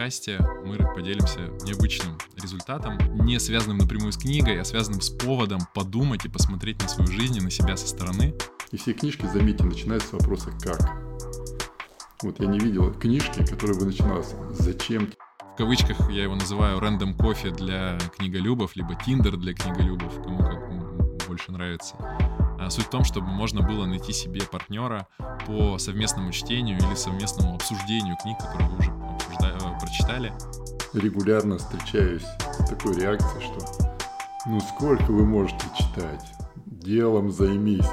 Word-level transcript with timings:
подкасте 0.00 0.38
мы 0.64 0.78
поделимся 0.94 1.40
необычным 1.66 2.16
результатом, 2.34 2.96
не 3.22 3.38
связанным 3.38 3.76
напрямую 3.76 4.12
с 4.12 4.16
книгой, 4.16 4.58
а 4.58 4.64
связанным 4.64 5.02
с 5.02 5.10
поводом 5.10 5.60
подумать 5.74 6.24
и 6.24 6.30
посмотреть 6.30 6.80
на 6.80 6.88
свою 6.88 7.12
жизнь 7.12 7.36
и 7.36 7.40
на 7.42 7.50
себя 7.50 7.76
со 7.76 7.86
стороны. 7.86 8.34
И 8.70 8.78
все 8.78 8.94
книжки, 8.94 9.26
заметьте, 9.26 9.64
начинаются 9.64 10.08
с 10.08 10.12
вопроса 10.12 10.52
«как?». 10.62 10.80
Вот 12.22 12.40
я 12.40 12.46
не 12.46 12.58
видел 12.58 12.94
книжки, 12.94 13.44
которая 13.44 13.78
бы 13.78 13.84
начиналась 13.84 14.34
«зачем?». 14.52 15.10
В 15.52 15.56
кавычках 15.58 16.10
я 16.10 16.22
его 16.22 16.34
называю 16.34 16.80
«рандом 16.80 17.12
кофе» 17.12 17.50
для 17.50 17.98
книголюбов, 18.16 18.76
либо 18.76 18.94
«тиндер» 18.94 19.36
для 19.36 19.52
книголюбов, 19.52 20.14
кому 20.22 20.38
как 20.38 21.26
больше 21.28 21.52
нравится. 21.52 21.96
А 22.58 22.70
суть 22.70 22.86
в 22.86 22.90
том, 22.90 23.04
чтобы 23.04 23.26
можно 23.26 23.60
было 23.60 23.84
найти 23.84 24.14
себе 24.14 24.40
партнера 24.50 25.08
по 25.46 25.76
совместному 25.76 26.32
чтению 26.32 26.78
или 26.78 26.94
совместному 26.94 27.56
обсуждению 27.56 28.16
книг, 28.22 28.38
которые 28.38 28.70
вы 28.70 28.78
уже 28.78 29.09
прочитали. 29.80 30.32
Регулярно 30.92 31.58
встречаюсь 31.58 32.22
с 32.22 32.68
такой 32.68 32.96
реакцией, 32.96 33.42
что 33.42 33.90
ну 34.46 34.60
сколько 34.60 35.10
вы 35.12 35.24
можете 35.24 35.64
читать? 35.78 36.24
Делом 36.66 37.30
займись. 37.30 37.86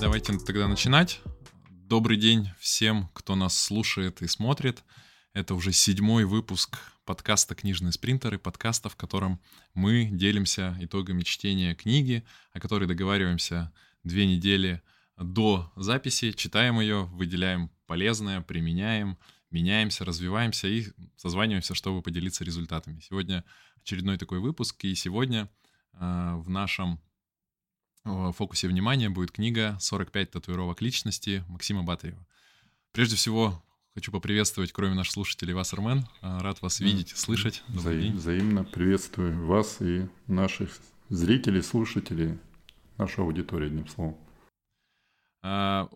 Давайте 0.00 0.38
тогда 0.38 0.68
начинать. 0.68 1.20
Добрый 1.68 2.16
день 2.16 2.50
всем, 2.58 3.08
кто 3.12 3.34
нас 3.34 3.56
слушает 3.58 4.22
и 4.22 4.28
смотрит. 4.28 4.82
Это 5.34 5.54
уже 5.54 5.72
седьмой 5.72 6.24
выпуск 6.24 6.78
подкаста 7.06 7.54
«Книжные 7.54 7.92
спринтеры», 7.92 8.38
подкаста, 8.38 8.90
в 8.90 8.96
котором 8.96 9.40
мы 9.72 10.10
делимся 10.12 10.76
итогами 10.80 11.22
чтения 11.22 11.74
книги, 11.74 12.24
о 12.52 12.60
которой 12.60 12.86
договариваемся 12.86 13.72
две 14.02 14.26
недели 14.26 14.82
до 15.16 15.72
записи, 15.76 16.32
читаем 16.32 16.80
ее, 16.80 17.04
выделяем 17.04 17.70
полезное, 17.86 18.42
применяем, 18.42 19.16
меняемся, 19.50 20.04
развиваемся 20.04 20.68
и 20.68 20.88
созваниваемся, 21.16 21.74
чтобы 21.74 22.02
поделиться 22.02 22.44
результатами. 22.44 23.00
Сегодня 23.00 23.44
очередной 23.80 24.18
такой 24.18 24.40
выпуск, 24.40 24.84
и 24.84 24.94
сегодня 24.94 25.48
э, 25.94 26.34
в 26.36 26.50
нашем 26.50 27.00
в 28.04 28.32
фокусе 28.32 28.68
внимания 28.68 29.10
будет 29.10 29.32
книга 29.32 29.78
«45 29.80 30.26
татуировок 30.26 30.80
личности» 30.80 31.44
Максима 31.48 31.82
Батарева. 31.82 32.24
Прежде 32.92 33.16
всего, 33.16 33.62
хочу 33.96 34.12
поприветствовать, 34.12 34.72
кроме 34.72 34.94
наших 34.94 35.14
слушателей, 35.14 35.54
вас, 35.54 35.72
Армен. 35.72 36.06
А, 36.20 36.38
рад 36.40 36.60
вас 36.60 36.80
видеть, 36.80 37.16
слышать. 37.16 37.62
Добрый 37.66 37.96
Вза- 37.96 38.02
день. 38.02 38.12
Взаимно 38.12 38.62
приветствую 38.62 39.46
вас 39.46 39.80
и 39.80 40.06
наших 40.26 40.78
зрителей, 41.08 41.62
слушателей, 41.62 42.38
нашу 42.98 43.22
аудиторию, 43.22 43.68
одним 43.68 43.88
словом. 43.88 44.18
А, 45.42 45.88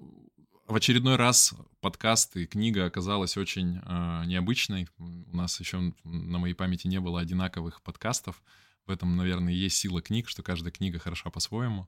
в 0.66 0.74
очередной 0.74 1.16
раз 1.16 1.52
подкаст 1.82 2.38
и 2.38 2.46
книга 2.46 2.86
оказалась 2.86 3.36
очень 3.36 3.80
а, 3.84 4.24
необычной. 4.24 4.88
У 4.96 5.36
нас 5.36 5.60
еще 5.60 5.92
на 6.02 6.38
моей 6.38 6.54
памяти 6.54 6.86
не 6.86 7.00
было 7.00 7.20
одинаковых 7.20 7.82
подкастов. 7.82 8.42
В 8.86 8.90
этом, 8.90 9.14
наверное, 9.14 9.52
есть 9.52 9.76
сила 9.76 10.00
книг, 10.00 10.26
что 10.26 10.42
каждая 10.42 10.72
книга 10.72 10.98
хороша 10.98 11.28
по-своему. 11.28 11.86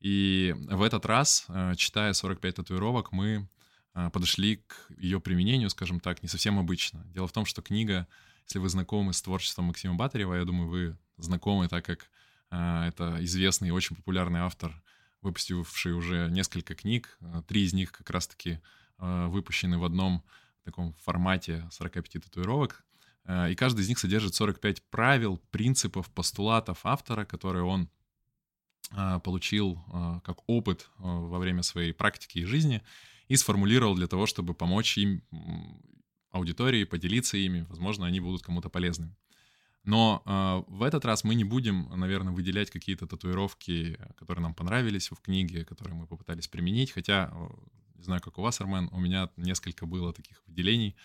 И 0.00 0.54
в 0.68 0.82
этот 0.82 1.06
раз, 1.06 1.46
читая 1.78 2.12
45 2.12 2.56
татуировок, 2.56 3.10
мы 3.10 3.48
подошли 4.12 4.56
к 4.56 4.90
ее 4.98 5.20
применению, 5.20 5.70
скажем 5.70 6.00
так, 6.00 6.22
не 6.22 6.28
совсем 6.28 6.58
обычно. 6.58 7.04
Дело 7.14 7.26
в 7.26 7.32
том, 7.32 7.46
что 7.46 7.62
книга, 7.62 8.06
если 8.46 8.58
вы 8.58 8.68
знакомы 8.68 9.12
с 9.12 9.22
творчеством 9.22 9.66
Максима 9.66 9.94
Батарева, 9.94 10.34
я 10.34 10.44
думаю, 10.44 10.68
вы 10.68 10.98
знакомы, 11.16 11.68
так 11.68 11.84
как 11.84 12.10
э, 12.50 12.88
это 12.88 13.16
известный 13.24 13.68
и 13.68 13.70
очень 13.72 13.96
популярный 13.96 14.40
автор, 14.40 14.82
выпустивший 15.22 15.92
уже 15.94 16.28
несколько 16.30 16.74
книг. 16.74 17.18
Три 17.48 17.64
из 17.64 17.72
них 17.72 17.90
как 17.90 18.10
раз-таки 18.10 18.60
выпущены 18.98 19.78
в 19.78 19.84
одном 19.84 20.22
таком 20.64 20.94
формате 20.94 21.68
45 21.70 22.22
татуировок. 22.24 22.84
И 23.48 23.54
каждый 23.56 23.80
из 23.80 23.88
них 23.88 23.98
содержит 23.98 24.34
45 24.34 24.82
правил, 24.84 25.38
принципов, 25.50 26.08
постулатов 26.10 26.80
автора, 26.84 27.24
которые 27.24 27.64
он 27.64 27.90
получил 29.24 29.82
как 30.24 30.38
опыт 30.46 30.88
во 30.98 31.38
время 31.38 31.62
своей 31.62 31.92
практики 31.92 32.38
и 32.38 32.44
жизни 32.44 32.82
и 33.28 33.36
сформулировал 33.36 33.94
для 33.94 34.06
того, 34.06 34.26
чтобы 34.26 34.54
помочь 34.54 34.98
им, 34.98 35.22
аудитории, 36.30 36.84
поделиться 36.84 37.36
ими. 37.36 37.66
Возможно, 37.68 38.06
они 38.06 38.20
будут 38.20 38.42
кому-то 38.42 38.68
полезны. 38.68 39.14
Но 39.84 40.22
э, 40.24 40.72
в 40.72 40.82
этот 40.82 41.04
раз 41.04 41.24
мы 41.24 41.34
не 41.34 41.44
будем, 41.44 41.88
наверное, 41.96 42.32
выделять 42.32 42.70
какие-то 42.70 43.06
татуировки, 43.06 43.98
которые 44.16 44.42
нам 44.42 44.54
понравились 44.54 45.10
в 45.10 45.20
книге, 45.20 45.64
которые 45.64 45.94
мы 45.94 46.06
попытались 46.06 46.48
применить. 46.48 46.90
Хотя, 46.90 47.32
не 47.94 48.02
знаю, 48.02 48.20
как 48.20 48.38
у 48.38 48.42
вас, 48.42 48.60
Армен, 48.60 48.88
у 48.92 49.00
меня 49.00 49.30
несколько 49.36 49.86
было 49.86 50.12
таких 50.12 50.42
выделений 50.46 50.96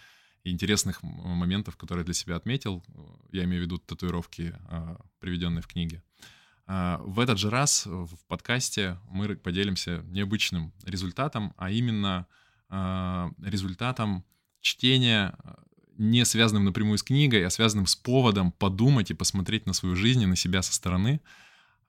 интересных 0.44 1.04
моментов, 1.04 1.78
которые 1.78 2.04
для 2.04 2.14
себя 2.14 2.36
отметил. 2.36 2.84
Я 3.32 3.44
имею 3.44 3.62
в 3.62 3.66
виду 3.66 3.78
татуировки, 3.78 4.56
а, 4.70 5.00
приведенные 5.20 5.62
в 5.62 5.68
книге. 5.68 6.02
А, 6.20 6.26
в 6.68 7.20
этот 7.20 7.38
же 7.38 7.50
раз 7.50 7.86
в 7.86 8.18
подкасте 8.28 8.98
мы 9.10 9.36
поделимся 9.36 10.04
необычным 10.10 10.72
результатом, 10.86 11.54
а 11.58 11.70
именно 11.70 12.28
а, 12.70 13.32
результатом 13.44 14.24
чтения 14.62 15.36
не 15.98 16.26
связанным 16.26 16.66
напрямую 16.66 16.98
с 16.98 17.04
книгой, 17.04 17.46
а 17.46 17.50
связанным 17.50 17.86
с 17.86 17.96
поводом 17.96 18.52
подумать 18.52 19.12
и 19.12 19.14
посмотреть 19.14 19.66
на 19.66 19.74
свою 19.74 19.96
жизнь 19.96 20.22
и 20.22 20.26
на 20.26 20.36
себя 20.36 20.62
со 20.62 20.74
стороны, 20.74 21.22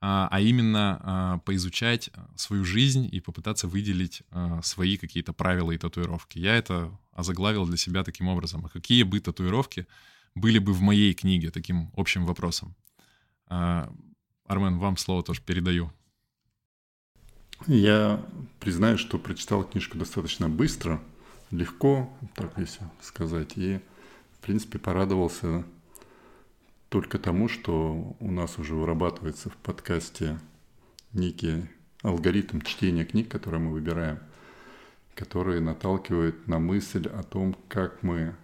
а, 0.01 0.27
а 0.29 0.41
именно 0.41 0.99
а, 1.01 1.37
поизучать 1.39 2.09
свою 2.35 2.65
жизнь 2.65 3.07
и 3.09 3.21
попытаться 3.21 3.67
выделить 3.67 4.23
а, 4.29 4.61
свои 4.61 4.97
какие-то 4.97 5.31
правила 5.31 5.71
и 5.71 5.77
татуировки. 5.77 6.37
Я 6.37 6.55
это 6.55 6.91
озаглавил 7.13 7.65
для 7.65 7.77
себя 7.77 8.03
таким 8.03 8.27
образом. 8.27 8.65
А 8.65 8.69
какие 8.69 9.03
бы 9.03 9.19
татуировки 9.21 9.87
были 10.35 10.59
бы 10.59 10.73
в 10.73 10.81
моей 10.81 11.13
книге 11.13 11.49
таким 11.49 11.89
общим 11.95 12.25
вопросом? 12.25 12.75
Армен, 14.45 14.77
вам 14.77 14.97
слово 14.97 15.23
тоже 15.23 15.41
передаю. 15.41 15.91
Я 17.67 18.25
признаю, 18.59 18.97
что 18.97 19.17
прочитал 19.17 19.63
книжку 19.63 19.97
достаточно 19.97 20.49
быстро, 20.49 21.01
легко, 21.49 22.11
так 22.35 22.57
если 22.57 22.81
сказать, 23.01 23.57
и, 23.57 23.79
в 24.33 24.39
принципе, 24.39 24.79
порадовался 24.79 25.63
только 26.89 27.19
тому, 27.19 27.47
что 27.47 28.15
у 28.19 28.31
нас 28.31 28.59
уже 28.59 28.75
вырабатывается 28.75 29.49
в 29.49 29.55
подкасте 29.57 30.39
некий 31.13 31.69
алгоритм 32.01 32.59
чтения 32.61 33.05
книг, 33.05 33.29
которые 33.29 33.61
мы 33.61 33.71
выбираем, 33.71 34.19
который 35.15 35.61
наталкивает 35.61 36.47
на 36.47 36.59
мысль 36.59 37.07
о 37.07 37.23
том, 37.23 37.55
как 37.67 38.03
мы... 38.03 38.35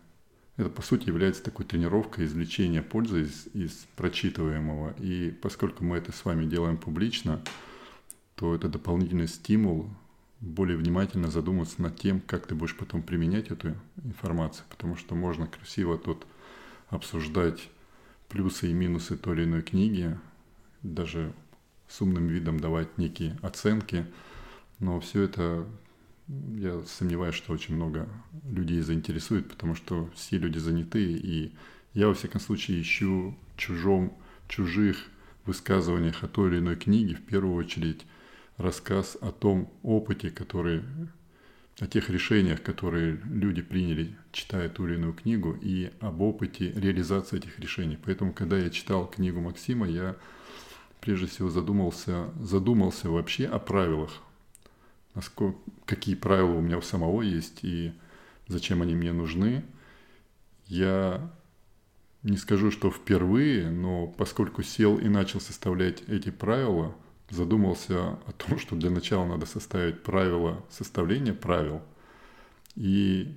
Это, 0.59 0.69
по 0.69 0.81
сути, 0.81 1.07
является 1.07 1.41
такой 1.41 1.65
тренировкой 1.65 2.25
извлечения 2.25 2.81
пользы 2.81 3.21
из, 3.21 3.47
из 3.53 3.87
прочитываемого. 3.95 4.93
И 4.99 5.31
поскольку 5.31 5.85
мы 5.85 5.95
это 5.95 6.11
с 6.11 6.25
вами 6.25 6.45
делаем 6.45 6.77
публично, 6.77 7.41
то 8.35 8.53
это 8.53 8.67
дополнительный 8.67 9.29
стимул 9.29 9.89
более 10.41 10.75
внимательно 10.75 11.31
задуматься 11.31 11.81
над 11.81 11.97
тем, 11.97 12.19
как 12.19 12.45
ты 12.45 12.55
будешь 12.55 12.75
потом 12.75 13.03
применять 13.03 13.51
эту 13.51 13.73
информацию, 14.03 14.65
потому 14.69 14.97
что 14.97 15.15
можно 15.15 15.47
красиво 15.47 15.97
тут 15.97 16.27
обсуждать 16.89 17.69
плюсы 18.27 18.69
и 18.69 18.73
минусы 18.73 19.15
той 19.15 19.37
или 19.37 19.43
иной 19.45 19.61
книги, 19.61 20.19
даже 20.83 21.31
с 21.87 22.01
умным 22.01 22.27
видом 22.27 22.59
давать 22.59 22.97
некие 22.97 23.39
оценки, 23.41 24.05
но 24.79 24.99
все 24.99 25.21
это 25.21 25.65
я 26.55 26.81
сомневаюсь, 26.85 27.35
что 27.35 27.53
очень 27.53 27.75
много 27.75 28.07
людей 28.45 28.81
заинтересует, 28.81 29.49
потому 29.49 29.75
что 29.75 30.09
все 30.15 30.37
люди 30.37 30.59
заняты, 30.59 31.03
и 31.03 31.53
я, 31.93 32.07
во 32.07 32.13
всяком 32.13 32.39
случае, 32.39 32.81
ищу 32.81 33.35
чужом, 33.57 34.15
чужих 34.47 34.97
высказываниях 35.45 36.23
о 36.23 36.27
той 36.27 36.49
или 36.49 36.59
иной 36.59 36.75
книге, 36.75 37.15
в 37.15 37.21
первую 37.23 37.55
очередь, 37.55 38.05
рассказ 38.57 39.17
о 39.21 39.31
том 39.31 39.71
опыте, 39.81 40.29
который 40.29 40.83
о 41.79 41.87
тех 41.87 42.09
решениях, 42.09 42.61
которые 42.61 43.19
люди 43.25 43.61
приняли, 43.61 44.15
читая 44.31 44.69
ту 44.69 44.85
или 44.85 44.95
иную 44.95 45.13
книгу, 45.13 45.57
и 45.61 45.91
об 46.01 46.21
опыте 46.21 46.71
реализации 46.73 47.37
этих 47.37 47.57
решений. 47.59 47.97
Поэтому, 48.03 48.33
когда 48.33 48.57
я 48.57 48.69
читал 48.69 49.07
книгу 49.07 49.39
Максима, 49.39 49.87
я 49.87 50.15
прежде 50.99 51.27
всего 51.27 51.49
задумался, 51.49 52.29
задумался 52.41 53.09
вообще 53.09 53.45
о 53.45 53.59
правилах, 53.59 54.21
насколько, 55.15 55.57
какие 55.85 56.15
правила 56.15 56.53
у 56.53 56.61
меня 56.61 56.77
у 56.77 56.81
самого 56.81 57.21
есть 57.21 57.63
и 57.63 57.93
зачем 58.47 58.81
они 58.81 58.95
мне 58.95 59.11
нужны. 59.11 59.63
Я 60.65 61.31
не 62.23 62.37
скажу, 62.37 62.71
что 62.71 62.91
впервые, 62.91 63.69
но 63.69 64.07
поскольку 64.07 64.63
сел 64.63 64.97
и 64.97 65.07
начал 65.07 65.39
составлять 65.39 66.01
эти 66.07 66.29
правила– 66.29 66.95
задумался 67.29 68.13
о 68.25 68.31
том, 68.31 68.59
что 68.59 68.75
для 68.75 68.89
начала 68.89 69.25
надо 69.25 69.45
составить 69.45 70.03
правила 70.03 70.63
составления 70.69 71.33
правил. 71.33 71.81
И 72.75 73.35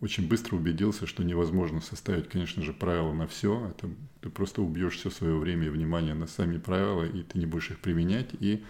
очень 0.00 0.28
быстро 0.28 0.56
убедился, 0.56 1.06
что 1.06 1.24
невозможно 1.24 1.80
составить, 1.80 2.28
конечно 2.28 2.62
же, 2.62 2.72
правила 2.72 3.12
на 3.12 3.26
все. 3.26 3.68
Это 3.70 3.88
ты 4.20 4.28
просто 4.28 4.62
убьешь 4.62 4.96
все 4.96 5.10
свое 5.10 5.36
время 5.36 5.66
и 5.66 5.70
внимание 5.70 6.14
на 6.14 6.26
сами 6.26 6.58
правила, 6.58 7.04
и 7.04 7.22
ты 7.22 7.38
не 7.38 7.46
будешь 7.46 7.70
их 7.70 7.78
применять. 7.78 8.30
И 8.40 8.64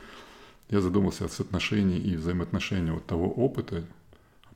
я 0.68 0.80
задумался 0.80 1.24
о 1.24 1.28
соотношении 1.28 1.98
и 1.98 2.16
взаимоотношении 2.16 2.90
вот 2.90 3.06
того 3.06 3.30
опыта. 3.30 3.84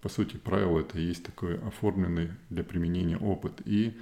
По 0.01 0.09
сути, 0.09 0.37
правило 0.37 0.81
это 0.81 0.99
и 0.99 1.05
есть 1.05 1.25
такой 1.25 1.59
оформленный 1.59 2.31
для 2.49 2.65
применения 2.65 3.19
опыт. 3.19 3.61
И 3.65 3.97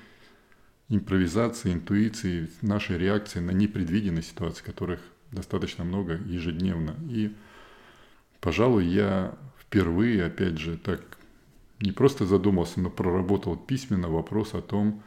импровизации, 0.89 1.73
интуиции, 1.73 2.49
нашей 2.63 2.99
реакции 2.99 3.41
на 3.41 3.51
непредвиденные 3.51 4.23
ситуации, 4.23 4.65
которых 4.65 5.01
достаточно 5.33 5.85
много 5.85 6.15
ежедневно. 6.15 6.95
И, 7.11 7.35
пожалуй, 8.41 8.87
я 8.87 9.37
впервые, 9.61 10.25
опять 10.25 10.59
же, 10.59 10.79
так 10.79 11.03
не 11.81 11.93
просто 11.93 12.25
задумался, 12.25 12.81
но 12.81 12.91
проработал 12.91 13.57
письменно 13.57 14.09
вопрос 14.09 14.55
о 14.55 14.63
том, 14.63 15.03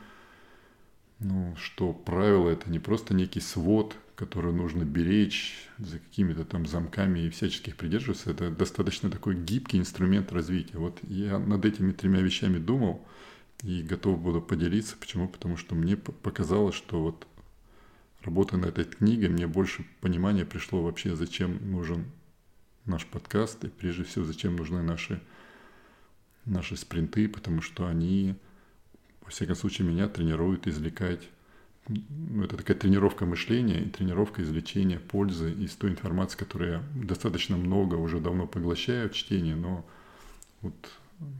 ну, 1.20 1.56
что 1.58 1.94
правило 1.94 2.50
это 2.50 2.70
не 2.70 2.80
просто 2.80 3.14
некий 3.14 3.42
свод, 3.42 3.96
который 4.22 4.54
нужно 4.54 4.84
беречь 4.84 5.68
за 5.80 5.98
какими-то 5.98 6.46
там 6.46 6.68
замками 6.68 7.22
и 7.22 7.30
всяческих 7.32 7.76
придерживаться. 7.76 8.30
Это 8.30 8.52
достаточно 8.52 9.10
такой 9.10 9.34
гибкий 9.34 9.80
инструмент 9.80 10.32
развития. 10.32 10.78
Вот 10.78 11.00
я 11.02 11.40
над 11.40 11.66
этими 11.66 11.92
тремя 11.92 12.22
вещами 12.22 12.60
думал 12.60 13.04
и 13.64 13.82
готов 13.82 14.22
буду 14.22 14.40
поделиться. 14.40 14.96
Почему? 15.00 15.28
Потому 15.28 15.58
что 15.58 15.74
мне 15.74 15.98
показалось, 15.98 16.76
что 16.76 17.02
вот 17.02 17.26
работая 18.22 18.58
над 18.58 18.78
этой 18.78 18.96
книгой, 18.96 19.30
мне 19.30 19.48
больше 19.48 19.88
понимания 20.02 20.46
пришло 20.46 20.84
вообще, 20.84 21.16
зачем 21.16 21.72
нужен 21.72 22.06
наш 22.86 23.08
подкаст 23.08 23.64
и 23.64 23.70
прежде 23.70 24.04
всего, 24.04 24.24
зачем 24.24 24.56
нужны 24.56 24.84
наши 24.84 25.20
наши 26.46 26.78
спринты, 26.78 27.28
потому 27.28 27.64
что 27.64 27.88
они, 27.88 28.36
во 29.22 29.32
всяком 29.32 29.56
случае, 29.56 29.88
меня 29.88 30.08
тренируют 30.08 30.68
извлекать 30.68 31.28
ну, 31.88 32.44
это 32.44 32.58
такая 32.58 32.78
тренировка 32.78 33.26
мышления 33.26 33.82
и 33.82 33.90
тренировка 33.90 34.42
извлечения 34.44 35.00
пользы 35.00 35.52
из 35.52 35.72
той 35.76 35.92
информации, 35.92 36.38
которую 36.38 36.72
я 36.72 36.84
достаточно 36.96 37.58
много 37.58 37.96
уже 37.96 38.20
давно 38.20 38.48
поглощаю 38.48 39.10
в 39.10 39.14
чтении, 39.14 39.54
но 39.54 39.86
вот 40.62 40.76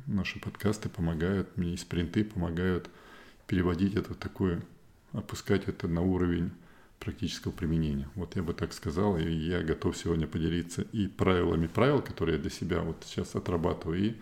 наши 0.08 0.40
подкасты 0.40 0.90
помогают 0.90 1.58
мне, 1.58 1.74
и 1.74 1.78
спринты 1.78 2.24
помогают 2.24 2.90
переводить 3.48 3.96
это 3.96 4.14
в 4.14 4.18
такое, 4.18 4.62
опускать 5.14 5.68
это 5.68 5.88
на 5.88 6.02
уровень 6.02 6.52
практического 7.00 7.52
применения. 7.52 8.08
Вот 8.16 8.36
я 8.36 8.44
бы 8.44 8.54
так 8.54 8.74
сказал, 8.74 9.18
и 9.18 9.30
я 9.30 9.62
готов 9.62 9.98
сегодня 9.98 10.28
поделиться 10.28 10.84
и 10.92 11.08
правилами 11.08 11.68
правил, 11.68 12.02
которые 12.02 12.36
я 12.38 12.42
для 12.42 12.52
себя 12.52 12.82
вот 12.82 13.04
сейчас 13.06 13.36
отрабатываю, 13.36 14.00
и 14.00 14.16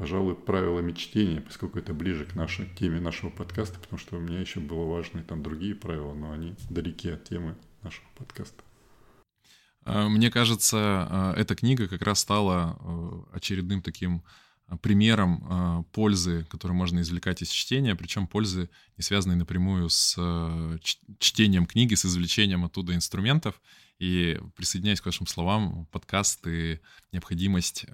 пожалуй, 0.00 0.34
правилами 0.34 0.92
чтения, 0.92 1.42
поскольку 1.42 1.78
это 1.78 1.92
ближе 1.92 2.24
к 2.24 2.34
нашей 2.34 2.66
теме 2.74 3.00
нашего 3.00 3.28
подкаста, 3.28 3.78
потому 3.78 3.98
что 3.98 4.16
у 4.16 4.20
меня 4.20 4.40
еще 4.40 4.58
было 4.58 4.86
важны 4.86 5.22
там 5.22 5.42
другие 5.42 5.74
правила, 5.74 6.14
но 6.14 6.32
они 6.32 6.54
далеки 6.70 7.10
от 7.10 7.24
темы 7.24 7.54
нашего 7.82 8.06
подкаста. 8.16 8.64
А, 9.84 10.08
мне 10.08 10.30
кажется, 10.30 10.78
а, 10.78 11.34
эта 11.36 11.54
книга 11.54 11.86
как 11.86 12.00
раз 12.00 12.20
стала 12.20 12.78
а, 12.80 13.24
очередным 13.34 13.82
таким 13.82 14.24
примером 14.82 15.84
пользы, 15.92 16.46
которую 16.48 16.78
можно 16.78 17.00
извлекать 17.00 17.42
из 17.42 17.48
чтения, 17.48 17.96
причем 17.96 18.28
пользы, 18.28 18.70
не 18.96 19.02
связанной 19.02 19.34
напрямую 19.34 19.88
с 19.88 20.16
чтением 21.18 21.66
книги, 21.66 21.94
с 21.94 22.06
извлечением 22.06 22.64
оттуда 22.64 22.94
инструментов. 22.94 23.60
И 23.98 24.40
присоединяюсь 24.54 25.00
к 25.00 25.06
вашим 25.06 25.26
словам, 25.26 25.86
подкаст 25.90 26.46
и 26.46 26.78
необходимость 27.10 27.86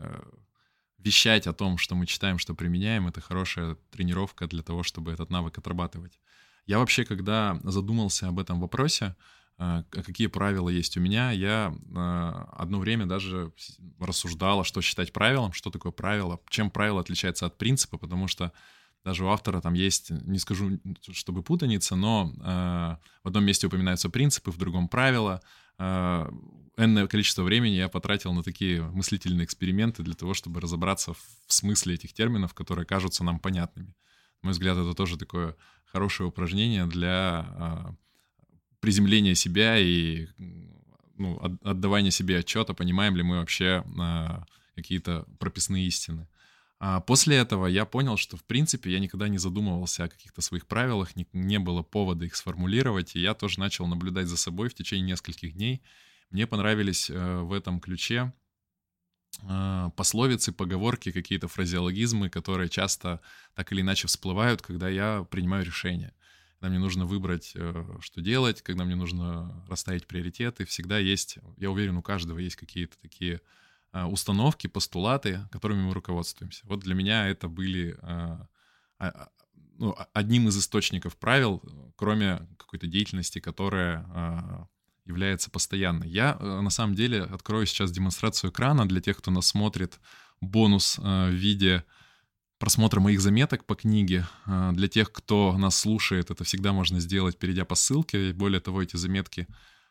вещать 0.99 1.47
о 1.47 1.53
том, 1.53 1.79
что 1.79 1.95
мы 1.95 2.07
читаем, 2.07 2.39
что 2.39 2.55
применяем, 2.55 3.07
это 3.07 3.21
хорошая 3.21 3.77
тренировка 3.91 4.47
для 4.47 4.63
того, 4.63 4.83
чтобы 4.83 5.13
этот 5.13 5.31
навык 5.31 5.59
отрабатывать. 5.59 6.19
Я 6.67 6.79
вообще, 6.79 7.05
когда 7.05 7.61
задумался 7.63 8.29
об 8.29 8.41
этом 8.41 8.61
вопросе, 8.61 9.15
э, 9.59 9.85
какие 9.91 10.27
правила 10.27 10.69
есть 10.69 10.97
у 10.97 11.01
меня, 11.01 11.31
я 11.31 11.73
э, 11.75 12.45
одно 12.57 12.81
время 12.81 13.07
даже 13.07 13.53
рассуждала, 14.01 14.65
что 14.65 14.81
считать 14.81 15.13
правилом, 15.13 15.53
что 15.53 15.71
такое 15.71 15.93
правило, 15.93 16.41
чем 16.49 16.71
правило 16.71 17.01
отличается 17.01 17.47
от 17.47 17.57
принципа, 17.57 17.99
потому 17.99 18.27
что 18.27 18.53
даже 19.05 19.25
у 19.25 19.29
автора 19.29 19.61
там 19.61 19.75
есть, 19.75 20.11
не 20.11 20.41
скажу, 20.41 20.81
чтобы 21.13 21.45
путаница, 21.45 21.95
но 21.95 22.33
э, 22.35 22.97
в 23.23 23.29
одном 23.29 23.45
месте 23.45 23.69
упоминаются 23.69 24.11
принципы, 24.11 24.51
в 24.51 24.57
другом 24.57 24.89
правила. 24.89 25.41
Энное 26.77 27.07
количество 27.07 27.43
времени 27.43 27.75
я 27.75 27.89
потратил 27.89 28.33
на 28.35 28.43
такие 28.43 28.83
мыслительные 28.83 29.47
эксперименты 29.47 30.03
для 30.03 30.15
того, 30.15 30.35
чтобы 30.35 30.61
разобраться 30.61 31.15
в 31.15 31.21
смысле 31.47 31.95
этих 31.95 32.13
терминов, 32.13 32.53
которые 32.53 32.85
кажутся 32.85 33.25
нам 33.25 33.39
понятными. 33.39 33.95
На 34.43 34.49
мой 34.49 34.53
взгляд, 34.53 34.77
это 34.77 34.93
тоже 34.95 35.17
такое 35.17 35.57
хорошее 35.87 36.29
упражнение 36.29 36.87
для 36.87 37.47
э, 37.49 37.93
приземления 38.81 39.35
себя 39.35 39.79
и 39.79 40.27
ну, 41.17 41.39
отдавания 41.63 42.11
себе 42.11 42.39
отчета, 42.39 42.75
понимаем 42.75 43.17
ли 43.17 43.23
мы 43.23 43.39
вообще 43.39 43.83
э, 43.87 44.43
какие-то 44.75 45.25
прописные 45.39 45.87
истины. 45.87 46.29
А 46.79 47.01
после 47.01 47.37
этого 47.37 47.67
я 47.67 47.87
понял, 47.87 48.19
что, 48.19 48.37
в 48.37 48.45
принципе, 48.45 48.93
я 48.93 48.99
никогда 48.99 49.29
не 49.29 49.39
задумывался 49.39 50.05
о 50.05 50.09
каких-то 50.09 50.43
своих 50.43 50.67
правилах, 50.67 51.17
не, 51.17 51.27
не 51.33 51.59
было 51.59 51.83
повода 51.83 52.27
их 52.27 52.37
сформулировать, 52.37 53.17
и 53.17 53.21
я 53.21 53.33
тоже 53.33 53.61
начал 53.61 53.87
наблюдать 53.87 54.27
за 54.27 54.37
собой 54.37 54.69
в 54.69 54.75
течение 54.75 55.13
нескольких 55.13 55.55
дней. 55.55 55.81
Мне 56.31 56.47
понравились 56.47 57.09
э, 57.09 57.41
в 57.41 57.53
этом 57.53 57.81
ключе 57.81 58.33
э, 59.43 59.91
пословицы, 59.97 60.53
поговорки, 60.53 61.13
какие-то 61.13 61.49
фразеологизмы, 61.49 62.31
которые 62.31 62.69
часто 62.69 63.21
так 63.55 63.73
или 63.73 63.81
иначе 63.81 64.09
всплывают, 64.09 64.61
когда 64.61 64.89
я 64.89 65.25
принимаю 65.31 65.65
решение. 65.65 66.15
Когда 66.55 66.71
мне 66.71 66.79
нужно 66.79 67.07
выбрать, 67.07 67.53
э, 67.55 67.85
что 68.01 68.21
делать, 68.21 68.63
когда 68.63 68.85
мне 68.85 68.97
нужно 68.97 69.65
расставить 69.69 70.07
приоритеты, 70.07 70.65
всегда 70.65 70.99
есть, 70.99 71.39
я 71.59 71.71
уверен, 71.71 71.97
у 71.97 72.03
каждого 72.03 72.39
есть 72.39 72.57
какие-то 72.57 72.99
такие 73.01 73.41
установки, 73.93 74.67
постулаты, 74.67 75.49
которыми 75.51 75.81
мы 75.83 75.95
руководствуемся. 75.95 76.67
Вот 76.67 76.81
для 76.81 76.95
меня 76.95 77.29
это 77.29 77.49
были 77.49 77.97
а, 78.03 78.47
ну, 79.79 79.97
одним 80.13 80.49
из 80.49 80.59
источников 80.59 81.17
правил, 81.17 81.63
кроме 81.97 82.47
какой-то 82.59 82.89
деятельности, 82.89 83.39
которая 83.39 84.69
является 85.07 85.51
постоянной. 85.51 86.09
Я 86.09 86.37
на 86.37 86.71
самом 86.71 86.95
деле 86.95 87.23
открою 87.23 87.67
сейчас 87.67 87.91
демонстрацию 87.91 88.51
экрана 88.51 88.87
для 88.87 89.01
тех, 89.01 89.17
кто 89.17 89.31
нас 89.31 89.47
смотрит, 89.47 89.99
бонус 90.41 90.99
в 90.99 91.31
виде 91.31 91.85
просмотра 92.59 93.01
моих 93.01 93.21
заметок 93.21 93.65
по 93.65 93.75
книге. 93.75 94.27
Для 94.45 94.89
тех, 94.89 95.13
кто 95.13 95.57
нас 95.57 95.79
слушает, 95.79 96.31
это 96.31 96.45
всегда 96.45 96.73
можно 96.73 97.01
сделать, 97.01 97.39
перейдя 97.39 97.65
по 97.65 97.75
ссылке. 97.75 98.33
Более 98.33 98.61
того, 98.61 98.83
эти 98.83 98.97
заметки 98.97 99.47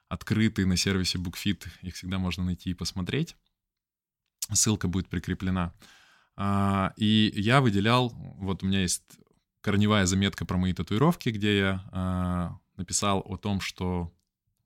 открыты 0.10 0.66
на 0.66 0.78
сервисе 0.78 1.18
BookFit, 1.18 1.68
их 1.82 1.96
всегда 1.96 2.20
можно 2.20 2.44
найти 2.44 2.72
и 2.72 2.74
посмотреть 2.74 3.36
ссылка 4.54 4.88
будет 4.88 5.10
прикреплена. 5.10 5.74
А, 6.36 6.94
и 6.98 7.32
я 7.36 7.62
выделял, 7.62 8.10
вот 8.38 8.64
у 8.64 8.68
меня 8.68 8.82
есть 8.82 9.04
корневая 9.62 10.06
заметка 10.06 10.46
про 10.46 10.58
мои 10.58 10.74
татуировки, 10.74 11.30
где 11.30 11.58
я 11.58 12.60
написал 12.78 13.24
о 13.26 13.38
том, 13.38 13.62
что 13.62 14.14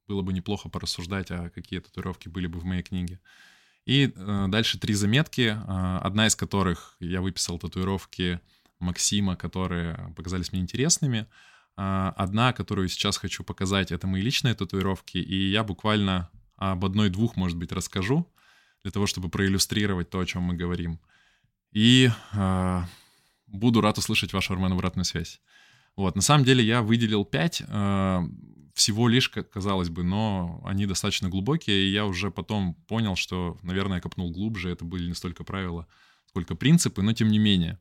было 0.10 0.24
бы 0.24 0.34
неплохо 0.34 0.68
порассуждать, 0.70 1.32
а 1.32 1.50
какие 1.50 1.80
татуировки 1.80 2.28
были 2.28 2.48
бы 2.48 2.60
в 2.60 2.66
моей 2.66 2.82
книге. 2.82 3.20
И 3.86 4.12
а, 4.16 4.48
дальше 4.48 4.80
три 4.80 4.96
заметки, 4.96 5.56
одна 5.68 6.28
из 6.28 6.36
которых 6.36 6.98
я 7.00 7.22
выписал 7.22 7.60
татуировки 7.60 8.42
Максима, 8.80 9.36
которые 9.36 10.14
показались 10.16 10.52
мне 10.52 10.62
интересными. 10.62 11.28
Одна, 11.76 12.52
которую 12.52 12.90
сейчас 12.90 13.18
хочу 13.18 13.44
показать, 13.44 13.92
это 13.92 14.06
мои 14.08 14.22
личные 14.22 14.54
татуировки, 14.54 15.18
и 15.18 15.50
я 15.50 15.64
буквально 15.64 16.30
об 16.58 16.84
одной-двух, 16.84 17.38
может 17.38 17.58
быть, 17.58 17.72
расскажу 17.72 18.28
для 18.84 18.92
того, 18.92 19.08
чтобы 19.08 19.30
проиллюстрировать 19.30 20.10
то, 20.10 20.20
о 20.20 20.26
чем 20.26 20.44
мы 20.44 20.56
говорим. 20.56 21.00
И 21.72 22.12
э, 22.34 22.82
буду 23.48 23.82
рад 23.82 23.98
услышать 23.98 24.34
вашу, 24.34 24.54
Армен, 24.54 24.74
обратную 24.74 25.06
связь. 25.06 25.40
Вот, 26.00 26.16
на 26.16 26.22
самом 26.22 26.46
деле 26.46 26.64
я 26.64 26.82
выделил 26.82 27.26
пять, 27.26 27.62
э, 27.68 28.20
всего 28.74 29.10
лишь, 29.10 29.30
казалось 29.30 29.90
бы, 29.90 30.04
но 30.04 30.62
они 30.64 30.86
достаточно 30.86 31.30
глубокие, 31.30 31.88
и 31.88 31.92
я 31.92 32.06
уже 32.06 32.32
потом 32.32 32.76
понял, 32.88 33.16
что, 33.16 33.58
наверное, 33.64 33.98
я 33.98 34.02
копнул 34.02 34.32
глубже, 34.32 34.70
это 34.70 34.86
были 34.86 35.08
не 35.08 35.14
столько 35.14 35.44
правила, 35.44 35.88
сколько 36.28 36.56
принципы, 36.56 37.02
но 37.02 37.12
тем 37.14 37.28
не 37.28 37.40
менее. 37.40 37.80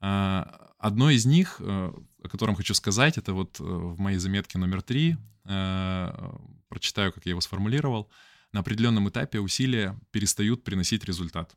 Э, 0.00 0.44
одно 0.78 1.10
из 1.10 1.26
них, 1.26 1.56
э, 1.60 1.92
о 2.24 2.28
котором 2.28 2.56
хочу 2.56 2.74
сказать, 2.74 3.18
это 3.18 3.34
вот 3.34 3.60
э, 3.60 3.62
в 3.62 4.00
моей 4.00 4.18
заметке 4.18 4.58
номер 4.58 4.82
три, 4.82 5.16
э, 5.44 6.32
прочитаю, 6.68 7.12
как 7.12 7.24
я 7.26 7.30
его 7.30 7.40
сформулировал— 7.40 8.10
на 8.52 8.60
определенном 8.60 9.08
этапе 9.08 9.38
усилия 9.38 9.98
перестают 10.10 10.64
приносить 10.64 11.04
результат. 11.04 11.56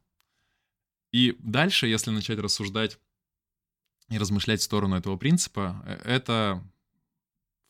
И 1.11 1.35
дальше, 1.39 1.87
если 1.87 2.11
начать 2.11 2.39
рассуждать 2.39 2.99
и 4.09 4.17
размышлять 4.17 4.61
в 4.61 4.63
сторону 4.63 4.95
этого 4.95 5.17
принципа, 5.17 5.81
э, 5.85 6.01
это 6.05 6.63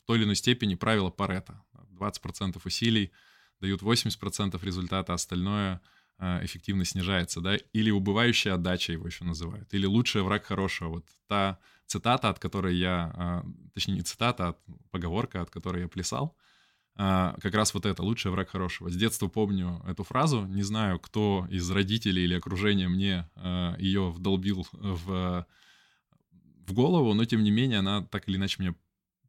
в 0.04 0.08
той 0.08 0.18
или 0.18 0.26
иной 0.26 0.36
степени 0.36 0.76
правило 0.76 1.10
Парета. 1.10 1.64
20% 1.92 2.60
усилий 2.66 3.12
дают 3.60 3.82
80% 3.82 4.64
результата, 4.64 5.14
остальное 5.14 5.82
э, 6.20 6.46
эффективность 6.46 6.92
снижается, 6.92 7.40
да, 7.40 7.56
или 7.56 7.92
убывающая 7.92 8.56
отдача 8.56 8.92
его 8.94 9.08
еще 9.08 9.24
называют, 9.24 9.74
или 9.74 9.86
лучший 9.86 10.22
враг 10.22 10.46
хорошего. 10.46 10.90
Вот 10.90 11.06
та 11.28 11.60
цитата, 11.86 12.30
от 12.30 12.40
которой 12.40 12.76
я, 12.76 13.44
э, 13.46 13.50
точнее 13.74 13.96
не 13.96 14.02
цитата, 14.02 14.50
а 14.50 14.56
поговорка, 14.92 15.42
от 15.42 15.50
которой 15.50 15.84
я 15.84 15.88
плясал, 15.88 16.36
как 16.96 17.56
раз 17.56 17.74
вот 17.74 17.88
это 17.88 18.04
«лучший 18.04 18.30
враг 18.30 18.50
хорошего». 18.50 18.92
С 18.92 18.96
детства 18.96 19.28
помню 19.28 19.82
эту 19.88 20.04
фразу, 20.04 20.46
не 20.46 20.62
знаю, 20.62 21.00
кто 21.00 21.48
из 21.50 21.72
родителей 21.72 22.24
или 22.24 22.36
окружения 22.36 22.88
мне 22.88 23.28
ее 23.80 24.12
вдолбил 24.12 24.68
в, 24.72 25.48
в 26.66 26.74
голову, 26.74 27.14
но 27.14 27.26
тем 27.26 27.44
не 27.44 27.52
менее 27.52 27.80
она 27.80 28.04
так 28.04 28.28
или 28.28 28.38
иначе 28.38 28.58
меня 28.60 28.76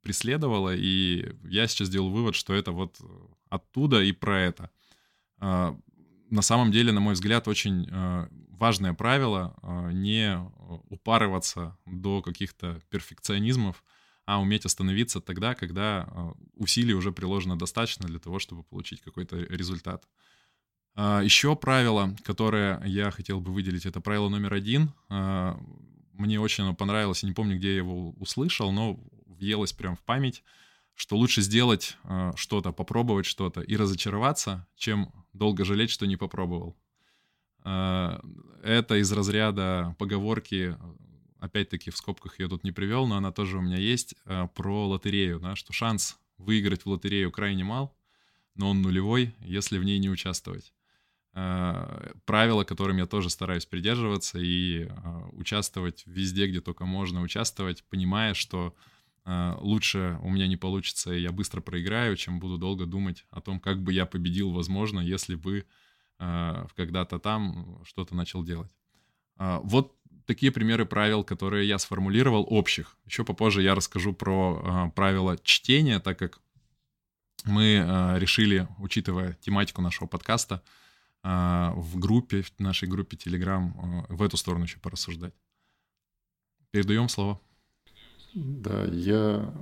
преследовала, 0.03 0.75
и 0.75 1.35
я 1.45 1.67
сейчас 1.67 1.89
сделал 1.89 2.11
вывод, 2.11 2.35
что 2.35 2.55
это 2.55 2.73
вот 2.73 3.01
оттуда 3.49 4.03
и 4.03 4.13
про 4.13 4.41
это 4.41 4.71
на 6.35 6.43
самом 6.43 6.73
деле, 6.73 6.93
на 6.93 7.01
мой 7.01 7.15
взгляд, 7.15 7.49
очень 7.49 7.89
э, 7.91 8.29
важное 8.49 8.93
правило 8.93 9.55
э, 9.63 9.93
не 9.93 10.39
упарываться 10.89 11.77
до 11.87 12.23
каких-то 12.23 12.81
перфекционизмов, 12.91 13.85
а 14.27 14.41
уметь 14.41 14.65
остановиться 14.65 15.21
тогда, 15.21 15.55
когда 15.55 16.09
э, 16.09 16.33
усилий 16.55 16.95
уже 16.95 17.13
приложено 17.13 17.57
достаточно 17.57 18.09
для 18.09 18.19
того, 18.19 18.41
чтобы 18.41 18.65
получить 18.65 19.01
какой-то 19.01 19.37
результат. 19.37 20.09
Еще 20.97 21.57
правило, 21.57 22.15
которое 22.23 22.81
я 22.85 23.11
хотел 23.11 23.41
бы 23.41 23.53
выделить, 23.53 23.85
это 23.85 24.01
правило 24.01 24.29
номер 24.29 24.55
один. 24.55 24.93
Мне 26.15 26.41
очень 26.41 26.65
оно 26.65 26.75
понравилось, 26.75 27.23
не 27.23 27.33
помню, 27.33 27.57
где 27.57 27.71
я 27.71 27.77
его 27.77 28.11
услышал, 28.13 28.73
но 28.73 28.99
въелось 29.27 29.73
прям 29.73 29.97
в 29.97 30.03
память 30.03 30.43
что 30.95 31.17
лучше 31.17 31.43
сделать 31.43 31.97
э, 32.05 32.33
что-то, 32.37 32.73
попробовать 32.73 33.27
что-то 33.27 33.61
и 33.61 33.77
разочароваться, 33.77 34.67
чем 34.77 35.13
долго 35.33 35.65
жалеть, 35.65 35.91
что 35.91 36.07
не 36.07 36.17
попробовал. 36.17 36.77
Э, 37.65 38.21
это 38.63 38.97
из 38.97 39.11
разряда 39.13 39.97
поговорки, 39.99 40.77
опять-таки 41.41 41.91
в 41.91 41.97
скобках 41.97 42.39
я 42.39 42.49
тут 42.49 42.65
не 42.65 42.73
привел, 42.73 43.07
но 43.07 43.17
она 43.17 43.33
тоже 43.33 43.59
у 43.59 43.61
меня 43.61 43.79
есть, 43.79 44.15
э, 44.25 44.47
про 44.55 44.87
лотерею, 44.87 45.41
да, 45.41 45.57
что 45.57 45.73
шанс 45.73 46.19
выиграть 46.39 46.85
в 46.85 46.89
лотерею 46.89 47.33
крайне 47.33 47.65
мал, 47.65 47.97
но 48.55 48.71
он 48.71 48.83
нулевой, 48.83 49.35
если 49.41 49.79
в 49.79 49.85
ней 49.85 49.99
не 49.99 50.11
участвовать. 50.11 50.73
Э, 51.35 52.13
правила, 52.25 52.65
которым 52.65 52.99
я 52.99 53.07
тоже 53.07 53.31
стараюсь 53.31 53.67
придерживаться 53.67 54.39
и 54.39 54.85
э, 54.85 54.89
участвовать 55.33 56.05
везде, 56.07 56.47
где 56.47 56.61
только 56.61 56.85
можно 56.87 57.23
участвовать, 57.23 57.85
понимая, 57.91 58.35
что 58.35 58.75
Э, 59.27 59.57
лучше 59.61 60.19
у 60.23 60.31
меня 60.31 60.47
не 60.47 60.57
получится, 60.57 61.13
и 61.13 61.21
я 61.21 61.33
быстро 61.33 61.61
проиграю, 61.61 62.17
чем 62.17 62.41
буду 62.41 62.59
долго 62.59 62.87
думать 62.87 63.25
о 63.31 63.41
том, 63.41 63.59
как 63.59 63.83
бы 63.83 63.93
я 63.93 64.07
победил, 64.07 64.51
возможно, 64.51 65.01
если 65.01 65.35
бы 65.35 65.67
э, 66.19 66.67
когда-то 66.77 67.19
там 67.19 67.83
что-то 67.85 68.15
начал 68.15 68.45
делать. 68.45 68.71
Э, 69.39 69.61
вот 69.63 69.97
такие 70.27 70.53
примеры 70.53 70.85
правил, 70.85 71.25
которые 71.25 71.67
я 71.67 71.79
сформулировал, 71.79 72.47
общих. 72.49 72.99
Еще 73.07 73.25
попозже 73.25 73.63
я 73.63 73.75
расскажу 73.75 74.13
про 74.13 74.91
правила 74.95 75.39
чтения, 75.43 76.01
так 76.01 76.19
как 76.19 76.41
мы 77.45 78.17
решили, 78.19 78.67
учитывая 78.79 79.35
тематику 79.35 79.83
нашего 79.83 80.07
подкаста, 80.07 80.63
в 81.25 81.99
группе, 81.99 82.43
в 82.43 82.61
нашей 82.61 82.87
группе 82.87 83.17
Telegram 83.17 84.07
в 84.09 84.23
эту 84.23 84.37
сторону 84.37 84.65
еще 84.65 84.79
порассуждать. 84.79 85.35
Передаем 86.71 87.09
слово. 87.09 87.41
Да, 88.35 88.85
я, 88.85 89.55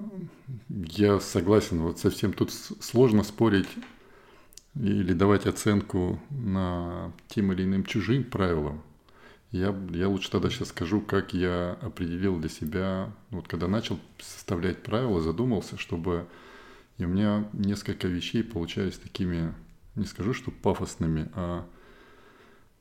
я 0.69 1.21
согласен. 1.21 1.81
Вот 1.81 1.99
совсем 1.99 2.33
тут 2.33 2.53
сложно 2.53 3.23
спорить 3.23 3.69
или 4.75 5.13
давать 5.13 5.47
оценку 5.47 6.19
на 6.31 7.13
тем 7.29 7.53
или 7.53 7.65
иным 7.65 7.85
чужим 7.85 8.25
правилам. 8.25 8.83
Я, 9.51 9.77
я 9.91 10.09
лучше 10.09 10.31
тогда 10.31 10.49
сейчас 10.49 10.69
скажу, 10.69 11.03
как 11.03 11.35
я 11.35 11.79
определил 11.83 12.39
для 12.41 12.49
себя, 12.49 13.13
ну, 13.31 13.37
вот 13.39 13.49
когда 13.49 13.69
начал 13.69 14.01
составлять 14.19 14.83
правила, 14.83 15.21
задумался, 15.21 15.77
чтобы 15.77 16.27
и 16.99 17.05
у 17.05 17.09
меня 17.09 17.49
несколько 17.53 18.07
вещей 18.07 18.43
получались 18.45 18.97
такими, 18.97 19.53
не 19.95 20.07
скажу, 20.07 20.35
что 20.35 20.51
пафосными, 20.51 21.31
а 21.35 21.67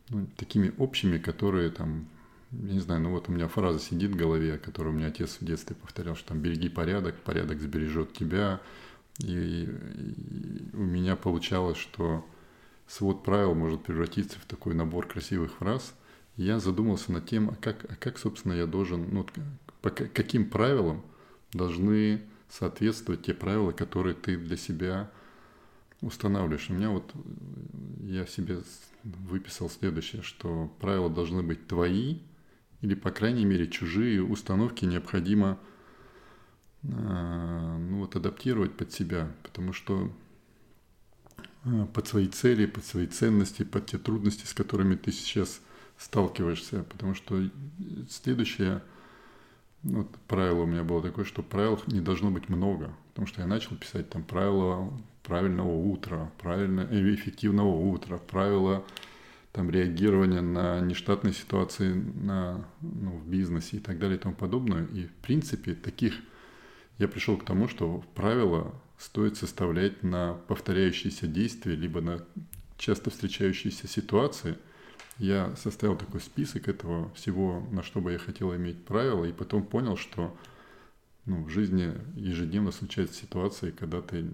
ну, 0.10 0.28
такими 0.38 0.74
общими, 0.78 1.18
которые 1.18 1.70
там 1.70 2.08
я 2.52 2.74
не 2.74 2.80
знаю, 2.80 3.02
ну 3.02 3.12
вот 3.12 3.30
у 3.30 3.32
меня 3.32 3.48
фраза 3.48 3.80
сидит 3.80 4.12
в 4.12 4.18
голове, 4.18 4.58
которую 4.58 4.94
у 4.94 4.98
меня 4.98 5.08
отец 5.08 5.38
в 5.40 5.46
детстве 5.46 5.76
повторял, 5.76 6.16
что 6.16 6.30
там 6.30 6.42
береги 6.42 6.68
порядок, 6.68 7.16
порядок 7.22 7.62
сбережет 7.62 8.12
тебя. 8.14 8.60
И, 9.20 9.32
и, 9.32 10.76
у 10.76 10.82
меня 10.84 11.16
получалось, 11.16 11.78
что 11.78 12.26
свод 12.88 13.24
правил 13.24 13.56
может 13.56 13.84
превратиться 13.84 14.38
в 14.38 14.46
такой 14.46 14.74
набор 14.74 15.08
красивых 15.08 15.54
фраз. 15.54 15.94
И 16.36 16.44
я 16.44 16.60
задумался 16.60 17.14
над 17.14 17.26
тем, 17.26 17.52
а 17.52 17.56
как, 17.56 17.86
а 17.90 17.96
как 17.96 18.18
собственно, 18.18 18.54
я 18.54 18.66
должен, 18.66 19.08
ну, 19.12 19.26
по 19.82 19.90
каким 19.90 20.50
правилам 20.50 21.02
должны 21.54 22.22
соответствовать 22.50 23.24
те 23.24 23.34
правила, 23.34 23.72
которые 23.72 24.14
ты 24.14 24.36
для 24.36 24.58
себя 24.58 25.10
устанавливаешь. 26.02 26.70
У 26.70 26.74
меня 26.74 26.90
вот, 26.90 27.14
я 28.02 28.26
себе 28.26 28.60
выписал 29.04 29.70
следующее, 29.70 30.22
что 30.22 30.74
правила 30.80 31.10
должны 31.10 31.44
быть 31.44 31.68
твои, 31.68 32.20
или, 32.82 32.96
по 32.96 33.12
крайней 33.12 33.46
мере, 33.46 33.68
чужие 33.68 34.24
установки 34.24 34.86
необходимо 34.86 35.60
а, 36.84 37.78
ну, 37.78 38.00
вот, 38.00 38.16
адаптировать 38.16 38.76
под 38.76 38.92
себя, 38.92 39.32
потому 39.44 39.72
что 39.72 40.12
а, 41.64 41.86
под 41.86 42.08
свои 42.08 42.28
цели, 42.28 42.66
под 42.66 42.86
свои 42.86 43.06
ценности, 43.06 43.64
под 43.64 43.86
те 43.86 43.98
трудности, 43.98 44.46
с 44.46 44.54
которыми 44.54 44.96
ты 44.96 45.12
сейчас 45.12 45.62
сталкиваешься. 45.98 46.84
Потому 46.84 47.14
что 47.14 47.40
следующее 48.10 48.82
вот, 49.84 50.10
правило 50.28 50.64
у 50.64 50.66
меня 50.66 50.84
было 50.84 51.02
такое, 51.02 51.26
что 51.26 51.44
правил 51.44 51.80
не 51.88 52.02
должно 52.02 52.32
быть 52.32 52.50
много. 52.50 52.94
Потому 53.12 53.28
что 53.28 53.42
я 53.42 53.48
начал 53.48 53.76
писать 53.76 54.10
там 54.10 54.24
правила 54.24 54.92
правильного 55.24 55.72
утра, 55.72 56.32
правильно, 56.40 56.88
э, 56.90 57.14
эффективного 57.14 57.76
утра, 57.76 58.18
правила 58.18 58.84
там, 59.52 59.70
реагирования 59.70 60.42
на 60.42 60.80
нештатные 60.80 61.34
ситуации 61.34 61.94
на, 61.94 62.66
ну, 62.82 63.18
в 63.18 63.28
бизнесе 63.28 63.78
и 63.78 63.80
так 63.80 64.00
далее 64.00 64.18
и 64.18 64.20
тому 64.20 64.34
подобное. 64.34 64.86
И 64.88 65.06
в 65.08 65.14
принципе 65.22 65.74
таких 65.74 66.16
я 66.98 67.08
пришел 67.08 67.38
к 67.38 67.46
тому, 67.46 67.68
что 67.68 68.04
правила 68.16 68.74
стоит 68.98 69.36
составлять 69.36 70.04
на 70.04 70.36
повторяющиеся 70.48 71.28
действия, 71.28 71.76
либо 71.76 72.02
на 72.02 72.24
часто 72.78 73.10
встречающиеся 73.10 73.88
ситуации. 73.88 74.58
Я 75.18 75.56
составил 75.56 75.98
такой 75.98 76.22
список 76.22 76.68
этого 76.68 77.14
всего, 77.14 77.68
на 77.72 77.84
что 77.84 78.02
бы 78.02 78.12
я 78.12 78.18
хотел 78.18 78.56
иметь 78.56 78.86
правила, 78.86 79.26
и 79.26 79.34
потом 79.34 79.64
понял, 79.64 79.98
что 79.98 80.36
ну, 81.26 81.44
в 81.44 81.50
жизни 81.50 81.94
ежедневно 82.16 82.72
случаются 82.72 83.22
ситуации, 83.22 83.72
когда 83.72 84.02
ты 84.02 84.26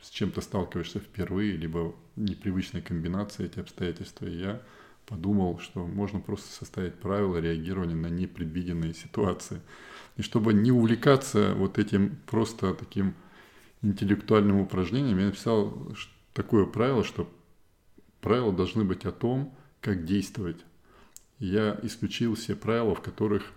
с 0.00 0.10
чем-то 0.10 0.40
сталкиваешься 0.40 0.98
впервые, 0.98 1.56
либо 1.56 1.94
непривычной 2.16 2.82
комбинации 2.82 3.46
эти 3.46 3.58
обстоятельства. 3.60 4.26
И 4.26 4.36
я 4.36 4.60
подумал, 5.06 5.58
что 5.60 5.86
можно 5.86 6.20
просто 6.20 6.52
составить 6.52 6.94
правила 6.94 7.38
реагирования 7.38 7.94
на 7.94 8.08
непредвиденные 8.08 8.94
ситуации. 8.94 9.60
И 10.16 10.22
чтобы 10.22 10.52
не 10.52 10.72
увлекаться 10.72 11.54
вот 11.54 11.78
этим 11.78 12.16
просто 12.26 12.74
таким 12.74 13.14
интеллектуальным 13.82 14.60
упражнением, 14.60 15.18
я 15.18 15.26
написал 15.26 15.76
такое 16.32 16.66
правило, 16.66 17.04
что 17.04 17.30
правила 18.20 18.52
должны 18.52 18.84
быть 18.84 19.04
о 19.04 19.12
том, 19.12 19.54
как 19.80 20.04
действовать. 20.04 20.64
Я 21.38 21.78
исключил 21.82 22.34
все 22.34 22.54
правила, 22.56 22.94
в 22.94 23.02
которых 23.02 23.52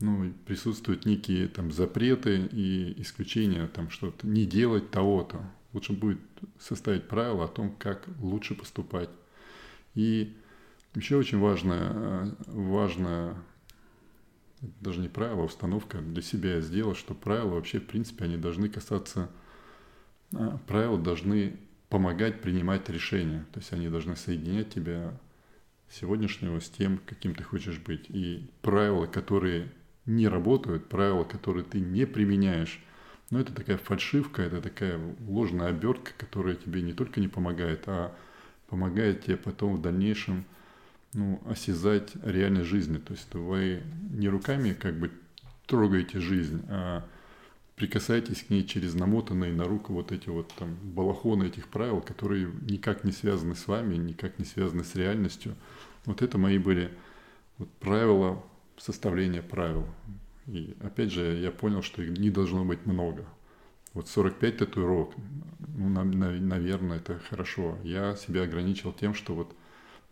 ну, 0.00 0.32
присутствуют 0.46 1.06
некие 1.06 1.48
там 1.48 1.72
запреты 1.72 2.48
и 2.52 3.00
исключения, 3.00 3.66
там 3.66 3.90
что-то 3.90 4.26
не 4.26 4.46
делать 4.46 4.90
того-то 4.90 5.44
лучше 5.72 5.92
будет 5.92 6.20
составить 6.58 7.08
правила 7.08 7.44
о 7.44 7.48
том, 7.48 7.74
как 7.78 8.06
лучше 8.20 8.54
поступать. 8.54 9.10
И 9.94 10.36
еще 10.94 11.16
очень 11.16 11.38
важное, 11.38 12.34
важное 12.46 13.36
даже 14.80 15.00
не 15.00 15.08
правило, 15.08 15.42
а 15.42 15.46
установка 15.46 15.98
для 15.98 16.22
себя 16.22 16.56
я 16.56 16.60
сделал, 16.60 16.94
что 16.94 17.14
правила 17.14 17.54
вообще, 17.54 17.78
в 17.78 17.86
принципе, 17.86 18.24
они 18.24 18.36
должны 18.36 18.68
касаться, 18.68 19.30
а, 20.34 20.58
правила 20.66 20.98
должны 20.98 21.58
помогать 21.88 22.42
принимать 22.42 22.88
решения. 22.88 23.46
То 23.52 23.60
есть 23.60 23.72
они 23.72 23.88
должны 23.88 24.16
соединять 24.16 24.70
тебя 24.74 25.16
сегодняшнего 25.90 26.60
с 26.60 26.68
тем, 26.68 26.98
каким 27.06 27.34
ты 27.34 27.44
хочешь 27.44 27.78
быть. 27.78 28.06
И 28.08 28.50
правила, 28.62 29.06
которые 29.06 29.72
не 30.08 30.26
работают, 30.26 30.88
правила, 30.88 31.24
которые 31.24 31.64
ты 31.64 31.78
не 31.80 32.06
применяешь, 32.06 32.82
но 33.30 33.40
это 33.40 33.52
такая 33.52 33.76
фальшивка, 33.76 34.42
это 34.42 34.60
такая 34.60 34.98
ложная 35.26 35.68
обертка, 35.68 36.12
которая 36.16 36.54
тебе 36.54 36.80
не 36.82 36.94
только 36.94 37.20
не 37.20 37.28
помогает, 37.28 37.82
а 37.86 38.14
помогает 38.68 39.24
тебе 39.24 39.36
потом 39.36 39.76
в 39.76 39.82
дальнейшем 39.82 40.44
ну, 41.12 41.40
осязать 41.46 42.12
реальность 42.24 42.68
жизни. 42.68 42.96
То 42.96 43.12
есть 43.12 43.32
вы 43.34 43.82
не 44.10 44.28
руками 44.28 44.72
как 44.72 44.98
бы 44.98 45.10
трогаете 45.66 46.20
жизнь, 46.20 46.62
а 46.68 47.04
прикасайтесь 47.76 48.42
к 48.42 48.50
ней 48.50 48.64
через 48.64 48.94
намотанные 48.94 49.52
на 49.52 49.64
руку 49.64 49.92
вот 49.92 50.10
эти 50.10 50.30
вот 50.30 50.52
там 50.58 50.74
балахоны 50.82 51.44
этих 51.44 51.68
правил, 51.68 52.00
которые 52.00 52.50
никак 52.62 53.04
не 53.04 53.12
связаны 53.12 53.54
с 53.54 53.66
вами, 53.68 53.96
никак 53.96 54.38
не 54.38 54.46
связаны 54.46 54.84
с 54.84 54.94
реальностью. 54.94 55.54
Вот 56.06 56.22
это 56.22 56.38
мои 56.38 56.56
были 56.56 56.90
вот 57.58 57.68
правила 57.74 58.42
составления 58.78 59.42
правил. 59.42 59.86
И 60.46 60.76
опять 60.80 61.12
же, 61.12 61.36
я 61.36 61.50
понял, 61.50 61.82
что 61.82 62.02
их 62.02 62.16
не 62.18 62.30
должно 62.30 62.64
быть 62.64 62.86
много. 62.86 63.24
Вот 63.94 64.08
45 64.08 64.56
татуировок, 64.58 65.14
ну, 65.76 65.88
на, 65.88 66.04
на, 66.04 66.30
наверное, 66.32 66.98
это 66.98 67.18
хорошо. 67.18 67.78
Я 67.84 68.16
себя 68.16 68.42
ограничил 68.42 68.92
тем, 68.92 69.14
что 69.14 69.34
вот 69.34 69.54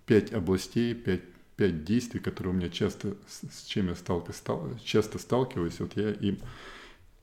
5 0.07 0.33
областей, 0.33 0.95
5, 0.95 1.23
5 1.57 1.85
действий, 1.85 2.21
которые 2.21 2.53
у 2.53 2.57
меня 2.57 2.69
часто, 2.69 3.17
с 3.29 3.65
чем 3.65 3.89
я 3.89 3.95
сталки, 3.95 4.33
стал, 4.33 4.69
часто 4.85 5.19
сталкиваюсь, 5.19 5.81
вот 5.81 5.97
я 5.97 6.11
им 6.11 6.39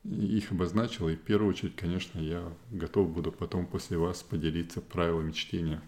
их 0.04 0.52
обозначил. 0.52 1.10
И 1.10 1.16
в 1.16 1.22
первую 1.22 1.52
очередь, 1.52 1.76
конечно, 1.76 2.20
я 2.20 2.52
готов 2.72 3.10
буду 3.10 3.32
потом 3.32 3.66
после 3.66 3.98
вас 3.98 4.24
поделиться 4.24 4.82
правилами 4.82 5.32
чтения. 5.32 5.82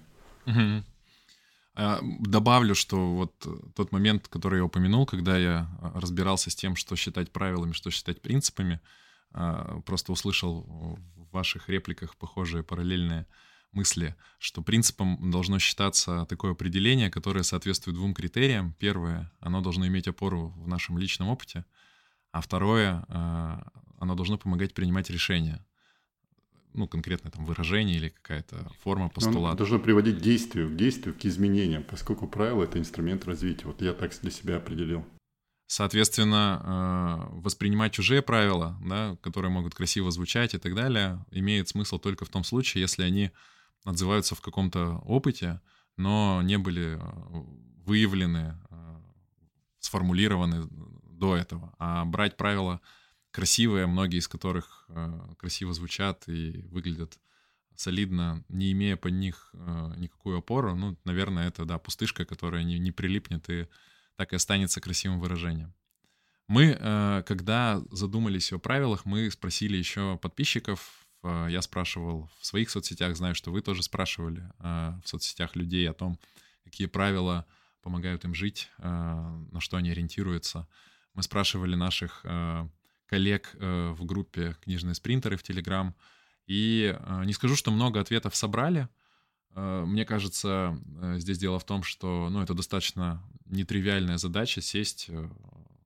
Угу. 0.45 0.83
Добавлю, 1.75 2.73
что 2.73 3.15
вот 3.15 3.47
тот 3.75 3.91
момент, 3.91 4.29
который 4.29 4.59
я 4.59 4.65
упомянул, 4.65 5.05
когда 5.05 5.37
я 5.37 5.69
а, 5.81 5.99
разбирался 5.99 6.49
с 6.49 6.55
тем, 6.55 6.77
что 6.77 6.95
считать 6.95 7.31
правилами, 7.31 7.73
что 7.73 7.91
считать 7.91 8.21
принципами, 8.21 8.79
а, 9.33 9.81
просто 9.81 10.13
услышал 10.13 10.61
в 10.61 11.31
ваших 11.33 11.67
репликах 11.67 12.15
похожие 12.15 12.63
параллельные 12.63 13.27
мысли, 13.73 14.15
что 14.39 14.61
принципом 14.61 15.29
должно 15.29 15.59
считаться 15.59 16.25
такое 16.29 16.53
определение, 16.53 17.11
которое 17.11 17.43
соответствует 17.43 17.97
двум 17.97 18.13
критериям. 18.13 18.73
Первое, 18.79 19.29
оно 19.41 19.59
должно 19.59 19.85
иметь 19.87 20.07
опору 20.07 20.53
в 20.55 20.69
нашем 20.69 20.97
личном 20.97 21.27
опыте, 21.27 21.65
а 22.31 22.39
второе, 22.39 23.03
а, 23.09 23.67
оно 23.99 24.15
должно 24.15 24.37
помогать 24.37 24.73
принимать 24.73 25.09
решения 25.09 25.65
ну, 26.75 26.87
конкретное 26.87 27.31
там 27.31 27.45
выражение 27.45 27.97
или 27.97 28.09
какая-то 28.09 28.69
форма 28.83 29.09
постулата. 29.09 29.49
Оно 29.49 29.57
должно 29.57 29.79
приводить 29.79 30.19
к 30.19 30.21
действию, 30.21 30.69
к 30.69 30.75
действию, 30.75 31.15
к 31.15 31.25
изменениям, 31.25 31.83
поскольку 31.83 32.27
правило— 32.27 32.63
это 32.65 32.79
инструмент 32.79 33.25
развития. 33.25 33.65
Вот 33.65 33.81
я 33.81 33.93
так 33.93 34.11
для 34.21 34.31
себя 34.31 34.57
определил. 34.57 35.05
Соответственно, 35.67 37.27
э, 37.31 37.39
воспринимать 37.41 37.93
чужие 37.93 38.21
правила, 38.21 38.77
да, 38.85 39.17
которые 39.21 39.51
могут 39.51 39.73
красиво 39.73 40.11
звучать 40.11 40.53
и 40.53 40.59
так 40.59 40.75
далее, 40.75 41.25
имеет 41.31 41.69
смысл 41.69 41.97
только 41.97 42.25
в 42.25 42.29
том 42.29 42.43
случае, 42.43 42.81
если 42.81 43.03
они 43.03 43.31
отзываются 43.83 44.35
в 44.35 44.41
каком-то 44.41 45.01
опыте, 45.05 45.61
но 45.97 46.41
не 46.43 46.57
были 46.57 46.97
э, 46.97 47.43
выявлены, 47.85 48.59
э, 48.69 48.95
сформулированы 49.79 50.67
до 51.03 51.35
этого. 51.35 51.73
А 51.79 52.05
брать 52.05 52.37
правила 52.37 52.79
красивые, 53.35 53.85
многие 53.85 54.17
из 54.17 54.27
которых 54.27 54.87
красиво 55.37 55.73
звучат 55.73 56.27
и 56.27 56.65
выглядят 56.71 57.19
солидно, 57.75 58.43
не 58.47 58.71
имея 58.71 58.95
под 58.95 59.11
них 59.13 59.53
никакую 59.97 60.37
опору, 60.37 60.75
ну, 60.75 60.97
наверное, 61.03 61.49
это, 61.49 61.65
да, 61.65 61.77
пустышка, 61.77 62.23
которая 62.23 62.63
не, 62.63 62.79
не 62.79 62.91
прилипнет 62.91 63.49
и 63.49 63.67
так 64.15 64.31
и 64.31 64.35
останется 64.35 64.79
красивым 64.81 65.19
выражением. 65.19 65.73
Мы, 66.47 66.77
э, 66.79 67.23
когда 67.25 67.81
задумались 67.91 68.53
о 68.53 68.59
правилах, 68.59 69.05
мы 69.05 69.31
спросили 69.31 69.77
еще 69.77 70.17
подписчиков. 70.17 71.07
Э, 71.23 71.47
я 71.49 71.61
спрашивал 71.61 72.29
в 72.39 72.45
своих 72.45 72.69
соцсетях, 72.69 73.15
знаю, 73.15 73.33
что 73.33 73.51
вы 73.51 73.61
тоже 73.61 73.81
спрашивали 73.81 74.43
э, 74.59 74.93
в 75.03 75.07
соцсетях 75.07 75.55
людей 75.55 75.89
о 75.89 75.93
том, 75.93 76.19
какие 76.63 76.87
правила 76.87 77.45
помогают 77.81 78.25
им 78.25 78.33
жить, 78.33 78.71
на 78.79 79.59
что 79.59 79.77
они 79.77 79.91
ориентируются. 79.91 80.67
Мы 81.13 81.21
спрашивали 81.21 81.75
наших 81.75 82.25
коллег 83.07 83.51
в 83.53 84.05
группе 84.05 84.55
«Книжные 84.63 84.95
спринтеры» 84.95 85.37
в 85.37 85.43
Телеграм. 85.43 85.95
И 86.47 86.97
не 87.25 87.33
скажу, 87.33 87.55
что 87.55 87.71
много 87.71 87.99
ответов 87.99 88.35
собрали— 88.35 88.87
Э, 89.55 89.83
мне 89.85 90.05
кажется, 90.05 90.77
э, 91.01 91.15
здесь 91.19 91.37
дело 91.37 91.59
в 91.59 91.65
том, 91.65 91.83
что 91.83 92.29
ну, 92.29 92.41
это 92.41 92.53
достаточно 92.53 93.23
нетривиальная 93.45 94.17
задача 94.17 94.61
сесть, 94.61 95.05
э, 95.09 95.29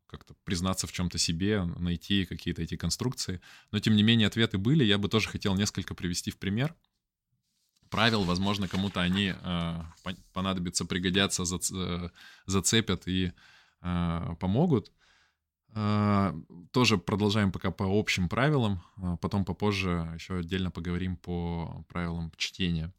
как-то 0.07 0.33
признаться 0.43 0.87
в 0.87 0.91
чем-то 0.91 1.19
себе, 1.19 1.63
найти 1.63 2.25
какие-то 2.25 2.63
эти 2.63 2.75
конструкции. 2.75 3.41
Но, 3.71 3.79
тем 3.79 3.95
не 3.95 4.01
менее, 4.01 4.27
ответы 4.27 4.57
были. 4.57 4.83
Я 4.83 4.97
бы 4.97 5.07
тоже 5.07 5.29
хотел 5.29 5.55
несколько 5.55 5.93
привести 5.93 6.31
в 6.31 6.37
пример. 6.37 6.75
Правил, 7.89 8.23
возможно, 8.23 8.67
кому-то 8.67 9.01
они 9.01 9.33
э, 9.39 9.81
понадобятся, 10.33 10.85
пригодятся, 10.85 11.45
зац, 11.45 11.71
зацепят 12.47 13.07
и 13.07 13.33
э, 13.81 14.35
помогут. 14.39 14.91
Э, 15.75 16.33
тоже 16.71 16.97
продолжаем 16.97 17.51
пока 17.51 17.71
по 17.71 17.85
общим 17.85 18.29
правилам. 18.29 18.81
Потом 19.21 19.45
попозже 19.45 20.11
еще 20.13 20.37
отдельно 20.37 20.71
поговорим 20.71 21.17
по 21.17 21.85
правилам 21.89 22.31
чтения. 22.37 22.93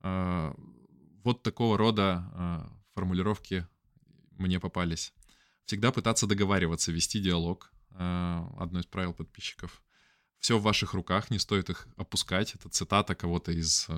А, 0.00 0.54
вот 1.24 1.42
такого 1.42 1.76
рода 1.76 2.30
а, 2.32 2.72
формулировки 2.94 3.66
мне 4.38 4.60
попались. 4.60 5.12
Всегда 5.64 5.90
пытаться 5.90 6.26
договариваться, 6.26 6.92
вести 6.92 7.20
диалог. 7.20 7.72
А, 7.90 8.48
одно 8.58 8.80
из 8.80 8.86
правил 8.86 9.14
подписчиков. 9.14 9.82
Все 10.38 10.58
в 10.58 10.62
ваших 10.62 10.94
руках, 10.94 11.30
не 11.30 11.38
стоит 11.38 11.70
их 11.70 11.88
опускать. 11.96 12.54
Это 12.54 12.68
цитата 12.68 13.14
кого-то 13.14 13.52
из 13.52 13.88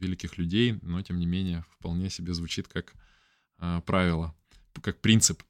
великих 0.00 0.38
людей, 0.38 0.78
но 0.82 1.00
тем 1.02 1.18
не 1.18 1.26
менее 1.26 1.64
вполне 1.78 2.10
себе 2.10 2.32
звучит 2.32 2.66
как 2.66 2.94
правило, 3.84 4.34
как 4.80 5.00
принцип. 5.00 5.42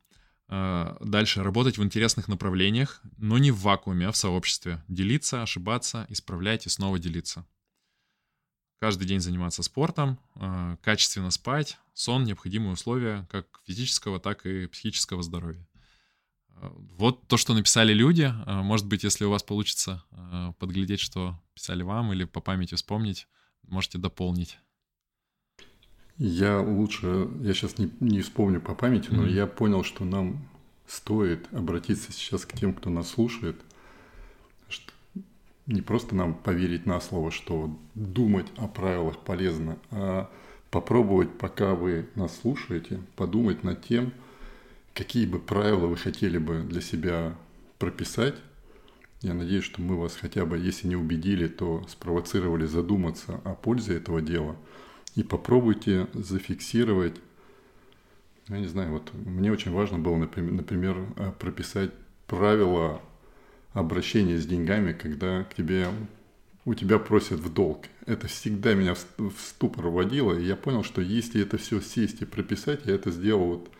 Дальше 0.48 1.42
работать 1.42 1.76
в 1.76 1.82
интересных 1.82 2.28
направлениях, 2.28 3.00
но 3.16 3.38
не 3.38 3.50
в 3.50 3.60
вакууме, 3.60 4.06
а 4.08 4.12
в 4.12 4.16
сообществе. 4.16 4.82
Делиться, 4.86 5.42
ошибаться, 5.42 6.06
исправлять 6.08 6.66
и 6.66 6.68
снова 6.68 6.98
делиться 6.98 7.44
каждый 8.78 9.06
день 9.06 9.20
заниматься 9.20 9.62
спортом, 9.62 10.18
а, 10.34 10.76
качественно 10.76 11.30
спать, 11.30 11.78
сон— 11.94 12.24
необходимые 12.24 12.72
условия 12.72 13.26
как 13.30 13.60
физического, 13.64 14.20
так 14.20 14.46
и 14.46 14.66
психического 14.66 15.22
здоровья. 15.22 15.66
А, 16.50 16.72
вот 16.96 17.26
то, 17.26 17.36
что 17.36 17.54
написали 17.54 17.92
люди. 17.92 18.32
А, 18.46 18.62
может 18.62 18.86
быть, 18.86 19.04
если 19.04 19.24
у 19.24 19.30
вас 19.30 19.42
получится 19.42 20.04
подглядеть, 20.58 21.00
что 21.00 21.40
писали 21.54 21.82
вам, 21.82 22.12
или 22.12 22.24
по 22.24 22.40
памяти 22.40 22.74
вспомнить, 22.74 23.26
можете 23.62 23.98
дополнить. 23.98 24.58
Я 26.18 26.60
лучше, 26.60 27.28
я 27.42 27.52
сейчас 27.52 27.78
не, 27.78 27.90
не 28.00 28.22
вспомню 28.22 28.60
по 28.60 28.74
памяти, 28.74 29.08
но 29.10 29.26
mm-hmm. 29.26 29.32
я 29.32 29.46
понял, 29.46 29.84
что 29.84 30.04
нам 30.04 30.48
стоит 30.86 31.46
обратиться 31.52 32.12
сейчас 32.12 32.46
к 32.46 32.52
тем, 32.54 32.72
кто 32.72 32.88
нас 32.88 33.08
слушает, 33.10 33.56
не 35.66 35.82
просто 35.82 36.14
нам 36.14 36.34
поверить 36.34 36.86
на 36.86 37.00
слово, 37.00 37.30
что 37.30 37.76
думать 37.94 38.46
о 38.56 38.68
правилах 38.68 39.18
полезно, 39.18 39.78
а 39.90 40.30
попробовать, 40.70 41.36
пока 41.38 41.74
вы 41.74 42.08
нас 42.14 42.38
слушаете, 42.40 43.00
подумать 43.16 43.64
над 43.64 43.84
тем, 43.84 44.12
какие 44.94 45.26
бы 45.26 45.38
правила 45.38 45.86
вы 45.86 45.96
хотели 45.96 46.38
бы 46.38 46.62
для 46.62 46.80
себя 46.80 47.36
прописать. 47.78 48.36
Я 49.22 49.34
надеюсь, 49.34 49.64
что 49.64 49.82
мы 49.82 50.00
вас 50.00 50.14
хотя 50.14 50.46
бы, 50.46 50.56
если 50.56 50.86
не 50.86 50.96
убедили, 50.96 51.48
то 51.48 51.84
спровоцировали 51.88 52.66
задуматься 52.66 53.40
о 53.44 53.54
пользе 53.54 53.96
этого 53.96 54.22
дела. 54.22 54.56
И 55.16 55.22
попробуйте 55.22 56.06
зафиксировать, 56.12 57.16
я 58.48 58.58
не 58.58 58.66
знаю, 58.66 58.92
вот 58.92 59.10
мне 59.14 59.50
очень 59.50 59.72
важно 59.72 59.98
было, 59.98 60.16
например, 60.16 60.52
например 60.52 60.96
прописать 61.40 61.90
правила 62.26 63.00
обращение 63.72 64.38
с 64.38 64.46
деньгами, 64.46 64.92
когда 64.92 65.44
к 65.44 65.54
тебе 65.54 65.88
у 66.66 66.74
тебя 66.74 66.98
просят 66.98 67.40
в 67.40 67.52
долг. 67.52 67.86
Это 68.04 68.26
всегда 68.26 68.74
меня 68.74 68.94
в 68.94 69.32
ступор 69.38 69.88
вводило, 69.88 70.38
и 70.38 70.44
я 70.44 70.54
понял, 70.54 70.84
что 70.84 71.00
если 71.00 71.42
это 71.42 71.56
все 71.56 71.80
сесть 71.80 72.20
и 72.20 72.26
прописать, 72.26 72.80
я 72.84 72.94
это 72.94 73.10
сделал 73.10 73.46
вот 73.46 73.70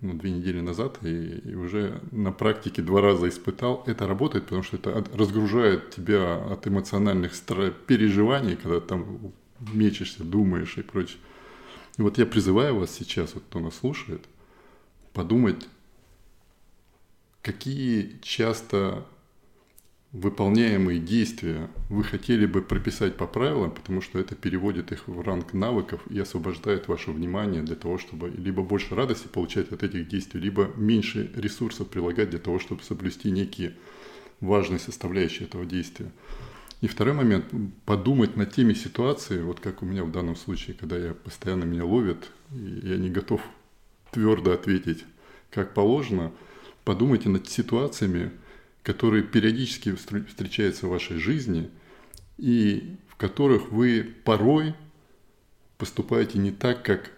ну, 0.00 0.14
две 0.14 0.30
недели 0.30 0.60
назад, 0.60 0.98
и, 1.02 1.40
и 1.44 1.54
уже 1.56 2.00
на 2.12 2.30
практике 2.30 2.82
два 2.82 3.00
раза 3.00 3.28
испытал. 3.28 3.82
Это 3.86 4.06
работает, 4.06 4.44
потому 4.44 4.62
что 4.62 4.76
это 4.76 5.04
разгружает 5.14 5.90
тебя 5.90 6.36
от 6.36 6.68
эмоциональных 6.68 7.32
переживаний, 7.86 8.54
когда 8.54 8.80
там 8.80 9.32
мечешься, 9.72 10.24
думаешь 10.24 10.78
и 10.78 10.82
прочее. 10.82 11.18
И 11.98 12.02
вот 12.02 12.18
я 12.18 12.26
призываю 12.26 12.76
вас 12.76 12.90
сейчас, 12.90 13.34
вот 13.34 13.44
кто 13.44 13.60
нас 13.60 13.76
слушает, 13.76 14.24
подумать 15.12 15.68
какие 17.42 18.18
часто 18.22 19.04
выполняемые 20.12 21.00
действия 21.00 21.70
вы 21.88 22.04
хотели 22.04 22.46
бы 22.46 22.62
прописать 22.62 23.16
по 23.16 23.26
правилам, 23.26 23.70
потому 23.70 24.00
что 24.00 24.18
это 24.18 24.34
переводит 24.34 24.92
их 24.92 25.08
в 25.08 25.20
ранг 25.22 25.54
навыков 25.54 26.02
и 26.10 26.18
освобождает 26.18 26.86
ваше 26.86 27.10
внимание 27.10 27.62
для 27.62 27.76
того, 27.76 27.98
чтобы 27.98 28.28
либо 28.28 28.62
больше 28.62 28.94
радости 28.94 29.26
получать 29.26 29.72
от 29.72 29.82
этих 29.82 30.08
действий, 30.08 30.40
либо 30.40 30.70
меньше 30.76 31.30
ресурсов 31.34 31.88
прилагать 31.88 32.30
для 32.30 32.38
того, 32.38 32.58
чтобы 32.58 32.82
соблюсти 32.82 33.30
некие 33.30 33.74
важные 34.40 34.78
составляющие 34.78 35.48
этого 35.48 35.64
действия. 35.64 36.12
И 36.82 36.88
второй 36.88 37.14
момент, 37.14 37.46
подумать 37.86 38.36
над 38.36 38.52
теми 38.52 38.74
ситуациями, 38.74 39.44
вот 39.44 39.60
как 39.60 39.82
у 39.82 39.86
меня 39.86 40.04
в 40.04 40.12
данном 40.12 40.36
случае, 40.36 40.76
когда 40.76 40.98
я 40.98 41.14
постоянно 41.14 41.64
меня 41.64 41.86
ловят, 41.86 42.30
и 42.50 42.80
я 42.82 42.98
не 42.98 43.08
готов 43.08 43.40
твердо 44.10 44.52
ответить, 44.52 45.04
как 45.50 45.72
положено– 45.72 46.30
подумайте 46.84 47.28
над 47.28 47.48
ситуациями, 47.48 48.32
которые 48.82 49.22
периодически 49.22 49.94
встречаются 49.94 50.86
в 50.86 50.90
вашей 50.90 51.18
жизни 51.18 51.70
и 52.38 52.96
в 53.08 53.16
которых 53.16 53.70
вы 53.70 54.14
порой 54.24 54.74
поступаете 55.78 56.38
не 56.38 56.50
так, 56.50 56.84
как 56.84 57.12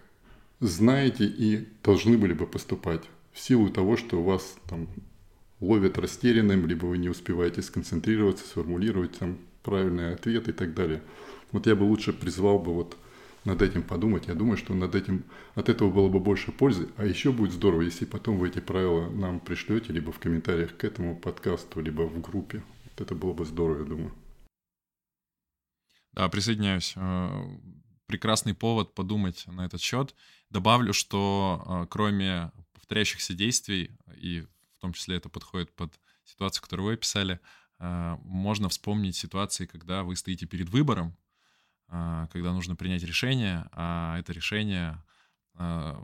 знаете 0.61 1.25
и 1.25 1.69
должны 1.83 2.19
были 2.19 2.33
бы 2.33 2.47
поступать 2.47 3.03
в 3.33 3.41
силу 3.41 3.71
того, 3.71 3.97
что 3.97 4.23
вас 4.23 4.57
там 4.69 4.89
ловят 5.61 5.99
растерянным, 5.99 6.67
либо 6.67 6.87
вы 6.87 6.99
не 6.99 7.09
успеваете 7.09 7.63
сконцентрироваться, 7.63 8.47
сформулировать 8.47 9.19
там 9.19 9.39
правильный 9.65 10.15
ответ 10.15 10.49
и 10.49 10.53
так 10.53 10.75
далее. 10.75 11.03
Вот 11.51 11.67
я 11.67 11.75
бы 11.75 11.83
лучше 11.83 12.13
призвал 12.13 12.59
бы 12.59 12.73
вот 12.73 12.97
над 13.45 13.63
этим 13.63 13.83
подумать. 13.83 14.27
Я 14.27 14.35
думаю, 14.35 14.57
что 14.57 14.75
над 14.75 14.95
этим 14.95 15.25
от 15.55 15.69
этого 15.69 15.91
было 15.91 16.09
бы 16.09 16.21
больше 16.21 16.53
пользы. 16.53 16.89
А 16.97 17.05
еще 17.05 17.33
будет 17.33 17.53
здорово, 17.53 17.83
если 17.83 18.05
потом 18.05 18.39
вы 18.39 18.49
эти 18.49 18.61
правила 18.61 19.09
нам 19.11 19.41
пришлете, 19.41 19.93
либо 19.93 20.13
в 20.13 20.19
комментариях 20.19 20.77
к 20.77 20.85
этому 20.85 21.19
подкасту, 21.19 21.81
либо 21.81 22.03
в 22.03 22.21
группе. 22.21 22.63
Вот 22.85 23.01
это 23.01 23.15
было 23.15 23.33
бы 23.33 23.45
здорово, 23.45 23.81
я 23.81 23.85
думаю. 23.85 24.15
Да, 26.13 26.29
присоединяюсь. 26.29 26.95
Э, 26.97 27.29
прекрасный 28.07 28.55
повод 28.55 28.95
подумать 28.95 29.45
на 29.47 29.67
этот 29.67 29.81
счет. 29.81 30.15
Добавлю, 30.51 30.93
что 30.93 31.65
э, 31.67 31.87
кроме 31.91 32.53
повторяющихся 32.73 33.35
действий, 33.35 33.91
и 34.17 34.41
в 34.41 34.81
том 34.81 34.93
числе 34.93 35.17
это 35.17 35.29
подходит 35.29 35.75
под 35.75 35.99
ситуацию, 36.25 36.63
которую 36.63 36.87
вы 36.87 36.93
описали, 36.95 37.41
можно 38.25 38.69
вспомнить 38.69 39.17
ситуации, 39.17 39.67
когда 39.67 40.03
вы 40.05 40.17
стоите 40.17 40.47
перед 40.47 40.69
выбором, 40.71 41.17
а, 41.89 42.27
когда 42.33 42.53
нужно 42.53 42.77
принять 42.77 43.03
решение, 43.03 43.69
а 43.73 44.19
это 44.19 44.33
решение 44.33 45.03
а, 45.55 46.03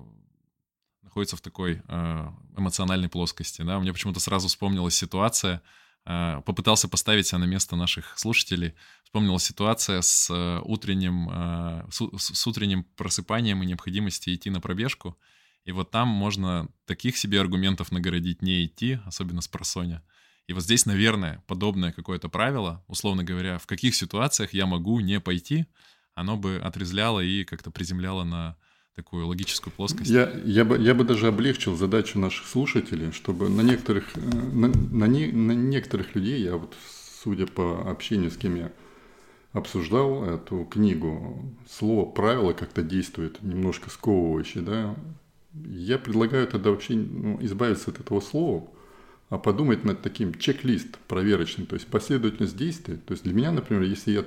находится 1.03 1.37
в 1.37 1.41
такой 1.41 1.83
эмоциональной 2.57 3.09
плоскости. 3.09 3.63
Да? 3.63 3.81
Мне 3.81 3.93
почему-то 3.93 4.21
сразу 4.21 4.49
вспомнилась 4.49 4.95
ситуация, 4.95 5.63
попытался 6.05 6.89
поставить 6.89 7.27
себя 7.27 7.39
на 7.39 7.45
место 7.45 7.75
наших 7.75 8.17
слушателей, 8.19 8.75
вспомнилась 9.05 9.43
ситуация 9.43 10.03
с 10.03 10.31
утренним, 10.65 11.89
с 11.91 12.47
утренним 12.47 12.85
просыпанием 12.85 13.63
и 13.63 13.67
необходимостью 13.67 14.35
идти 14.35 14.51
на 14.51 14.61
пробежку. 14.61 15.19
И 15.65 15.73
вот 15.73 15.91
там 15.91 16.09
можно 16.09 16.69
таких 16.85 17.17
себе 17.17 17.41
аргументов 17.41 17.91
нагородить 17.91 18.41
не 18.41 18.67
идти, 18.67 19.01
особенно 19.05 19.41
с 19.41 19.49
просоня. 19.49 20.03
И 20.51 20.53
вот 20.53 20.65
здесь, 20.65 20.85
наверное, 20.85 21.45
подобное 21.47 21.93
какое-то 21.93 22.29
правило, 22.29 22.83
условно 22.89 23.23
говоря, 23.23 23.59
в 23.59 23.69
каких 23.69 23.95
ситуациях 23.95 24.53
я 24.53 24.67
могу 24.67 24.99
не 24.99 25.21
пойти, 25.21 25.67
оно 26.17 26.37
бы 26.37 26.57
отрезляло 26.57 27.21
и 27.21 27.45
как-то 27.45 27.71
приземляло 27.71 28.25
на 28.25 28.57
такую 28.97 29.29
логическую 29.29 29.73
плоскость. 29.73 30.11
Я, 30.11 30.29
я, 30.45 30.65
бы, 30.65 30.77
я 30.77 30.95
бы 30.95 31.05
даже 31.05 31.29
облегчил 31.29 31.77
задачу 31.77 32.19
наших 32.19 32.49
слушателей, 32.49 33.13
чтобы 33.13 33.49
на 33.49 33.61
некоторых, 33.61 34.09
э, 34.17 34.21
на, 34.21 34.67
на, 34.67 35.05
не, 35.05 35.29
на 35.29 35.53
некоторых 35.53 36.17
людей, 36.17 36.43
я 36.43 36.57
вот, 36.57 36.75
судя 37.23 37.47
по 37.47 37.89
общению, 37.89 38.33
с 38.33 38.37
кем 38.37 38.57
я 38.57 38.73
обсуждал 39.53 40.25
эту 40.25 40.65
книгу, 40.65 41.57
слово 41.71 42.11
«правило» 42.11 42.55
как-то 42.55 42.83
действует 42.83 43.41
немножко 43.41 43.89
сковывающе, 43.89 44.63
да, 44.63 44.97
я 45.55 45.97
предлагаю 45.97 46.49
тогда 46.49 46.71
вообще 46.71 46.95
ну, 46.95 47.39
избавиться 47.41 47.93
от 47.93 48.01
этого 48.01 48.21
слова, 48.21 48.69
а 49.31 49.39
подумать 49.39 49.85
над 49.85 50.03
таким 50.03 50.35
чек-лист 50.35 50.99
проверочным, 51.09 51.67
то 51.67 51.75
есть 51.75 51.87
последовательность 51.87 52.57
действий. 52.57 52.97
То 52.97 53.13
есть 53.13 53.23
для 53.23 53.33
меня, 53.33 53.53
например, 53.53 53.85
если 53.85 54.11
я 54.13 54.25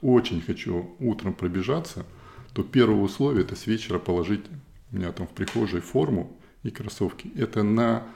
очень 0.00 0.40
хочу 0.40 0.96
утром 0.98 1.34
пробежаться, 1.34 2.06
то 2.54 2.62
первое 2.62 3.00
условие– 3.00 3.44
это 3.44 3.54
с 3.54 3.66
вечера 3.66 3.98
положить 3.98 4.40
у 4.90 4.96
меня 4.96 5.12
там 5.12 5.26
в 5.26 5.30
прихожей 5.30 5.80
форму 5.80 6.34
и 6.62 6.70
кроссовки. 6.70 7.30
Это 7.36 7.62
на 7.62 8.06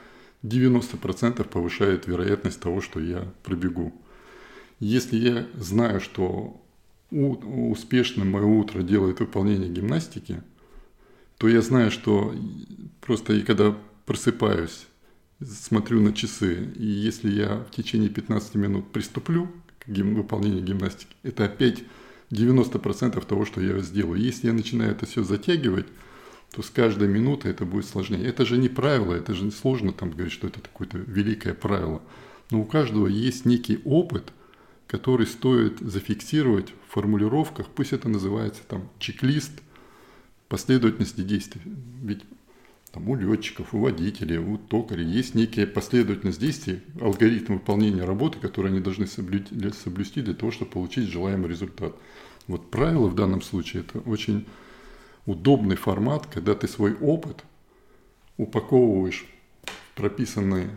90% 0.41 1.47
повышает 1.47 2.07
вероятность 2.07 2.59
того, 2.59 2.81
что 2.81 2.99
я 2.99 3.31
пробегу. 3.43 3.93
Если 4.79 5.17
я 5.17 5.47
знаю, 5.55 6.01
что 6.01 6.59
успешным 7.11 8.31
мое 8.31 8.45
утро 8.45 8.81
делает 8.81 9.19
выполнение 9.19 9.69
гимнастики, 9.69 10.41
то 11.37 11.47
я 11.47 11.61
знаю, 11.61 11.91
что 11.91 12.33
просто 13.01 13.33
и 13.33 13.41
когда 13.41 13.77
просыпаюсь, 14.07 14.87
смотрю 15.45 16.01
на 16.01 16.13
часы, 16.13 16.71
и 16.75 16.85
если 16.85 17.31
я 17.31 17.57
в 17.57 17.71
течение 17.71 18.09
15 18.09 18.55
минут 18.55 18.91
приступлю 18.91 19.51
к 19.79 19.89
гим, 19.89 20.15
выполнению 20.15 20.63
гимнастики, 20.63 21.15
это 21.23 21.45
опять 21.45 21.83
90% 22.31 23.25
того, 23.25 23.45
что 23.45 23.61
я 23.61 23.79
сделаю. 23.79 24.19
Если 24.19 24.47
я 24.47 24.53
начинаю 24.53 24.91
это 24.91 25.05
все 25.05 25.23
затягивать, 25.23 25.87
то 26.51 26.61
с 26.61 26.69
каждой 26.69 27.07
минутой 27.07 27.51
это 27.51 27.65
будет 27.65 27.85
сложнее. 27.85 28.25
Это 28.25 28.45
же 28.45 28.57
не 28.57 28.69
правило, 28.69 29.13
это 29.13 29.33
же 29.33 29.51
сложно 29.51 29.91
там 29.91 30.11
говорить, 30.11 30.33
что 30.33 30.47
это 30.47 30.59
какое-то 30.59 30.97
великое 30.97 31.53
правило. 31.53 32.01
Но 32.51 32.61
у 32.61 32.65
каждого 32.65 33.07
есть 33.07 33.45
некий 33.45 33.79
опыт, 33.85 34.31
который 34.87 35.25
стоит 35.25 35.79
зафиксировать 35.79 36.73
в 36.87 36.93
формулировках, 36.93 37.67
пусть 37.67 37.93
это 37.93 38.09
называется 38.09 38.61
там 38.67 38.89
чек-лист 38.99 39.51
последовательности 40.47 41.21
действий. 41.21 41.61
Ведь 42.03 42.21
там, 42.93 43.09
у 43.09 43.15
летчиков, 43.15 43.73
у 43.73 43.79
водителей, 43.79 44.37
у 44.37 44.57
токарей 44.57 45.05
есть 45.05 45.33
некая 45.33 45.65
последовательность 45.65 46.39
действий, 46.39 46.83
алгоритм 47.01 47.53
выполнения 47.53 48.05
работы, 48.05 48.39
которые 48.39 48.71
они 48.71 48.81
должны 48.81 49.07
соблюсти, 49.07 50.21
для 50.21 50.33
того, 50.35 50.51
чтобы 50.51 50.71
получить 50.71 51.09
желаемый 51.09 51.49
результат. 51.49 51.95
Вот 52.47 52.69
правило 52.69 53.07
в 53.07 53.15
данном 53.15 53.41
случае– 53.41 53.81
это 53.87 53.99
очень 54.01 54.45
удобный 55.25 55.75
формат, 55.75 56.27
когда 56.27 56.53
ты 56.53 56.67
свой 56.67 56.93
опыт 56.93 57.43
упаковываешь 58.37 59.25
в 59.63 59.95
прописанные, 59.95 60.69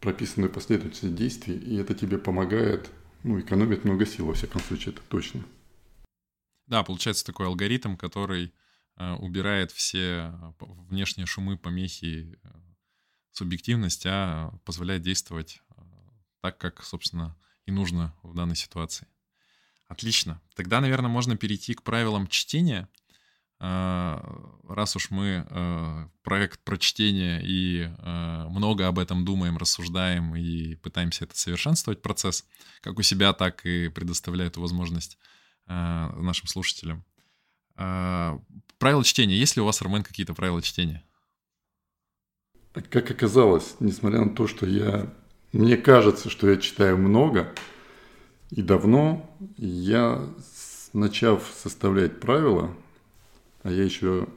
прописанную 0.00 0.50
последовательность 0.50 1.16
действий, 1.16 1.56
и 1.56 1.76
это 1.76 1.94
тебе 1.94 2.18
помогает, 2.18 2.90
ну, 3.22 3.40
экономит 3.40 3.84
много 3.84 4.04
сил, 4.04 4.26
во 4.26 4.34
всяком 4.34 4.60
случае, 4.60 4.92
это 4.92 5.02
точно. 5.08 5.44
Да, 6.66 6.82
получается 6.82 7.24
такой 7.24 7.46
алгоритм, 7.46 7.96
который 7.96 8.52
убирает 8.96 9.72
все 9.72 10.00
э, 10.00 10.52
внешние 10.58 11.26
шумы, 11.26 11.56
помехи, 11.56 12.38
э, 12.42 12.48
субъективность, 13.32 14.04
а 14.06 14.52
позволяет 14.64 15.02
действовать 15.02 15.62
так, 16.40 16.58
как, 16.58 16.84
собственно, 16.84 17.36
и 17.66 17.72
нужно 17.72 18.14
в 18.22 18.34
данной 18.34 18.56
ситуации. 18.56 19.06
Отлично. 19.88 20.40
Тогда, 20.54 20.80
наверное, 20.80 21.10
можно 21.10 21.36
перейти 21.36 21.74
к 21.74 21.82
правилам 21.82 22.26
чтения. 22.26 22.88
Раз 23.58 24.96
уж 24.96 25.10
мы 25.10 26.10
проект 26.22 26.60
про 26.64 26.78
чтение 26.78 27.40
и 27.44 27.86
много 28.50 28.88
об 28.88 28.98
этом 28.98 29.24
думаем, 29.24 29.56
рассуждаем 29.56 30.34
и 30.34 30.74
пытаемся 30.74 31.24
это 31.24 31.38
совершенствовать 31.38 32.02
процесс, 32.02 32.44
как 32.80 32.98
у 32.98 33.02
себя, 33.02 33.32
так 33.32 33.64
и 33.64 33.88
предоставляя 33.88 34.48
эту 34.48 34.60
возможность 34.60 35.16
нашим 35.66 36.48
слушателям. 36.48 37.04
А, 37.76 38.38
правила 38.78 39.04
чтения. 39.04 39.36
Есть 39.36 39.56
ли 39.56 39.62
у 39.62 39.64
вас, 39.64 39.82
Роман, 39.82 40.02
какие-то 40.02 40.34
правила 40.34 40.62
чтения? 40.62 41.02
Как 42.72 43.10
оказалось, 43.10 43.76
несмотря 43.80 44.20
на 44.20 44.30
то, 44.30 44.46
что 44.46 44.66
я... 44.66 45.12
Мне 45.52 45.76
кажется, 45.76 46.30
что 46.30 46.48
я 46.48 46.56
читаю 46.56 46.96
много 46.96 47.52
и 48.50 48.62
давно, 48.62 49.30
я, 49.58 50.26
начав 50.94 51.52
составлять 51.54 52.20
правила, 52.20 52.74
а 53.62 53.70
я 53.70 53.84
еще 53.84 54.28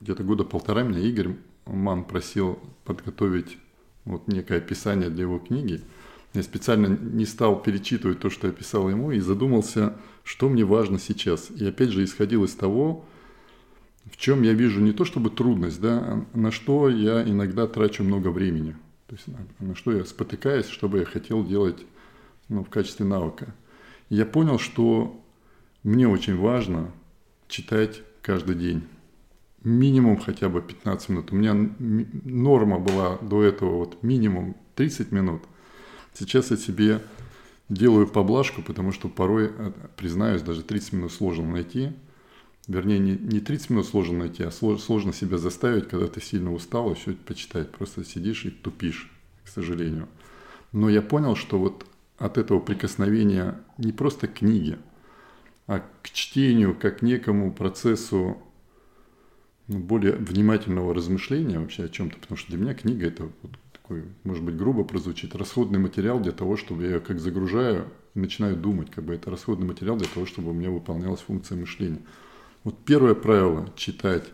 где-то 0.00 0.24
года 0.24 0.42
полтора 0.42 0.82
меня 0.82 0.98
Игорь 0.98 1.36
Ман 1.66 2.04
просил 2.04 2.58
подготовить 2.84 3.58
вот 4.04 4.26
некое 4.26 4.58
описание 4.58 5.08
для 5.10 5.22
его 5.22 5.38
книги– 5.38 5.82
я 6.34 6.42
специально 6.42 6.88
не 6.88 7.26
стал 7.26 7.62
перечитывать 7.62 8.18
то, 8.18 8.28
что 8.28 8.48
я 8.48 8.52
писал 8.52 8.90
ему, 8.90 9.12
и 9.12 9.20
задумался, 9.20 9.96
что 10.24 10.48
мне 10.48 10.64
важно 10.64 10.98
сейчас. 10.98 11.50
И 11.50 11.64
опять 11.64 11.90
же 11.90 12.02
исходил 12.02 12.42
из 12.42 12.54
того, 12.54 13.04
в 14.10 14.16
чем 14.16 14.42
я 14.42 14.52
вижу 14.52 14.80
не 14.80 14.92
то 14.92 15.04
чтобы 15.04 15.30
трудность, 15.30 15.80
да, 15.80 15.98
а 15.98 16.26
на 16.36 16.50
что 16.50 16.88
я 16.88 17.22
иногда 17.22 17.68
трачу 17.68 18.02
много 18.02 18.28
времени. 18.28 18.76
То 19.06 19.14
есть 19.14 19.26
на, 19.60 19.76
что 19.76 19.92
я 19.92 20.04
спотыкаюсь, 20.04 20.66
что 20.66 20.88
бы 20.88 20.98
я 20.98 21.04
хотел 21.04 21.46
делать 21.46 21.86
ну, 22.48 22.64
в 22.64 22.68
качестве 22.68 23.06
навыка. 23.06 23.54
И 24.08 24.16
я 24.16 24.26
понял, 24.26 24.58
что 24.58 25.22
мне 25.84 26.08
очень 26.08 26.36
важно 26.36 26.90
читать 27.46 28.02
каждый 28.22 28.56
день. 28.56 28.82
Минимум 29.62 30.18
хотя 30.18 30.48
бы 30.48 30.60
15 30.60 31.08
минут. 31.10 31.32
У 31.32 31.36
меня 31.36 31.54
норма 31.78 32.80
была 32.80 33.18
до 33.18 33.44
этого 33.44 33.76
вот 33.76 34.02
минимум 34.02 34.56
30 34.74 35.12
минут– 35.12 35.44
Сейчас 36.14 36.50
я 36.52 36.56
себе 36.56 37.02
делаю 37.68 38.06
поблажку, 38.06 38.62
потому 38.62 38.92
что 38.92 39.08
порой, 39.08 39.50
э, 39.56 39.72
признаюсь, 39.96 40.42
даже 40.42 40.62
30 40.62 40.92
минут 40.92 41.12
сложно 41.12 41.50
найти. 41.50 41.92
Вернее, 42.68 42.98
не, 42.98 43.12
не 43.16 43.40
30 43.40 43.70
минут 43.70 43.86
сложно 43.86 44.18
найти, 44.20 44.42
а 44.42 44.50
сложно 44.50 45.12
себя 45.12 45.38
заставить, 45.38 45.88
когда 45.88 46.06
ты 46.06 46.20
сильно 46.20 46.52
устал, 46.52 46.92
и 46.92 46.94
все 46.94 47.10
это 47.10 47.22
почитать. 47.24 47.70
Просто 47.72 48.04
сидишь 48.04 48.44
и 48.44 48.50
тупишь, 48.50 49.10
к 49.44 49.48
сожалению. 49.48 50.08
Но 50.72 50.88
я 50.88 51.02
понял, 51.02 51.36
что 51.36 51.58
вот 51.58 51.84
от 52.16 52.38
этого 52.38 52.60
прикосновения 52.60 53.60
не 53.76 53.92
просто 53.92 54.28
к 54.28 54.34
книге, 54.34 54.78
а 55.66 55.84
к 56.02 56.10
чтению, 56.10 56.74
как 56.74 57.02
некому 57.02 57.52
процессу 57.52 58.38
ну, 59.66 59.78
более 59.78 60.12
внимательного 60.12 60.94
размышления 60.94 61.58
вообще 61.58 61.84
о 61.84 61.88
чем-то. 61.88 62.18
Потому 62.18 62.36
что 62.38 62.52
для 62.52 62.58
меня 62.58 62.74
книга– 62.74 63.06
это 63.08 63.28
такой, 63.84 64.04
может 64.24 64.42
быть, 64.42 64.56
грубо 64.56 64.82
прозвучит, 64.82 65.36
расходный 65.36 65.78
материал 65.78 66.18
для 66.18 66.32
того, 66.32 66.56
чтобы 66.56 66.84
я 66.84 67.00
как 67.00 67.20
загружаю 67.20 67.86
начинаю 68.14 68.56
думать, 68.56 68.90
как 68.90 69.04
бы 69.04 69.14
это 69.14 69.30
расходный 69.30 69.66
материал 69.66 69.96
для 69.96 70.06
того, 70.06 70.24
чтобы 70.24 70.50
у 70.50 70.52
меня 70.54 70.70
выполнялась 70.70 71.20
функция 71.20 71.58
мышления. 71.58 72.00
Вот 72.62 72.78
первое 72.84 73.14
правило– 73.14 73.70
читать. 73.76 74.24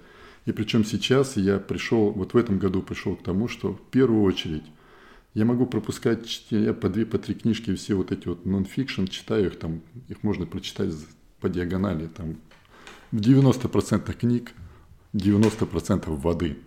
И 0.47 0.53
причем 0.53 0.85
сейчас 0.85 1.37
я 1.37 1.59
пришел, 1.59 2.11
вот 2.11 2.35
в 2.35 2.37
этом 2.37 2.59
году 2.59 2.83
пришел 2.83 3.17
к 3.17 3.23
тому, 3.23 3.49
что 3.49 3.75
в 3.75 3.81
первую 3.91 4.23
очередь 4.23 4.65
я 5.35 5.45
могу 5.45 5.67
пропускать 5.67 6.27
чтение 6.27 6.73
по 6.73 6.89
две, 6.89 7.05
по 7.05 7.19
три 7.19 7.35
книжки, 7.35 7.75
все 7.75 7.95
вот 7.95 8.13
эти 8.13 8.29
вот 8.29 8.47
нон-фикшн, 8.47 9.07
читаю 9.07 9.47
их 9.47 9.59
там, 9.59 9.81
их 10.09 10.23
можно 10.23 10.47
прочитать 10.47 10.93
по 11.41 11.49
диагонали, 11.49 12.07
там 12.07 12.37
в 13.11 13.17
90% 13.17 14.13
книг 14.13 14.53
90% 15.15 16.09
воды. 16.17 16.59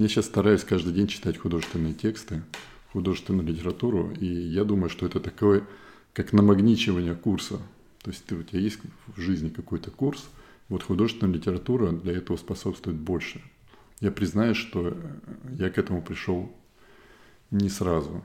Я 0.00 0.08
сейчас 0.08 0.24
стараюсь 0.24 0.64
каждый 0.64 0.94
день 0.94 1.08
читать 1.08 1.36
художественные 1.36 1.92
тексты, 1.92 2.42
художественную 2.90 3.46
литературу, 3.46 4.10
и 4.18 4.24
я 4.24 4.64
думаю, 4.64 4.88
что 4.88 5.04
это 5.04 5.20
такое, 5.20 5.66
как 6.14 6.32
намагничивание 6.32 7.14
курса. 7.14 7.58
То 8.02 8.10
есть 8.10 8.24
ты, 8.24 8.34
у 8.34 8.42
тебя 8.42 8.60
есть 8.60 8.78
в 9.14 9.20
жизни 9.20 9.50
какой-то 9.50 9.90
курс, 9.90 10.30
вот 10.70 10.84
художественная 10.84 11.34
литература 11.34 11.92
для 11.92 12.14
этого 12.14 12.38
способствует 12.38 12.96
больше. 12.96 13.42
Я 14.00 14.10
признаю, 14.10 14.54
что 14.54 14.96
я 15.58 15.68
к 15.68 15.76
этому 15.76 16.00
пришел 16.00 16.50
не 17.50 17.68
сразу. 17.68 18.24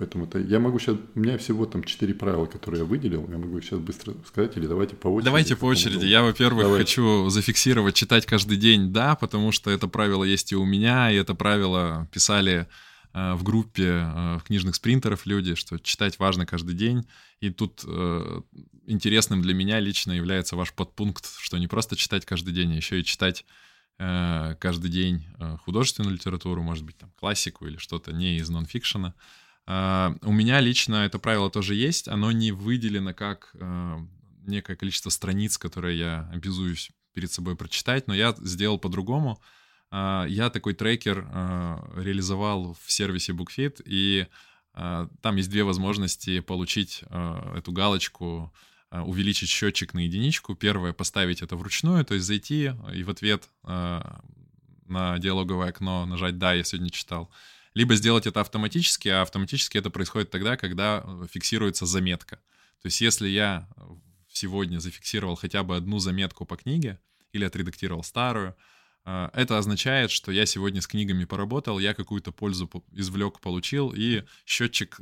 Поэтому 0.00 0.24
это 0.24 0.38
я 0.38 0.58
могу 0.60 0.78
сейчас, 0.78 0.96
у 1.14 1.20
меня 1.20 1.36
всего 1.36 1.66
там 1.66 1.84
четыре 1.84 2.14
правила, 2.14 2.46
которые 2.46 2.80
я 2.80 2.84
выделил, 2.86 3.28
я 3.30 3.36
могу 3.36 3.58
их 3.58 3.64
сейчас 3.64 3.80
быстро 3.80 4.14
сказать, 4.26 4.56
или 4.56 4.66
давайте 4.66 4.96
по 4.96 5.08
очереди. 5.08 5.24
Давайте 5.26 5.56
по 5.56 5.66
очереди. 5.66 6.06
Я, 6.06 6.22
во-первых, 6.22 6.64
Давай. 6.64 6.80
хочу 6.80 7.28
зафиксировать 7.28 7.96
читать 7.96 8.24
каждый 8.24 8.56
день, 8.56 8.94
да, 8.94 9.14
потому 9.14 9.52
что 9.52 9.70
это 9.70 9.88
правило 9.88 10.24
есть 10.24 10.52
и 10.52 10.56
у 10.56 10.64
меня, 10.64 11.10
и 11.10 11.16
это 11.16 11.34
правило 11.34 12.08
писали 12.12 12.66
э, 13.12 13.34
в 13.34 13.42
группе 13.42 14.06
э, 14.06 14.38
книжных 14.46 14.76
спринтеров 14.76 15.26
люди, 15.26 15.54
что 15.54 15.78
читать 15.78 16.18
важно 16.18 16.46
каждый 16.46 16.74
день. 16.74 17.06
И 17.40 17.50
тут 17.50 17.84
э, 17.86 18.40
интересным 18.86 19.42
для 19.42 19.52
меня 19.52 19.80
лично 19.80 20.12
является 20.12 20.56
ваш 20.56 20.72
подпункт, 20.72 21.26
что 21.40 21.58
не 21.58 21.66
просто 21.68 21.94
читать 21.94 22.24
каждый 22.24 22.54
день, 22.54 22.72
а 22.72 22.76
еще 22.76 23.00
и 23.00 23.04
читать 23.04 23.44
э, 23.98 24.56
каждый 24.60 24.90
день 24.90 25.26
э, 25.38 25.58
художественную 25.62 26.14
литературу, 26.14 26.62
может 26.62 26.84
быть, 26.84 26.96
там 26.96 27.12
классику 27.20 27.66
или 27.66 27.76
что-то 27.76 28.14
не 28.14 28.38
из 28.38 28.48
нонфикшена. 28.48 29.12
Uh, 29.70 30.18
у 30.22 30.32
меня 30.32 30.58
лично 30.58 31.04
это 31.04 31.20
правило 31.20 31.48
тоже 31.48 31.76
есть, 31.76 32.08
оно 32.08 32.32
не 32.32 32.50
выделено 32.50 33.14
как 33.14 33.50
uh, 33.54 34.04
некое 34.44 34.74
количество 34.74 35.10
страниц, 35.10 35.58
которые 35.58 35.96
я 35.96 36.28
обязуюсь 36.32 36.90
перед 37.14 37.30
собой 37.30 37.54
прочитать, 37.54 38.08
но 38.08 38.14
я 38.14 38.34
сделал 38.40 38.78
по-другому. 38.78 39.40
Uh, 39.92 40.28
я 40.28 40.50
такой 40.50 40.74
трекер 40.74 41.18
реализовал 41.94 42.76
в 42.82 42.90
сервисе 42.90 43.32
BookFit, 43.32 43.80
и 43.84 44.26
там 44.72 45.36
есть 45.36 45.50
две 45.50 45.62
возможности 45.62 46.40
получить 46.40 47.04
эту 47.54 47.72
галочку, 47.72 48.52
увеличить 48.90 49.50
счетчик 49.50 49.94
на 49.94 50.00
единичку. 50.00 50.54
Первое— 50.54 50.92
поставить 50.94 51.42
это 51.42 51.56
вручную, 51.56 52.04
то 52.04 52.14
есть 52.14 52.26
зайти 52.26 52.72
и 52.94 53.02
в 53.02 53.10
ответ 53.10 53.48
на 53.62 55.18
диалоговое 55.18 55.68
окно 55.68 56.06
нажать 56.06 56.38
«Да, 56.38 56.54
я 56.54 56.64
сегодня 56.64 56.90
читал», 56.90 57.30
либо 57.74 57.94
сделать 57.94 58.26
это 58.26 58.40
автоматически, 58.40 59.08
а 59.08 59.22
автоматически 59.22 59.78
это 59.78 59.90
происходит 59.90 60.30
тогда, 60.30 60.56
когда 60.56 61.04
э, 61.04 61.26
фиксируется 61.30 61.86
заметка. 61.86 62.36
То 62.82 62.86
есть 62.86 63.00
если 63.00 63.28
я 63.28 63.68
э, 63.76 63.82
сегодня 64.28 64.78
зафиксировал 64.78 65.36
хотя 65.36 65.62
бы 65.62 65.76
одну 65.76 65.98
заметку 65.98 66.44
по 66.44 66.56
книге 66.56 66.98
или 67.32 67.44
отредактировал 67.44 68.02
старую, 68.02 68.56
э, 69.04 69.28
это 69.34 69.56
означает, 69.56 70.10
что 70.10 70.32
я 70.32 70.46
сегодня 70.46 70.80
с 70.80 70.88
книгами 70.88 71.24
поработал, 71.24 71.78
я 71.78 71.94
какую-то 71.94 72.32
пользу 72.32 72.68
извлек, 72.90 73.40
получил, 73.40 73.92
и 73.94 74.24
счетчик 74.44 75.00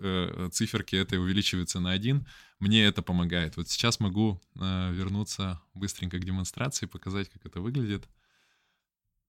циферки 0.52 0.96
этой 0.96 1.18
увеличивается 1.18 1.80
на 1.80 1.92
один. 1.92 2.26
Мне 2.58 2.84
это 2.84 3.02
помогает. 3.02 3.56
Вот 3.56 3.68
сейчас 3.68 4.00
могу 4.00 4.42
вернуться 4.54 5.62
быстренько 5.74 6.18
к 6.18 6.24
демонстрации, 6.24 6.86
показать, 6.86 7.30
как 7.30 7.46
это 7.46 7.60
выглядит. 7.60 8.08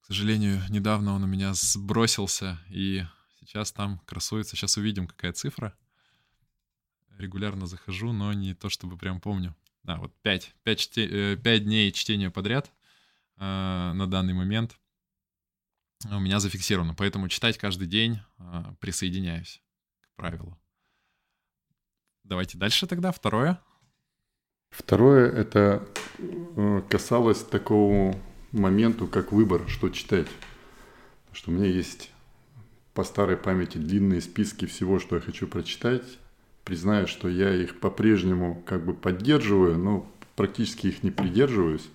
К 0.01 0.07
сожалению, 0.07 0.63
недавно 0.69 1.13
он 1.13 1.23
у 1.23 1.27
меня 1.27 1.53
сбросился, 1.53 2.59
и 2.71 3.03
Сейчас 3.39 3.71
там 3.71 3.99
красуется. 4.05 4.55
Сейчас 4.55 4.77
увидим, 4.77 5.07
какая 5.07 5.33
цифра. 5.33 5.75
Регулярно 7.17 7.67
захожу, 7.67 8.11
но 8.11 8.31
не 8.33 8.53
то, 8.53 8.69
чтобы 8.69 8.97
прям 8.97 9.19
помню. 9.19 9.55
Да, 9.83 9.97
вот 9.97 10.13
5, 10.21 10.55
5, 10.63 10.79
чте, 10.79 11.35
5 11.37 11.63
дней 11.63 11.91
чтения 11.91 12.29
подряд 12.29 12.71
э, 13.37 13.41
на 13.41 14.07
данный 14.07 14.33
момент 14.33 14.77
у 16.05 16.19
меня 16.19 16.39
зафиксировано. 16.39 16.93
Поэтому 16.95 17.27
читать 17.27 17.57
каждый 17.57 17.87
день 17.87 18.19
э, 18.39 18.63
присоединяюсь 18.79 19.61
к 20.01 20.15
правилу. 20.15 20.57
Давайте 22.23 22.57
дальше 22.57 22.87
тогда. 22.87 23.11
Второе. 23.11 23.61
Второе— 24.69 25.31
это 25.33 25.87
э, 26.19 26.81
касалось 26.89 27.43
такого 27.43 28.15
моменту, 28.51 29.07
как 29.07 29.31
выбор, 29.31 29.67
что 29.67 29.89
читать. 29.89 30.27
Что 31.31 31.51
у 31.51 31.53
меня 31.53 31.67
есть 31.67 32.11
по 32.99 33.05
старой 33.05 33.37
памяти 33.37 33.77
длинные 33.77 34.19
списки 34.19 34.65
всего, 34.65 34.99
что 34.99 35.15
я 35.15 35.21
хочу 35.21 35.47
прочитать. 35.47 36.03
Признаю, 36.65 37.07
что 37.07 37.29
я 37.29 37.55
их 37.55 37.79
по-прежнему 37.79 38.61
как 38.65 38.83
бы 38.83 38.93
поддерживаю, 38.93 39.77
но 39.77 40.05
практически 40.35 40.87
их 40.87 41.01
не 41.01 41.09
придерживаюсь. 41.09 41.89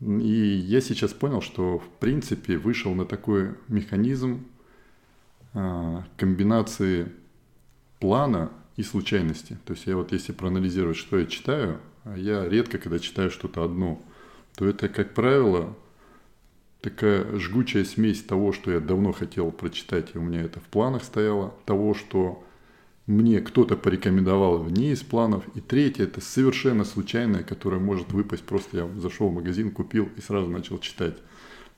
И 0.00 0.64
я 0.66 0.80
сейчас 0.80 1.12
понял, 1.12 1.40
что 1.40 1.78
в 1.78 1.88
принципе 2.00 2.58
вышел 2.58 2.96
на 2.96 3.04
такой 3.04 3.54
механизм 3.68 4.44
а, 5.54 6.04
комбинации 6.16 7.12
плана 8.00 8.50
и 8.74 8.82
случайности. 8.82 9.56
То 9.66 9.74
есть 9.74 9.86
я 9.86 9.94
вот 9.94 10.10
если 10.10 10.32
проанализировать, 10.32 10.96
что 10.96 11.16
я 11.16 11.26
читаю, 11.26 11.78
а 12.02 12.18
я 12.18 12.44
редко, 12.48 12.78
когда 12.78 12.98
читаю 12.98 13.30
что-то 13.30 13.62
одно, 13.62 14.02
то 14.56 14.66
это, 14.66 14.88
как 14.88 15.14
правило, 15.14 15.76
такая 16.80 17.38
жгучая 17.38 17.84
смесь 17.84 18.22
того, 18.22 18.52
что 18.52 18.70
я 18.70 18.80
давно 18.80 19.12
хотел 19.12 19.50
прочитать, 19.50 20.10
и 20.14 20.18
у 20.18 20.22
меня 20.22 20.42
это 20.42 20.60
в 20.60 20.64
планах 20.64 21.04
стояло, 21.04 21.54
того, 21.64 21.94
что 21.94 22.42
мне 23.06 23.40
кто-то 23.40 23.76
порекомендовал 23.76 24.58
вне 24.58 24.92
из 24.92 25.02
планов. 25.02 25.44
И 25.54 25.60
третье– 25.60 26.02
это 26.04 26.20
совершенно 26.20 26.84
случайное, 26.84 27.44
которое 27.44 27.80
может 27.80 28.12
выпасть. 28.12 28.42
Просто 28.42 28.78
я 28.78 29.00
зашел 29.00 29.28
в 29.28 29.34
магазин, 29.34 29.70
купил 29.70 30.08
и 30.16 30.20
сразу 30.20 30.50
начал 30.50 30.78
читать. 30.78 31.16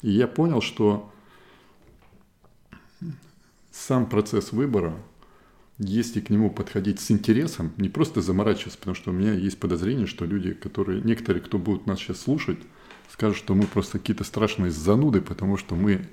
И 0.00 0.10
я 0.10 0.26
понял, 0.26 0.62
что 0.62 1.12
сам 3.70 4.06
процесс 4.06 4.52
выбора, 4.52 4.96
если 5.78 6.20
к 6.20 6.30
нему 6.30 6.50
подходить 6.50 6.98
с 6.98 7.10
интересом, 7.10 7.72
не 7.76 7.88
просто 7.88 8.22
заморачиваться, 8.22 8.78
потому 8.78 8.94
что 8.94 9.10
у 9.10 9.14
меня 9.14 9.34
есть 9.34 9.60
подозрение, 9.60 10.06
что 10.06 10.24
люди, 10.24 10.54
которые, 10.54 11.02
некоторые, 11.02 11.42
кто 11.42 11.58
будут 11.58 11.86
нас 11.86 11.98
сейчас 11.98 12.20
слушать, 12.20 12.58
скажут, 13.10 13.38
что 13.38 13.54
мы 13.54 13.66
просто 13.66 13.98
какие-то 13.98 14.24
страшные 14.24 14.70
зануды, 14.70 15.20
потому 15.20 15.56
что 15.56 15.74
мы... 15.74 16.06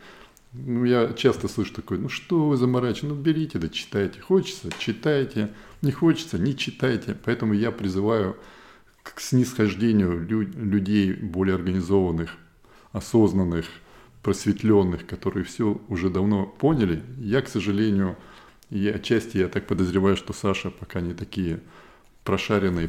Ну, 0.54 0.86
я 0.86 1.14
часто 1.14 1.48
слышу 1.50 1.74
такое, 1.74 1.98
ну 2.00 2.08
что 2.08 2.48
вы 2.48 2.56
заморачиваете, 2.56 3.08
ну 3.08 3.16
берите, 3.16 3.60
да 3.60 3.68
читайте. 3.68 4.22
Хочется, 4.22 4.70
читайте. 4.80 5.54
Не 5.82 5.92
хочется, 5.92 6.38
не 6.40 6.56
читайте. 6.56 7.18
Поэтому 7.26 7.54
я 7.54 7.72
призываю 7.72 8.38
к 9.04 9.20
снисхождению 9.20 10.26
лю- 10.26 10.50
людей 10.56 11.14
более 11.14 11.56
организованных, 11.56 12.38
осознанных, 12.94 13.66
просветленных, 14.24 15.06
которые 15.06 15.44
все 15.44 15.80
уже 15.90 16.10
давно 16.10 16.46
поняли. 16.46 17.04
Я, 17.20 17.42
к 17.42 17.50
сожалению, 17.50 18.18
и 18.70 18.88
отчасти 18.88 19.38
я 19.38 19.48
так 19.48 19.68
подозреваю, 19.68 20.16
что 20.18 20.34
Саша 20.34 20.72
пока 20.72 21.02
не 21.02 21.14
такие 21.14 21.60
прошаренные, 22.24 22.88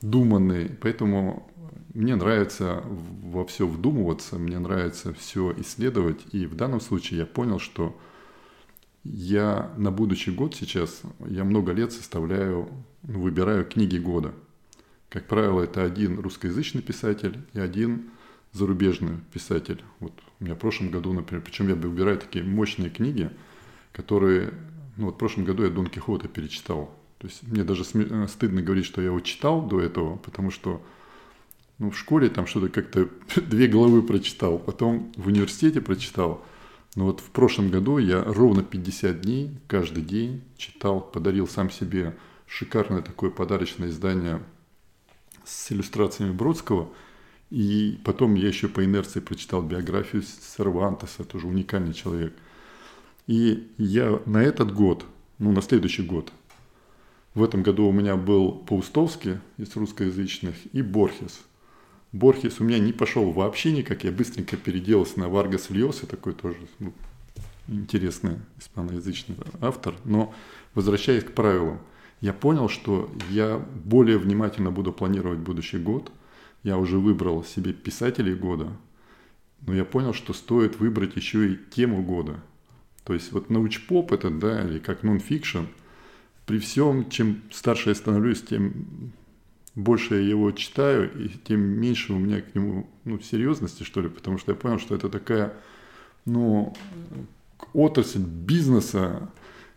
продуманные. 0.00 0.70
Поэтому 0.80 1.50
мне 1.92 2.16
нравится 2.16 2.82
во 2.84 3.44
все 3.44 3.66
вдумываться, 3.66 4.38
мне 4.38 4.58
нравится 4.58 5.12
все 5.14 5.54
исследовать. 5.58 6.24
И 6.32 6.46
в 6.46 6.54
данном 6.54 6.80
случае 6.80 7.20
я 7.20 7.26
понял, 7.26 7.58
что 7.58 7.98
я 9.04 9.72
на 9.76 9.90
будущий 9.90 10.30
год 10.30 10.54
сейчас, 10.54 11.02
я 11.26 11.44
много 11.44 11.72
лет 11.72 11.92
составляю, 11.92 12.68
выбираю 13.02 13.64
книги 13.64 13.98
года. 13.98 14.32
Как 15.08 15.26
правило, 15.26 15.62
это 15.62 15.84
один 15.84 16.18
русскоязычный 16.18 16.82
писатель 16.82 17.38
и 17.52 17.60
один 17.60 18.10
зарубежный 18.52 19.18
писатель. 19.32 19.82
Вот 20.00 20.12
у 20.40 20.44
меня 20.44 20.54
в 20.54 20.58
прошлом 20.58 20.90
году, 20.90 21.12
например, 21.12 21.42
причем 21.44 21.68
я 21.68 21.74
выбираю 21.74 22.18
такие 22.18 22.44
мощные 22.44 22.88
книги, 22.88 23.30
которые, 23.92 24.54
ну 24.96 25.06
вот 25.06 25.16
в 25.16 25.18
прошлом 25.18 25.44
году 25.44 25.64
я 25.64 25.70
Дон 25.70 25.86
Кихота 25.88 26.28
перечитал. 26.28 26.96
То 27.18 27.26
есть 27.26 27.42
мне 27.42 27.64
даже 27.64 27.84
стыдно 27.84 28.62
говорить, 28.62 28.86
что 28.86 29.00
я 29.00 29.08
его 29.08 29.20
читал 29.20 29.62
до 29.62 29.80
этого, 29.80 30.16
потому 30.16 30.50
что 30.50 30.82
ну, 31.78 31.90
в 31.90 31.98
школе 31.98 32.28
там 32.28 32.46
что-то 32.46 32.68
как-то 32.68 33.08
две 33.40 33.66
главы 33.66 34.02
прочитал, 34.02 34.58
потом 34.58 35.12
в 35.16 35.26
университете 35.26 35.80
прочитал. 35.80 36.44
Но 36.96 37.06
вот 37.06 37.20
в 37.20 37.30
прошлом 37.30 37.70
году 37.70 37.98
я 37.98 38.22
ровно 38.22 38.62
50 38.62 39.20
дней, 39.20 39.50
каждый 39.66 40.02
день 40.02 40.42
читал, 40.56 41.00
подарил 41.00 41.48
сам 41.48 41.70
себе 41.70 42.16
шикарное 42.46 43.02
такое 43.02 43.30
подарочное 43.30 43.88
издание 43.88 44.40
с 45.44 45.72
иллюстрациями 45.72 46.32
Бродского. 46.32 46.88
И 47.50 48.00
потом 48.04 48.34
я 48.34 48.48
еще 48.48 48.68
по 48.68 48.84
инерции 48.84 49.20
прочитал 49.20 49.62
биографию 49.62 50.22
Сервантеса, 50.22 51.24
тоже 51.24 51.46
уникальный 51.46 51.94
человек. 51.94 52.32
И 53.26 53.68
я 53.78 54.20
на 54.26 54.42
этот 54.42 54.72
год, 54.72 55.04
ну, 55.38 55.52
на 55.52 55.62
следующий 55.62 56.02
год, 56.02 56.32
в 57.34 57.42
этом 57.42 57.62
году 57.62 57.86
у 57.86 57.92
меня 57.92 58.16
был 58.16 58.52
Паустовский 58.52 59.38
из 59.56 59.74
русскоязычных 59.74 60.54
и 60.72 60.82
Борхес. 60.82 61.40
Борхес 62.14 62.60
у 62.60 62.64
меня 62.64 62.78
не 62.78 62.92
пошел 62.92 63.32
вообще 63.32 63.72
никак, 63.72 64.04
я 64.04 64.12
быстренько 64.12 64.56
переделался 64.56 65.18
на 65.18 65.28
Варгас 65.28 65.68
Льоса, 65.70 66.06
такой 66.06 66.32
тоже 66.32 66.58
ну, 66.78 66.92
интересный 67.66 68.36
испаноязычный 68.60 69.34
автор. 69.60 69.96
Но 70.04 70.32
возвращаясь 70.74 71.24
к 71.24 71.32
правилам, 71.32 71.80
я 72.20 72.32
понял, 72.32 72.68
что 72.68 73.10
я 73.30 73.58
более 73.84 74.18
внимательно 74.18 74.70
буду 74.70 74.92
планировать 74.92 75.40
будущий 75.40 75.78
год. 75.78 76.12
Я 76.62 76.78
уже 76.78 76.98
выбрал 76.98 77.42
себе 77.42 77.72
писателей 77.72 78.36
года, 78.36 78.70
но 79.62 79.74
я 79.74 79.84
понял, 79.84 80.14
что 80.14 80.34
стоит 80.34 80.78
выбрать 80.78 81.16
еще 81.16 81.50
и 81.50 81.58
тему 81.74 82.04
года. 82.04 82.38
То 83.02 83.12
есть 83.12 83.32
вот 83.32 83.50
научпоп 83.50 84.12
это, 84.12 84.30
да, 84.30 84.62
или 84.62 84.78
как 84.78 85.02
нон-фикшн, 85.02 85.64
при 86.46 86.60
всем, 86.60 87.10
чем 87.10 87.42
старше 87.50 87.88
я 87.88 87.96
становлюсь, 87.96 88.40
тем 88.40 89.12
больше 89.74 90.14
я 90.14 90.20
его 90.20 90.52
читаю, 90.52 91.10
и 91.18 91.28
тем 91.28 91.60
меньше 91.60 92.12
у 92.12 92.18
меня 92.18 92.40
к 92.40 92.54
нему 92.54 92.88
ну, 93.04 93.18
серьезности, 93.20 93.82
что 93.82 94.00
ли, 94.00 94.08
потому 94.08 94.38
что 94.38 94.52
я 94.52 94.56
понял, 94.56 94.78
что 94.78 94.94
это 94.94 95.08
такая, 95.08 95.54
ну, 96.24 96.72
отрасль 97.72 98.20
бизнеса, 98.20 99.30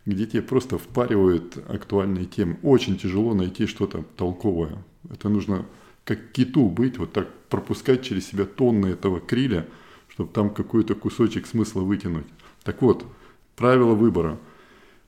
где 0.06 0.26
тебе 0.26 0.42
просто 0.42 0.78
впаривают 0.78 1.58
актуальные 1.68 2.26
темы. 2.26 2.58
Очень 2.62 2.98
тяжело 2.98 3.34
найти 3.34 3.66
что-то 3.66 4.06
толковое. 4.16 4.84
Это 5.10 5.30
нужно 5.30 5.66
как 6.04 6.32
киту 6.32 6.70
быть, 6.70 6.98
вот 6.98 7.12
так 7.12 7.28
пропускать 7.50 8.04
через 8.04 8.28
себя 8.28 8.46
тонны 8.46 8.88
этого 8.88 9.20
криля, 9.20 9.68
чтобы 10.08 10.32
там 10.32 10.50
какой-то 10.52 10.96
кусочек 10.96 11.46
смысла 11.48 11.82
вытянуть. 11.82 12.28
Так 12.64 12.82
вот, 12.82 13.06
правило 13.56 13.94
выбора. 13.94 14.40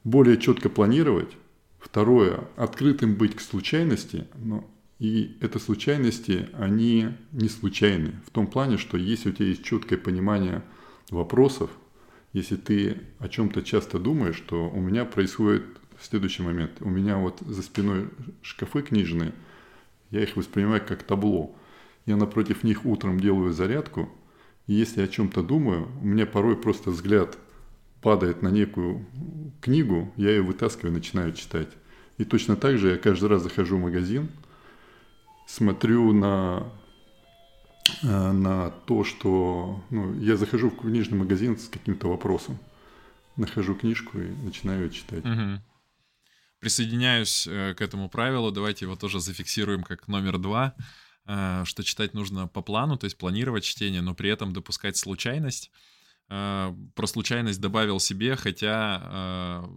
Более 0.04 0.38
четко 0.38 0.70
планировать. 0.70 1.38
Второе, 1.80 2.44
открытым 2.58 3.16
быть 3.16 3.36
к 3.36 3.40
случайности, 3.40 4.28
но 4.36 4.68
и 5.00 5.38
это 5.40 5.60
случайности, 5.60 6.50
они 6.54 7.10
не 7.32 7.48
случайны. 7.50 8.20
В 8.26 8.32
том 8.32 8.48
плане, 8.48 8.78
что 8.78 8.98
если 8.98 9.30
у 9.30 9.34
тебя 9.34 9.48
есть 9.48 9.64
четкое 9.64 9.98
понимание 9.98 10.62
вопросов, 11.10 11.72
если 12.34 12.58
ты 12.58 12.98
о 13.18 13.28
чем-то 13.28 13.64
часто 13.64 13.98
думаешь, 13.98 14.40
то 14.42 14.70
у 14.70 14.80
меня 14.80 15.06
происходит 15.06 15.64
следующий 16.02 16.44
момент. 16.44 16.74
У 16.82 16.90
меня 16.90 17.18
вот 17.18 17.40
за 17.42 17.62
спиной 17.62 18.10
шкафы 18.42 18.82
книжные, 18.82 19.34
я 20.12 20.24
их 20.24 20.36
воспринимаю 20.36 20.82
как 20.86 21.04
табло. 21.04 21.56
Я 22.06 22.16
напротив 22.16 22.64
них 22.64 22.86
утром 22.86 23.20
делаю 23.20 23.54
зарядку, 23.54 24.10
и 24.68 24.74
если 24.74 25.02
о 25.02 25.08
чем-то 25.08 25.44
думаю, 25.44 25.90
у 26.02 26.06
меня 26.06 26.26
порой 26.26 26.56
просто 26.56 26.92
взгляд 26.92 27.38
падает 28.02 28.42
на 28.42 28.50
некую 28.50 29.06
книгу, 29.62 30.12
я 30.16 30.32
ее 30.32 30.42
вытаскиваю 30.42 30.92
и 30.92 30.96
начинаю 30.96 31.34
читать. 31.34 31.70
И 32.18 32.24
точно 32.24 32.56
так 32.56 32.78
же 32.78 32.90
я 32.90 32.98
каждый 32.98 33.30
раз 33.30 33.44
захожу 33.44 33.78
в 33.78 33.82
магазин, 33.82 34.30
смотрю 35.50 36.14
на 36.14 36.72
Э, 38.04 38.32
на 38.32 38.70
то, 38.70 39.04
что 39.04 39.84
ну, 39.90 40.14
я 40.20 40.38
захожу 40.38 40.70
в 40.70 40.78
книжный 40.78 41.18
магазин 41.18 41.58
с 41.58 41.68
каким-то 41.68 42.08
вопросом, 42.08 42.60
нахожу 43.36 43.76
книжку 43.76 44.20
и 44.20 44.30
начинаю 44.44 44.86
ее 44.86 44.90
читать. 44.92 45.26
Угу. 45.26 45.62
Присоединяюсь 46.60 47.48
э, 47.48 47.74
к 47.76 47.82
этому 47.82 48.10
правилу. 48.10 48.52
Давайте 48.52 48.86
его 48.86 48.96
тоже 48.96 49.20
зафиксируем 49.20 49.84
как 49.84 50.08
номер 50.08 50.38
два, 50.38 50.76
э, 51.26 51.64
что 51.66 51.84
читать 51.84 52.14
нужно 52.14 52.48
по 52.48 52.62
плану, 52.62 52.98
то 52.98 53.06
есть 53.06 53.18
планировать 53.18 53.64
чтение, 53.64 54.02
но 54.02 54.14
при 54.14 54.30
этом 54.30 54.54
допускать 54.54 54.98
случайность. 54.98 55.72
Про 56.28 57.08
случайность 57.08 57.60
добавил 57.60 58.00
себе, 58.00 58.36
хотя 58.36 59.68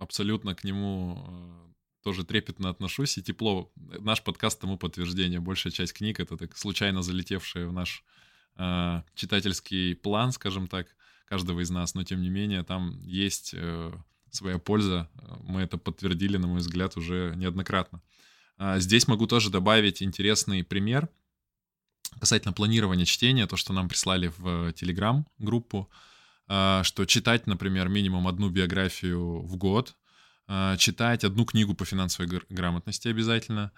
абсолютно 0.00 0.56
к 0.56 0.64
нему 0.64 1.69
тоже 2.02 2.24
трепетно 2.24 2.70
отношусь 2.70 3.18
и 3.18 3.22
тепло. 3.22 3.70
Наш 3.76 4.22
подкаст 4.22 4.60
тому 4.60 4.78
подтверждение. 4.78 5.40
Большая 5.40 5.72
часть 5.72 5.92
книг— 5.92 6.20
это 6.20 6.36
так 6.36 6.56
случайно 6.56 7.02
залетевшие 7.02 7.66
в 7.66 7.72
наш 7.72 8.04
э, 8.56 9.02
читательский 9.14 9.94
план, 9.94 10.32
скажем 10.32 10.66
так, 10.66 10.88
каждого 11.26 11.60
из 11.60 11.70
нас. 11.70 11.94
Но, 11.94 12.02
тем 12.04 12.22
не 12.22 12.30
менее, 12.30 12.62
там 12.62 13.00
есть 13.02 13.52
э, 13.54 13.92
своя 14.30 14.58
польза. 14.58 15.10
Мы 15.42 15.60
это 15.60 15.78
подтвердили, 15.78 16.36
на 16.36 16.46
мой 16.46 16.58
взгляд, 16.58 16.96
уже 16.96 17.34
неоднократно. 17.36 18.02
А 18.56 18.78
здесь 18.78 19.08
могу 19.08 19.26
тоже 19.26 19.50
добавить 19.50 20.02
интересный 20.02 20.64
пример 20.64 21.08
касательно 22.18 22.52
планирования 22.52 23.04
чтения, 23.04 23.46
то, 23.46 23.56
что 23.56 23.72
нам 23.72 23.88
прислали 23.88 24.32
в 24.36 24.72
Телеграм-группу, 24.72 25.88
а, 26.48 26.82
что 26.82 27.04
читать, 27.04 27.46
например, 27.46 27.88
минимум 27.88 28.26
одну 28.26 28.50
биографию 28.50 29.42
в 29.42 29.56
год— 29.56 29.96
читать 30.78 31.24
одну 31.24 31.44
книгу 31.44 31.74
по 31.74 31.84
финансовой 31.84 32.42
грамотности 32.48 33.08
обязательно 33.08 33.72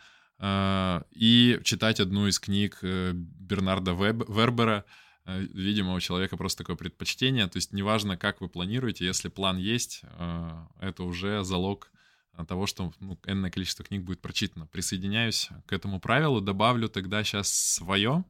а, 0.45 1.05
и 1.13 1.61
читать 1.63 2.01
одну 2.01 2.27
из 2.27 2.41
книг 2.41 2.79
э, 2.83 3.13
Бернарда 3.15 3.93
Вербера. 3.93 4.85
Э, 5.25 5.41
видимо, 5.41 5.95
у 5.95 6.01
человека 6.01 6.37
просто 6.37 6.65
такое 6.65 6.75
предпочтение. 6.75 7.47
То 7.47 7.59
есть 7.59 7.73
неважно, 7.73 8.17
как 8.17 8.41
вы 8.41 8.49
планируете, 8.49 9.07
если 9.07 9.29
план 9.29 9.57
есть, 9.57 10.03
это 10.81 11.05
уже 11.05 11.45
залог 11.45 11.93
того, 12.49 12.67
что 12.67 12.93
ну, 12.99 13.19
энное 13.25 13.51
количество 13.51 13.85
книг 13.85 14.03
будет 14.03 14.21
прочитано. 14.21 14.67
Присоединяюсь 14.67 15.51
к 15.67 15.73
этому 15.73 16.01
правилу, 16.01 16.41
добавлю 16.41 16.89
тогда 16.89 17.23
сейчас 17.23 17.53
свое 17.53 18.25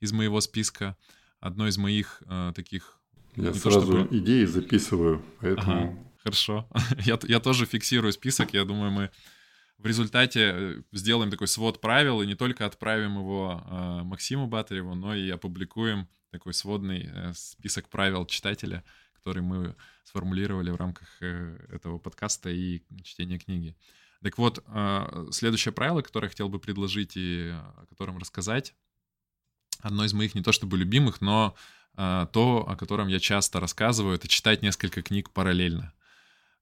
из 0.00 0.12
моего 0.12 0.42
списка. 0.42 0.98
Одно 1.40 1.66
из 1.66 1.78
моих 1.78 2.22
э, 2.26 2.52
таких... 2.54 2.98
Я 3.36 3.54
сразу 3.54 3.80
то, 3.80 3.86
чтобы... 3.86 4.18
идеи 4.18 4.44
записываю, 4.44 5.24
поэтому... 5.40 5.72
Ага 5.72 6.13
Хорошо. 6.24 6.66
я, 7.04 7.18
я 7.28 7.40
тоже 7.40 7.66
фиксирую 7.66 8.12
список. 8.12 8.54
Я 8.54 8.64
думаю, 8.64 8.90
мы 8.90 9.10
в 9.78 9.86
результате 9.86 10.40
э, 10.40 10.82
сделаем 10.92 11.30
такой 11.30 11.46
свод 11.46 11.80
правил 11.80 12.22
и 12.22 12.26
не 12.26 12.34
только 12.34 12.66
отправим 12.66 13.18
его 13.18 13.62
э, 13.64 14.02
Максиму 14.04 14.46
Батареву, 14.46 14.94
но 14.94 15.14
и 15.14 15.28
опубликуем 15.30 16.08
такой 16.30 16.54
сводный 16.54 17.10
э, 17.12 17.32
список 17.34 17.88
правил 17.88 18.26
читателя, 18.26 18.82
который 19.12 19.42
мы 19.42 19.76
сформулировали 20.04 20.70
в 20.70 20.76
рамках 20.76 21.08
э, 21.20 21.58
этого 21.70 21.98
подкаста 21.98 22.50
и 22.50 22.82
чтения 23.02 23.38
книги. 23.38 23.76
Так 24.22 24.38
вот, 24.38 24.64
э, 24.66 25.26
следующее 25.30 25.72
правило, 25.72 26.00
которое 26.00 26.26
я 26.26 26.30
хотел 26.30 26.48
бы 26.48 26.58
предложить 26.58 27.16
и 27.16 27.50
о 27.52 27.84
котором 27.90 28.16
рассказать, 28.16 28.74
одно 29.80 30.04
из 30.04 30.14
моих 30.14 30.34
не 30.34 30.42
то 30.42 30.52
чтобы 30.52 30.78
любимых, 30.78 31.20
но 31.20 31.54
э, 31.96 32.26
то, 32.32 32.66
о 32.66 32.76
котором 32.76 33.08
я 33.08 33.20
часто 33.20 33.60
рассказываю, 33.60 34.14
это 34.14 34.28
читать 34.28 34.62
несколько 34.62 35.02
книг 35.02 35.30
параллельно. 35.30 35.92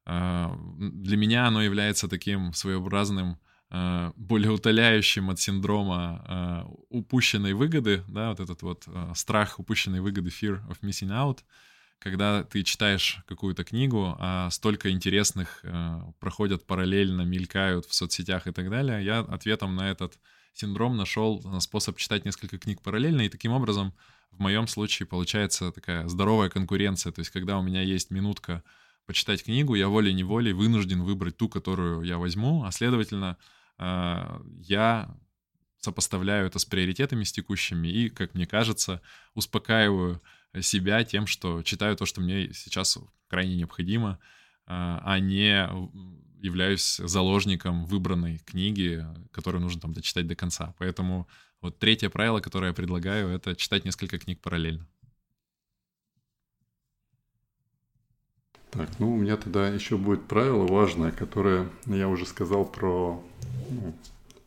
А, 0.04 0.56
для 0.78 1.16
меня 1.16 1.46
оно 1.46 1.62
является 1.62 2.08
таким 2.08 2.52
своеобразным 2.52 3.38
а, 3.70 4.12
более 4.16 4.50
утоляющим 4.50 5.30
от 5.30 5.38
синдрома 5.38 6.24
а, 6.26 6.66
упущенной 6.88 7.54
выгоды, 7.54 8.04
да, 8.08 8.30
вот 8.30 8.40
этот 8.40 8.62
вот 8.62 8.86
страх 9.14 9.58
упущенной 9.58 10.00
выгоды, 10.00 10.30
fear 10.30 10.60
of 10.68 10.80
missing 10.82 11.10
out, 11.10 11.40
когда 11.98 12.42
ты 12.42 12.64
читаешь 12.64 13.22
какую-то 13.28 13.62
книгу, 13.62 14.16
а 14.18 14.50
столько 14.50 14.90
интересных 14.90 15.64
проходят 16.18 16.66
параллельно, 16.66 17.22
мелькают 17.22 17.86
в 17.86 17.94
соцсетях 17.94 18.48
и 18.48 18.52
так 18.52 18.70
далее, 18.70 19.04
я 19.04 19.20
ответом 19.20 19.76
на 19.76 19.88
этот 19.88 20.18
синдром 20.52 20.96
нашел 20.96 21.60
способ 21.60 21.98
читать 21.98 22.24
несколько 22.24 22.58
книг 22.58 22.82
параллельно, 22.82 23.20
и 23.20 23.28
таким 23.28 23.52
образом 23.52 23.94
в 24.32 24.40
моем 24.40 24.66
случае 24.66 25.06
получается 25.06 25.70
такая 25.70 26.08
здоровая 26.08 26.48
конкуренция, 26.48 27.12
то 27.12 27.20
есть 27.20 27.30
когда 27.30 27.56
у 27.56 27.62
меня 27.62 27.82
есть 27.82 28.10
минутка 28.10 28.64
почитать 29.06 29.44
книгу, 29.44 29.74
я 29.74 29.88
волей-неволей 29.88 30.52
вынужден 30.52 31.02
выбрать 31.02 31.36
ту, 31.36 31.48
которую 31.48 32.02
я 32.02 32.18
возьму, 32.18 32.64
а 32.64 32.72
следовательно, 32.72 33.36
э, 33.78 34.40
я 34.60 35.16
сопоставляю 35.78 36.46
это 36.46 36.58
с 36.58 36.64
приоритетами 36.64 37.24
с 37.24 37.32
текущими 37.32 37.88
и, 37.88 38.08
как 38.08 38.34
мне 38.34 38.46
кажется, 38.46 39.02
успокаиваю 39.34 40.22
себя 40.60 41.02
тем, 41.04 41.26
что 41.26 41.62
читаю 41.62 41.96
то, 41.96 42.06
что 42.06 42.20
мне 42.20 42.52
сейчас 42.52 42.98
крайне 43.28 43.56
необходимо, 43.56 44.18
э, 44.66 44.68
а 44.68 45.18
не 45.18 45.68
являюсь 46.40 46.96
заложником 46.96 47.84
выбранной 47.86 48.38
книги, 48.38 49.04
которую 49.30 49.62
нужно 49.62 49.80
там 49.80 49.92
дочитать 49.92 50.26
до 50.26 50.34
конца. 50.34 50.74
Поэтому 50.78 51.28
вот 51.60 51.78
третье 51.78 52.10
правило, 52.10 52.40
которое 52.40 52.68
я 52.68 52.74
предлагаю, 52.74 53.28
это 53.28 53.54
читать 53.54 53.84
несколько 53.84 54.18
книг 54.18 54.40
параллельно. 54.40 54.88
Так, 58.72 58.88
ну 58.98 59.12
у 59.12 59.16
меня 59.18 59.36
тогда 59.36 59.68
еще 59.68 59.98
будет 59.98 60.22
правило 60.22 60.66
важное, 60.66 61.12
которое 61.12 61.68
я 61.84 62.08
уже 62.08 62.24
сказал 62.24 62.64
про, 62.64 63.22
ну, 63.68 63.94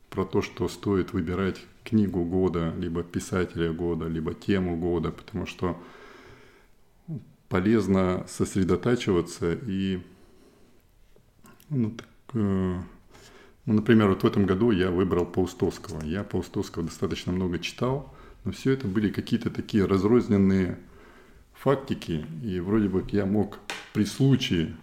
про 0.10 0.26
то, 0.26 0.42
что 0.42 0.68
стоит 0.68 1.14
выбирать 1.14 1.64
книгу 1.84 2.26
года, 2.26 2.74
либо 2.76 3.04
писателя 3.04 3.72
года, 3.72 4.08
либо 4.08 4.34
тему 4.34 4.78
года, 4.78 5.12
потому 5.12 5.46
что 5.46 5.80
полезно 7.50 8.26
сосредотачиваться 8.28 9.54
и, 9.54 10.02
ну, 11.70 11.92
так, 11.92 12.08
э, 12.34 12.80
ну, 13.66 13.74
например, 13.74 14.10
вот 14.10 14.24
в 14.24 14.26
этом 14.26 14.48
году 14.48 14.72
я 14.72 14.90
выбрал 14.90 15.28
Паустовского. 15.28 16.04
Я 16.04 16.24
Паустовского 16.24 16.84
достаточно 16.84 17.32
много 17.32 17.60
читал, 17.60 18.12
но 18.44 18.52
все 18.52 18.72
это 18.72 18.88
были 18.88 19.12
какие-то 19.12 19.52
такие 19.52 19.86
разрозненные 19.86 20.80
фактики, 21.66 22.24
и 22.44 22.60
вроде 22.60 22.88
бы 22.90 23.04
я 23.12 23.26
мог 23.26 23.58
при 23.92 24.06
случае 24.06 24.76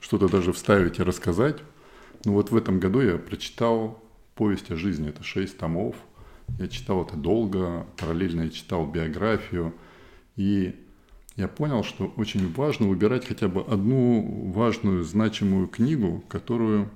что-то 0.00 0.28
даже 0.28 0.52
вставить 0.52 0.98
и 0.98 1.02
рассказать. 1.04 1.62
Ну 2.24 2.32
вот 2.32 2.50
в 2.50 2.56
этом 2.56 2.80
году 2.80 3.00
я 3.00 3.18
прочитал 3.18 4.02
повесть 4.34 4.68
о 4.72 4.76
жизни, 4.76 5.10
это 5.10 5.22
шесть 5.22 5.56
томов. 5.58 5.94
Я 6.58 6.66
читал 6.66 7.04
это 7.04 7.16
долго, 7.16 7.86
параллельно 7.96 8.42
я 8.42 8.50
читал 8.50 8.84
биографию. 8.84 9.74
И 10.34 10.74
я 11.36 11.46
понял, 11.46 11.84
что 11.84 12.12
очень 12.16 12.52
важно 12.52 12.88
выбирать 12.88 13.24
хотя 13.24 13.46
бы 13.46 13.60
одну 13.60 14.50
важную, 14.52 15.04
значимую 15.04 15.68
книгу, 15.68 16.24
которую, 16.28 16.90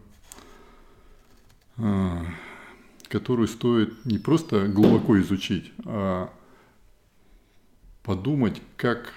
а, 1.76 2.24
которую 3.09 3.47
стоит 3.47 4.05
не 4.05 4.18
просто 4.18 4.66
глубоко 4.66 5.16
изучить, 5.20 5.72
а 5.84 6.28
подумать, 8.03 8.61
как 8.76 9.12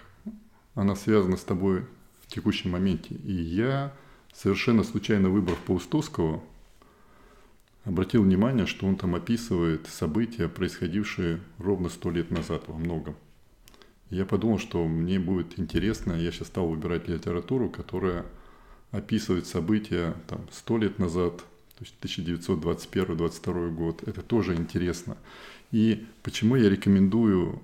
она 0.76 0.96
связана 0.96 1.38
с 1.38 1.44
тобой 1.44 1.86
в 2.22 2.28
текущем 2.28 2.72
моменте. 2.72 3.16
И 3.16 3.32
я, 3.34 3.94
совершенно 4.34 4.84
случайно 4.84 5.30
выбрав 5.30 5.58
Паустовского, 5.60 6.44
обратил 7.84 8.24
внимание, 8.24 8.66
что 8.66 8.86
он 8.86 8.96
там 8.96 9.16
описывает 9.16 9.88
события, 9.88 10.48
происходившие 10.48 11.42
ровно 11.58 11.90
сто 11.90 12.12
лет 12.12 12.32
назад 12.32 12.64
во 12.68 12.78
многом. 12.78 13.16
Я 14.10 14.26
подумал, 14.26 14.60
что 14.60 14.86
мне 14.88 15.20
будет 15.20 15.58
интересно, 15.58 16.14
я 16.14 16.32
сейчас 16.32 16.50
стал 16.50 16.68
выбирать 16.68 17.08
литературу, 17.08 17.70
которая 17.70 18.26
описывает 18.92 19.48
события 19.48 20.16
там 20.28 20.42
сто 20.52 20.78
лет 20.78 21.00
назад, 21.00 21.38
то 21.38 21.86
есть 21.86 21.96
1921-22 22.02 23.72
год. 23.72 24.04
Это 24.06 24.22
тоже 24.22 24.56
интересно. 24.56 25.18
И 25.72 26.06
почему 26.24 26.58
я 26.58 26.70
рекомендую 26.70 27.62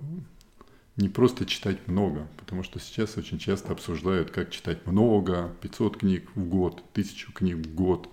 не 0.98 1.08
просто 1.08 1.46
читать 1.46 1.86
много, 1.86 2.26
потому 2.36 2.64
что 2.64 2.80
сейчас 2.80 3.16
очень 3.16 3.38
часто 3.38 3.72
обсуждают, 3.72 4.30
как 4.30 4.50
читать 4.50 4.84
много, 4.84 5.54
500 5.62 5.96
книг 5.96 6.28
в 6.34 6.44
год, 6.44 6.82
1000 6.92 7.32
книг 7.32 7.56
в 7.58 7.74
год, 7.74 8.08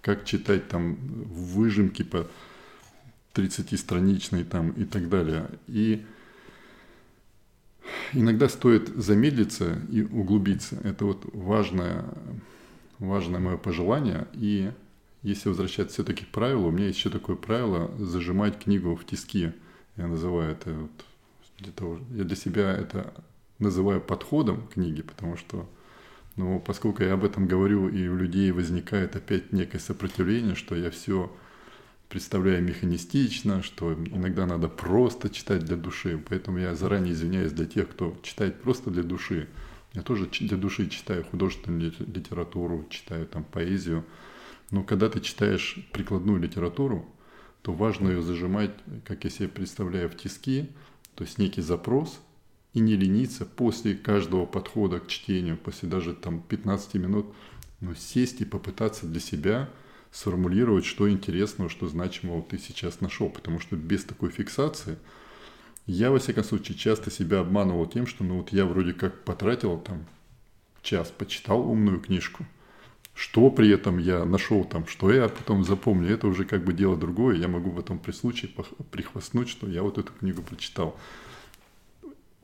как 0.00 0.24
читать 0.24 0.68
там 0.68 0.94
выжимки 0.94 2.04
по 2.04 2.28
30-страничной 3.34 4.44
там 4.44 4.70
и 4.70 4.84
так 4.84 5.08
далее. 5.08 5.50
И 5.66 6.06
иногда 8.12 8.48
стоит 8.48 8.88
замедлиться 8.88 9.82
и 9.90 10.02
углубиться. 10.02 10.76
Это 10.84 11.06
вот 11.06 11.28
важное, 11.32 12.04
важное 13.00 13.40
мое 13.40 13.56
пожелание. 13.56 14.28
И 14.34 14.70
если 15.22 15.48
возвращаться 15.48 15.94
все-таки 15.94 16.24
к 16.24 16.28
правилу, 16.28 16.68
у 16.68 16.70
меня 16.70 16.86
есть 16.86 16.98
еще 16.98 17.10
такое 17.10 17.34
правило 17.34 17.90
зажимать 17.98 18.60
книгу 18.62 18.94
в 18.94 19.04
тиски. 19.04 19.52
Я 19.96 20.06
называю 20.06 20.52
это 20.52 20.72
вот 20.72 20.90
для 21.58 21.72
того, 21.72 22.00
я 22.10 22.24
для 22.24 22.36
себя 22.36 22.72
это 22.72 23.12
называю 23.58 24.00
подходом 24.00 24.68
книги, 24.68 25.02
потому 25.02 25.36
что, 25.36 25.68
ну, 26.36 26.60
поскольку 26.60 27.02
я 27.02 27.14
об 27.14 27.24
этом 27.24 27.46
говорю, 27.46 27.88
и 27.88 28.06
у 28.08 28.16
людей 28.16 28.50
возникает 28.52 29.16
опять 29.16 29.52
некое 29.52 29.78
сопротивление, 29.78 30.54
что 30.54 30.76
я 30.76 30.90
все 30.90 31.32
представляю 32.08 32.62
механистично, 32.62 33.62
что 33.62 33.92
иногда 33.92 34.46
надо 34.46 34.68
просто 34.68 35.28
читать 35.28 35.64
для 35.64 35.76
души. 35.76 36.22
Поэтому 36.28 36.58
я 36.58 36.74
заранее 36.74 37.12
извиняюсь 37.12 37.52
для 37.52 37.66
тех, 37.66 37.90
кто 37.90 38.16
читает 38.22 38.62
просто 38.62 38.90
для 38.90 39.02
души. 39.02 39.48
Я 39.94 40.02
тоже 40.02 40.28
для 40.40 40.56
души 40.56 40.88
читаю 40.88 41.24
художественную 41.24 41.92
литературу, 41.98 42.86
читаю 42.88 43.26
там 43.26 43.44
поэзию. 43.44 44.04
Но 44.70 44.84
когда 44.84 45.08
ты 45.08 45.20
читаешь 45.20 45.78
прикладную 45.92 46.40
литературу, 46.40 47.06
то 47.62 47.72
важно 47.72 48.08
ее 48.08 48.22
зажимать, 48.22 48.70
как 49.04 49.24
я 49.24 49.30
себе 49.30 49.48
представляю, 49.48 50.08
в 50.08 50.16
тиски, 50.16 50.70
то 51.18 51.24
есть 51.24 51.36
некий 51.36 51.62
запрос, 51.62 52.20
и 52.74 52.78
не 52.78 52.94
лениться 52.94 53.44
после 53.44 53.96
каждого 53.96 54.46
подхода 54.46 55.00
к 55.00 55.08
чтению, 55.08 55.56
после 55.56 55.88
даже 55.88 56.14
там 56.14 56.40
15 56.40 56.94
минут, 56.94 57.26
но 57.80 57.92
сесть 57.96 58.40
и 58.40 58.44
попытаться 58.44 59.04
для 59.04 59.18
себя 59.18 59.68
сформулировать, 60.12 60.84
что 60.84 61.10
интересного, 61.10 61.70
что 61.70 61.88
значимого 61.88 62.40
ты 62.44 62.56
сейчас 62.56 63.00
нашел. 63.00 63.30
Потому 63.30 63.58
что 63.58 63.74
без 63.74 64.04
такой 64.04 64.30
фиксации 64.30 64.96
я, 65.86 66.12
во 66.12 66.20
всяком 66.20 66.44
случае, 66.44 66.78
часто 66.78 67.10
себя 67.10 67.40
обманывал 67.40 67.86
тем, 67.86 68.06
что 68.06 68.22
ну 68.22 68.36
вот 68.36 68.52
я 68.52 68.64
вроде 68.64 68.92
как 68.92 69.24
потратил 69.24 69.76
там 69.76 70.06
час, 70.82 71.10
почитал 71.10 71.68
умную 71.68 71.98
книжку, 71.98 72.46
что 73.18 73.50
при 73.50 73.68
этом 73.68 73.98
я 73.98 74.24
нашел 74.24 74.62
там, 74.62 74.86
что 74.86 75.12
я 75.12 75.28
потом 75.28 75.64
запомню, 75.64 76.08
это 76.08 76.28
уже 76.28 76.44
как 76.44 76.64
бы 76.64 76.72
дело 76.72 76.96
другое. 76.96 77.34
Я 77.34 77.48
могу 77.48 77.70
в 77.70 77.78
этом 77.80 77.98
при 77.98 78.12
случае 78.12 78.52
прихвастнуть, 78.92 79.48
что 79.48 79.66
я 79.66 79.82
вот 79.82 79.98
эту 79.98 80.12
книгу 80.12 80.40
прочитал. 80.40 80.96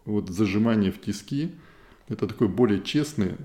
Вот 0.05 0.31
зажимание 0.31 0.91
в 0.91 1.01
тиски– 1.01 1.53
это 2.09 2.27
такой 2.27 2.49
более 2.49 2.83
честный, 2.83 3.37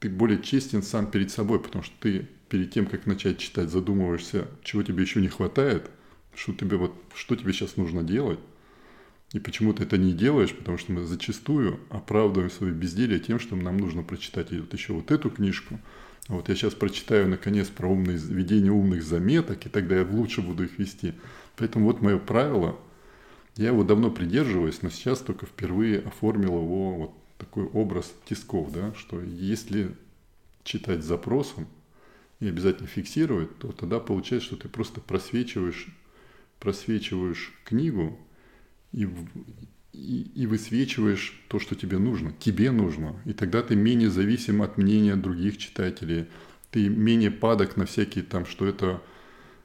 ты 0.00 0.10
более 0.10 0.42
честен 0.42 0.82
сам 0.82 1.08
перед 1.08 1.30
собой, 1.30 1.60
потому 1.60 1.84
что 1.84 1.94
ты 2.00 2.26
перед 2.48 2.72
тем, 2.72 2.86
как 2.86 3.06
начать 3.06 3.38
читать, 3.38 3.70
задумываешься, 3.70 4.48
чего 4.64 4.82
тебе 4.82 5.04
еще 5.04 5.20
не 5.20 5.28
хватает, 5.28 5.88
что 6.34 6.52
тебе, 6.52 6.76
вот, 6.76 6.92
что 7.14 7.36
тебе 7.36 7.52
сейчас 7.52 7.76
нужно 7.76 8.02
делать, 8.02 8.40
и 9.32 9.38
почему 9.38 9.72
ты 9.72 9.84
это 9.84 9.96
не 9.98 10.12
делаешь, 10.12 10.52
потому 10.52 10.78
что 10.78 10.90
мы 10.90 11.04
зачастую 11.04 11.78
оправдываем 11.90 12.50
свое 12.50 12.72
безделие 12.72 13.20
тем, 13.20 13.38
что 13.38 13.54
нам 13.54 13.76
нужно 13.76 14.02
прочитать 14.02 14.50
вот 14.50 14.74
еще 14.74 14.94
вот 14.94 15.12
эту 15.12 15.30
книжку– 15.30 15.78
вот 16.36 16.48
я 16.48 16.54
сейчас 16.54 16.74
прочитаю 16.74 17.28
наконец 17.28 17.68
про 17.68 17.88
умные, 17.88 18.16
ведение 18.16 18.70
умных 18.70 19.02
заметок, 19.02 19.66
и 19.66 19.68
тогда 19.68 19.96
я 19.96 20.06
лучше 20.06 20.42
буду 20.42 20.64
их 20.64 20.78
вести. 20.78 21.14
Поэтому 21.56 21.86
вот 21.86 22.00
мое 22.00 22.18
правило, 22.18 22.78
я 23.56 23.68
его 23.68 23.82
давно 23.82 24.12
придерживаюсь, 24.12 24.80
но 24.82 24.90
сейчас 24.90 25.18
только 25.20 25.46
впервые 25.46 25.98
оформил 25.98 26.56
его 26.56 26.94
вот 26.94 27.14
такой 27.36 27.64
образ 27.64 28.14
тисков, 28.26 28.72
да, 28.72 28.94
что 28.94 29.20
если 29.20 29.96
читать 30.62 31.02
запросом 31.02 31.66
и 32.38 32.46
обязательно 32.46 32.86
фиксировать, 32.86 33.58
то 33.58 33.72
тогда 33.72 33.98
получается, 33.98 34.46
что 34.46 34.56
ты 34.56 34.68
просто 34.68 35.00
просвечиваешь, 35.00 35.88
просвечиваешь 36.60 37.52
книгу 37.64 38.18
и, 38.92 39.08
и, 40.00 40.30
и 40.34 40.46
высвечиваешь 40.46 41.40
то, 41.48 41.58
что 41.58 41.74
тебе 41.74 41.98
нужно, 41.98 42.32
тебе 42.38 42.70
нужно. 42.70 43.16
И 43.24 43.32
тогда 43.32 43.62
ты 43.62 43.76
менее 43.76 44.10
зависим 44.10 44.62
от 44.62 44.78
мнения 44.78 45.16
других 45.16 45.58
читателей. 45.58 46.26
Ты 46.70 46.88
менее 46.88 47.30
падок 47.30 47.76
на 47.76 47.84
всякие 47.84 48.24
там, 48.24 48.46
что 48.46 48.66
это 48.66 49.02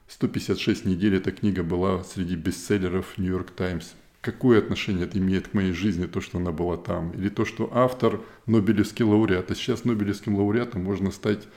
156 0.07 0.85
недель 0.85 1.15
эта 1.15 1.31
книга 1.31 1.63
была 1.63 2.03
среди 2.03 2.35
бестселлеров 2.35 3.17
Нью-Йорк 3.17 3.51
Таймс. 3.51 3.93
Какое 4.21 4.59
отношение 4.59 5.05
это 5.05 5.19
имеет 5.19 5.49
к 5.49 5.53
моей 5.53 5.71
жизни, 5.71 6.07
то, 6.07 6.19
что 6.19 6.39
она 6.39 6.51
была 6.51 6.77
там? 6.77 7.11
Или 7.11 7.29
то, 7.29 7.45
что 7.45 7.69
автор 7.71 8.21
Нобелевский 8.47 9.05
лауреат. 9.05 9.51
А 9.51 9.55
сейчас 9.55 9.85
Нобелевским 9.85 10.35
лауреатом 10.35 10.83
можно 10.83 11.11
стать, 11.11 11.47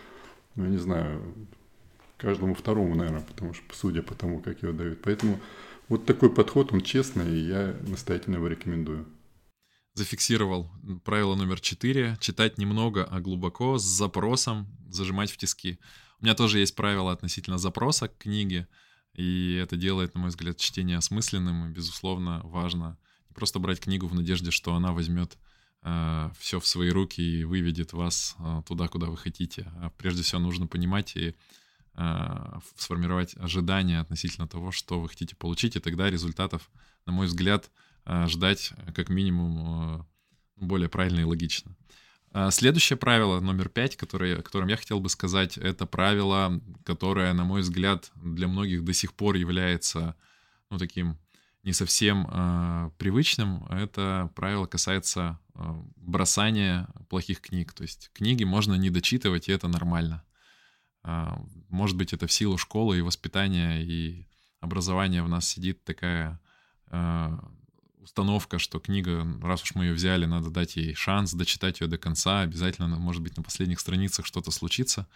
ну, 0.55 0.65
я 0.65 0.71
не 0.71 0.77
знаю, 0.77 1.23
каждому 2.19 2.55
второму, 2.55 2.95
наверное, 2.95 3.23
потому 3.23 3.55
что, 3.55 3.65
судя 3.73 4.03
по 4.03 4.15
тому, 4.15 4.41
как 4.41 4.63
его 4.63 4.73
дают. 4.73 5.01
Поэтому 5.03 5.41
вот 5.89 6.07
такой 6.07 6.33
подход, 6.33 6.73
он 6.73 6.83
честный, 6.83 7.39
и 7.39 7.47
я 7.47 7.77
настоятельно 7.87 8.37
его 8.37 8.49
рекомендую. 8.49 9.07
Зафиксировал 9.95 10.71
правило 11.05 11.35
номер 11.35 11.61
четыре. 11.61 12.17
Читать 12.21 12.59
немного, 12.59 13.05
а 13.05 13.21
глубоко, 13.21 13.79
с 13.79 13.83
запросом, 13.83 14.69
зажимать 14.89 15.31
в 15.31 15.37
тиски. 15.37 15.79
У 16.21 16.25
меня 16.25 16.35
тоже 16.35 16.59
есть 16.59 16.75
правило 16.75 17.13
относительно 17.13 17.59
запроса 17.59 18.09
к 18.09 18.19
книге, 18.19 18.69
и 19.15 19.55
это 19.55 19.77
делает, 19.77 20.15
на 20.15 20.21
мой 20.21 20.29
взгляд, 20.31 20.59
чтение 20.59 20.99
осмысленным, 20.99 21.67
и, 21.71 21.73
безусловно, 21.73 22.41
важно 22.45 22.99
не 23.29 23.35
просто 23.35 23.59
брать 23.59 23.81
книгу 23.81 24.07
в 24.07 24.15
надежде, 24.15 24.51
что 24.51 24.75
она 24.75 24.93
возьмет 24.93 25.37
э, 25.83 26.31
все 26.39 26.61
в 26.61 26.67
свои 26.67 26.91
руки 26.91 27.21
и 27.21 27.45
выведет 27.45 27.93
вас 27.93 28.37
э, 28.39 28.63
туда, 28.67 28.89
куда 28.89 29.07
вы 29.07 29.17
хотите. 29.17 29.73
А 29.77 29.91
прежде 29.91 30.23
всего 30.23 30.41
нужно 30.41 30.67
понимать 30.67 31.17
и 31.17 31.35
сформировать 32.77 33.37
ожидания 33.37 34.01
относительно 34.01 34.47
того, 34.47 34.71
что 34.71 35.01
вы 35.01 35.09
хотите 35.09 35.35
получить, 35.35 35.77
и 35.77 35.81
тогда 35.81 36.11
результатов, 36.11 36.71
на 37.07 37.13
мой 37.13 37.27
взгляд, 37.27 37.71
э, 38.05 38.27
ждать 38.29 38.73
как 38.95 39.09
минимум 39.09 40.01
э, 40.01 40.05
более 40.57 40.89
правильно 40.89 41.21
и 41.21 41.25
логично. 41.25 41.77
Следующее 42.51 42.99
правило, 42.99 43.41
номер 43.41 43.71
пять, 43.71 43.97
которое, 43.97 44.39
о 44.39 44.43
котором 44.43 44.69
я 44.69 44.77
хотел 44.77 45.01
бы 45.01 45.09
сказать, 45.09 45.57
это 45.57 45.87
правило, 45.87 46.61
которое, 46.85 47.33
на 47.33 47.45
мой 47.45 47.63
взгляд, 47.63 48.13
для 48.17 48.49
многих 48.49 48.85
до 48.85 48.93
сих 48.93 49.15
пор 49.15 49.37
является 49.37 50.15
ну, 50.69 50.77
таким 50.77 51.17
не 51.69 51.73
совсем 51.73 52.27
э, 52.31 52.91
привычным. 52.99 53.65
Это 53.67 54.31
правило 54.35 54.67
касается 54.67 55.39
э, 55.55 55.61
бросания 55.97 56.89
плохих 57.09 57.41
книг. 57.41 57.73
То 57.73 57.83
есть 57.83 58.11
книги 58.15 58.45
можно 58.45 58.75
не 58.75 58.91
дочитывать, 58.91 59.49
и 59.49 59.53
это 59.53 59.69
нормально. 59.69 60.25
А, 61.03 61.43
может 61.69 61.97
быть, 61.97 62.13
это 62.13 62.27
в 62.27 62.33
силу 62.33 62.59
школы 62.59 62.99
и 62.99 63.03
воспитания 63.03 63.83
и 63.83 64.27
образования 64.61 65.23
в 65.23 65.29
нас 65.29 65.47
сидит 65.47 65.85
такая 65.85 66.41
а, 66.87 67.39
установка, 67.99 68.59
что 68.59 68.81
книга, 68.81 69.27
раз 69.43 69.63
уж 69.63 69.75
мы 69.75 69.87
ее 69.87 69.93
взяли, 69.93 70.25
надо 70.25 70.51
дать 70.51 70.77
ей 70.77 70.95
шанс 70.95 71.33
дочитать 71.33 71.81
ее 71.81 71.87
до 71.87 71.99
конца, 71.99 72.41
обязательно, 72.41 72.89
может 72.99 73.23
быть, 73.23 73.37
на 73.37 73.43
последних 73.43 73.81
страницах 73.81 74.27
что-то 74.27 74.51
случится. 74.51 75.07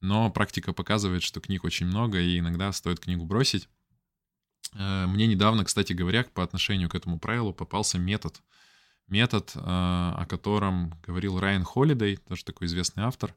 Но 0.00 0.30
практика 0.30 0.72
показывает, 0.72 1.22
что 1.22 1.40
книг 1.40 1.64
очень 1.64 1.86
много, 1.86 2.20
и 2.20 2.38
иногда 2.38 2.70
стоит 2.72 3.00
книгу 3.00 3.24
бросить. 3.24 3.68
Э, 4.74 5.06
мне 5.06 5.26
недавно, 5.26 5.64
кстати 5.64 5.92
говоря, 5.92 6.24
по 6.24 6.42
отношению 6.42 6.88
к 6.88 6.94
этому 6.94 7.18
правилу 7.18 7.52
попался 7.52 7.98
метод. 7.98 8.42
метод, 9.08 9.52
о 9.54 10.26
котором 10.28 10.98
говорил 11.06 11.38
Райан 11.38 11.62
Холидей, 11.62 12.16
тоже 12.16 12.44
такой 12.44 12.66
известный 12.66 13.04
автор, 13.04 13.34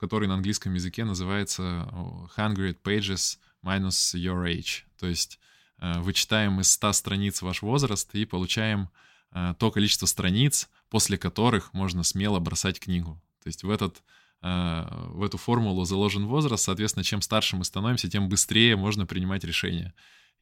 который 0.00 0.26
на 0.26 0.34
английском 0.34 0.74
языке 0.74 1.04
называется 1.04 1.86
100 2.32 2.44
pages 2.82 3.38
minus 3.62 4.14
your 4.14 4.44
age. 4.46 4.84
То 4.98 5.06
есть 5.06 5.38
вычитаем 5.78 6.60
из 6.60 6.72
100 6.72 6.92
страниц 6.94 7.42
ваш 7.42 7.62
возраст 7.62 8.12
и 8.14 8.24
получаем 8.24 8.88
то 9.30 9.70
количество 9.70 10.06
страниц, 10.06 10.68
после 10.88 11.18
которых 11.18 11.72
можно 11.74 12.02
смело 12.02 12.40
бросать 12.40 12.80
книгу. 12.80 13.22
То 13.42 13.48
есть 13.48 13.62
в 13.62 13.70
этот 13.70 14.02
в 14.42 15.22
эту 15.22 15.36
формулу 15.36 15.84
заложен 15.84 16.26
возраст, 16.26 16.64
соответственно, 16.64 17.04
чем 17.04 17.20
старше 17.20 17.56
мы 17.56 17.64
становимся, 17.64 18.08
тем 18.08 18.28
быстрее 18.28 18.76
можно 18.76 19.06
принимать 19.06 19.44
решения. 19.44 19.92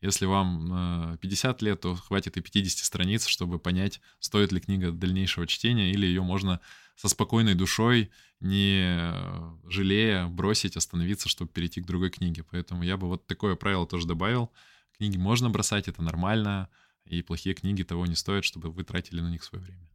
Если 0.01 0.27
вам 0.27 1.19
50 1.21 1.63
лет, 1.63 1.81
то 1.81 1.97
хватит 1.97 2.37
и 2.37 2.41
50 2.41 2.85
страниц, 2.85 3.27
чтобы 3.27 3.59
понять, 3.59 4.01
стоит 4.21 4.53
ли 4.53 4.61
книга 4.61 4.93
дальнейшего 4.93 5.49
чтения, 5.49 5.91
или 5.91 6.07
ее 6.07 6.23
можно 6.23 6.61
со 6.99 7.07
спокойной 7.09 7.55
душой, 7.55 8.11
не 8.41 9.15
жалея, 9.71 10.27
бросить, 10.27 10.77
остановиться, 10.77 11.29
чтобы 11.29 11.49
перейти 11.49 11.81
к 11.81 11.87
другой 11.87 12.11
книге. 12.11 12.45
Поэтому 12.51 12.83
я 12.83 12.97
бы 12.97 13.07
вот 13.07 13.25
такое 13.29 13.55
правило 13.55 13.87
тоже 13.87 14.09
добавил. 14.09 14.51
Книги 14.97 15.17
можно 15.17 15.49
бросать, 15.49 15.87
это 15.87 16.03
нормально, 16.03 16.69
и 17.05 17.23
плохие 17.23 17.55
книги 17.55 17.85
того 17.85 18.05
не 18.07 18.17
стоят, 18.17 18.45
чтобы 18.45 18.73
вы 18.73 18.83
тратили 18.83 19.21
на 19.21 19.31
них 19.31 19.45
свое 19.45 19.65
время. 19.65 19.89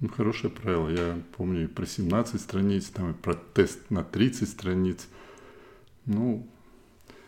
Ну, 0.00 0.08
хорошее 0.08 0.52
правило. 0.52 0.88
Я 0.88 1.22
помню 1.36 1.64
и 1.64 1.68
про 1.68 1.86
17 1.86 2.40
страниц, 2.40 2.88
там 2.88 3.12
и 3.12 3.14
про 3.14 3.34
тест 3.34 3.90
на 3.90 4.02
30 4.02 4.48
страниц. 4.48 5.06
Ну, 6.06 6.50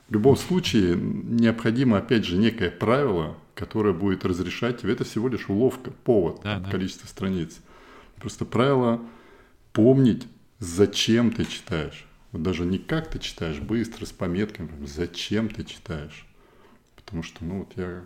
в 0.08 0.12
любом 0.12 0.36
случае 0.36 0.96
необходимо, 0.96 1.98
опять 1.98 2.24
же, 2.24 2.36
некое 2.36 2.72
правило, 2.72 3.38
которое 3.60 3.92
будет 3.92 4.24
разрешать 4.24 4.80
тебе. 4.80 4.94
Это 4.94 5.04
всего 5.04 5.28
лишь 5.28 5.50
уловка, 5.50 5.90
повод, 5.90 6.40
да, 6.42 6.60
да. 6.60 6.70
количество 6.70 7.06
страниц. 7.06 7.60
Просто 8.16 8.46
правило 8.46 9.02
помнить, 9.74 10.26
зачем 10.58 11.30
ты 11.30 11.44
читаешь. 11.44 12.06
Вот 12.32 12.42
даже 12.42 12.64
не 12.64 12.78
как 12.78 13.10
ты 13.10 13.18
читаешь, 13.18 13.58
быстро, 13.58 14.06
с 14.06 14.12
пометками, 14.12 14.70
зачем 14.86 15.50
ты 15.50 15.64
читаешь. 15.64 16.26
Потому 16.96 17.22
что, 17.22 17.44
ну 17.44 17.58
вот 17.60 17.72
я 17.76 18.02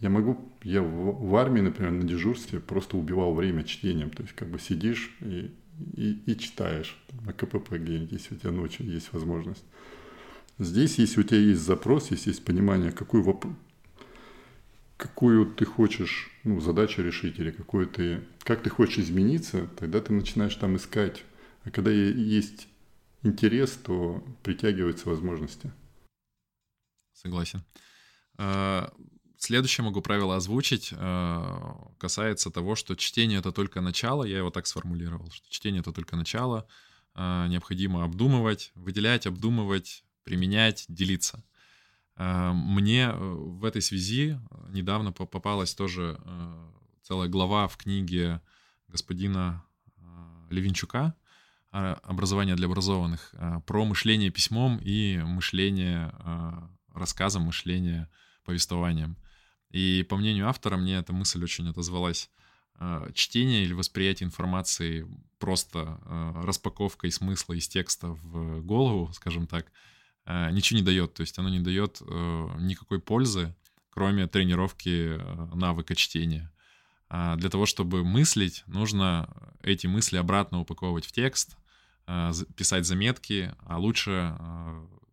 я 0.00 0.10
могу, 0.10 0.52
я 0.64 0.82
в, 0.82 1.28
в 1.28 1.36
армии, 1.36 1.60
например, 1.60 1.92
на 1.92 2.02
дежурстве 2.02 2.58
просто 2.58 2.96
убивал 2.96 3.32
время 3.32 3.62
чтением. 3.62 4.10
То 4.10 4.22
есть 4.24 4.34
как 4.34 4.48
бы 4.48 4.58
сидишь 4.58 5.16
и, 5.20 5.54
и, 5.96 6.18
и 6.26 6.36
читаешь 6.36 7.00
на 7.24 7.32
КПП 7.32 7.74
где-нибудь, 7.74 8.10
если 8.10 8.34
у 8.34 8.38
тебя 8.38 8.50
ночью 8.50 8.86
есть 8.86 9.12
возможность. 9.12 9.64
Здесь, 10.58 10.98
если 10.98 11.20
у 11.20 11.22
тебя 11.22 11.38
есть 11.38 11.62
запрос, 11.62 12.10
если 12.10 12.30
есть 12.30 12.44
понимание, 12.44 12.90
какую, 12.90 13.22
воп... 13.22 13.46
какую 14.96 15.46
ты 15.46 15.64
хочешь 15.64 16.30
ну, 16.44 16.60
задачу 16.60 17.02
решить 17.02 17.38
или 17.38 17.50
какую 17.50 17.86
ты, 17.86 18.24
как 18.40 18.62
ты 18.62 18.70
хочешь 18.70 18.98
измениться, 18.98 19.66
тогда 19.78 20.00
ты 20.00 20.12
начинаешь 20.12 20.54
там 20.54 20.76
искать. 20.76 21.24
А 21.64 21.70
когда 21.70 21.90
есть 21.90 22.68
интерес, 23.22 23.72
то 23.72 24.22
притягиваются 24.42 25.08
возможности. 25.08 25.72
Согласен. 27.12 27.64
А, 28.36 28.92
Следующее 29.44 29.84
могу 29.84 30.00
правило 30.00 30.36
озвучить, 30.36 30.88
э, 30.90 31.72
касается 31.98 32.50
того, 32.50 32.76
что 32.76 32.94
чтение— 32.96 33.38
это 33.40 33.52
только 33.52 33.82
начало, 33.82 34.24
я 34.24 34.38
его 34.38 34.48
так 34.48 34.66
сформулировал, 34.66 35.30
что 35.30 35.50
чтение— 35.50 35.80
это 35.82 35.92
только 35.92 36.16
начало, 36.16 36.66
э, 37.14 37.46
необходимо 37.48 38.04
обдумывать, 38.04 38.72
выделять, 38.74 39.26
обдумывать, 39.26 40.02
применять, 40.22 40.86
делиться. 40.88 41.44
Э, 42.16 42.52
мне 42.52 43.12
в 43.12 43.64
этой 43.64 43.82
связи 43.82 44.38
недавно 44.68 45.12
попалась 45.12 45.74
тоже 45.74 46.18
целая 47.02 47.28
глава 47.28 47.68
в 47.68 47.76
книге 47.76 48.40
господина 48.88 49.64
Левинчука 50.50 51.14
«Образование 51.70 52.54
для 52.54 52.66
образованных» 52.66 53.34
про 53.66 53.84
мышление 53.84 54.30
письмом 54.30 54.78
и 54.78 55.18
мышление 55.18 56.14
рассказом, 56.94 57.42
мышление 57.42 58.08
повествованием. 58.44 59.16
И 59.70 60.06
по 60.08 60.16
мнению 60.16 60.48
автора, 60.48 60.76
мне 60.76 60.94
эта 60.94 61.12
мысль 61.12 61.42
очень 61.42 61.68
отозвалась. 61.68 62.30
Чтение 63.12 63.64
или 63.64 63.72
восприятие 63.72 64.28
информации 64.28 65.06
просто 65.38 65.98
распаковкой 66.44 67.10
смысла 67.10 67.54
из 67.54 67.66
текста 67.68 68.08
в 68.08 68.60
голову, 68.60 69.12
скажем 69.12 69.46
так, 69.46 69.72
ничего 70.26 70.78
не 70.78 70.84
дает. 70.84 71.14
То 71.14 71.22
есть 71.22 71.38
оно 71.38 71.48
не 71.48 71.60
дает 71.60 72.00
никакой 72.00 73.00
пользы, 73.00 73.54
кроме 73.90 74.26
тренировки 74.26 75.20
навыка 75.54 75.94
чтения. 75.94 76.50
Для 77.10 77.50
того, 77.50 77.66
чтобы 77.66 78.04
мыслить, 78.04 78.64
нужно 78.66 79.28
эти 79.62 79.86
мысли 79.86 80.16
обратно 80.16 80.60
упаковывать 80.60 81.06
в 81.06 81.12
текст, 81.12 81.56
писать 82.56 82.86
заметки, 82.86 83.54
а 83.60 83.78
лучше 83.78 84.36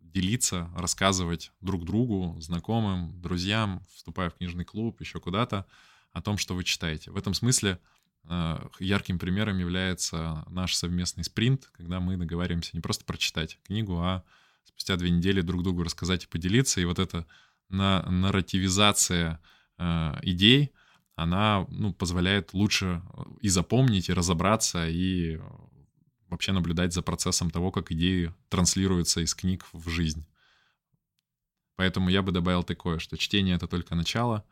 делиться, 0.01 0.69
рассказывать 0.75 1.51
друг 1.61 1.85
другу, 1.85 2.35
знакомым, 2.41 3.21
друзьям, 3.21 3.81
вступая 3.93 4.29
в 4.29 4.35
книжный 4.35 4.65
клуб, 4.65 4.99
еще 4.99 5.19
куда-то, 5.19 5.65
о 6.11 6.21
том, 6.21 6.37
что 6.37 6.55
вы 6.55 6.63
читаете. 6.65 7.11
В 7.11 7.17
этом 7.17 7.33
смысле 7.33 7.79
э, 8.25 8.67
ярким 8.79 9.19
примером 9.19 9.57
является 9.57 10.43
наш 10.49 10.75
совместный 10.75 11.23
спринт, 11.23 11.69
когда 11.71 12.01
мы 12.01 12.17
договариваемся 12.17 12.71
не 12.73 12.81
просто 12.81 13.05
прочитать 13.05 13.59
книгу, 13.63 13.99
а 13.99 14.23
спустя 14.63 14.95
две 14.97 15.09
недели 15.09 15.41
друг 15.41 15.63
другу 15.63 15.83
рассказать 15.83 16.25
и 16.25 16.27
поделиться. 16.27 16.81
И 16.81 16.85
вот 16.85 16.99
эта 16.99 17.25
на 17.69 18.03
нарративизация 18.09 19.39
э, 19.77 20.13
идей, 20.23 20.71
она 21.15 21.65
ну, 21.69 21.93
позволяет 21.93 22.53
лучше 22.53 23.01
и 23.39 23.49
запомнить, 23.49 24.09
и 24.09 24.13
разобраться, 24.13 24.87
и 24.87 25.39
вообще 26.27 26.51
наблюдать 26.51 26.93
за 26.93 27.01
процессом 27.01 27.51
того, 27.51 27.71
как 27.71 27.91
идеи 27.91 28.33
транслируются 28.49 29.21
из 29.21 29.35
книг 29.35 29.65
в 29.73 29.89
жизнь. 29.89 30.25
Поэтому 31.75 32.09
я 32.09 32.21
бы 32.21 32.31
добавил 32.31 32.63
такое, 32.63 32.99
что 32.99 33.17
чтение— 33.17 33.55
это 33.57 33.67
только 33.67 33.95
начало, 33.95 34.45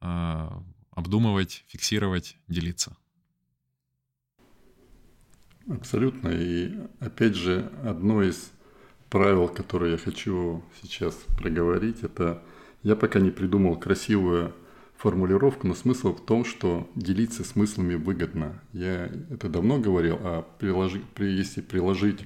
а, 0.00 0.62
обдумывать, 0.90 1.64
фиксировать, 1.66 2.36
делиться. 2.48 2.96
Абсолютно. 5.68 6.28
И 6.28 6.72
опять 7.00 7.34
же, 7.34 7.72
одно 7.84 8.22
из 8.22 8.52
правил, 9.10 9.48
которое 9.48 9.92
я 9.92 9.98
хочу 9.98 10.62
сейчас 10.82 11.14
проговорить, 11.38 12.02
это 12.02 12.42
я 12.82 12.96
пока 12.96 13.20
не 13.20 13.30
придумал 13.30 13.78
красивую 13.78 14.54
формулировку, 14.96 15.66
но 15.66 15.74
смысл 15.74 16.14
в 16.14 16.24
том, 16.24 16.44
что 16.44 16.88
делиться 16.94 17.44
смыслами 17.44 17.94
выгодно. 17.94 18.60
Я 18.72 19.10
это 19.30 19.48
давно 19.48 19.78
говорил, 19.78 20.18
а 20.20 20.46
приложи, 20.58 21.02
при, 21.14 21.30
если 21.30 21.60
приложить 21.60 22.20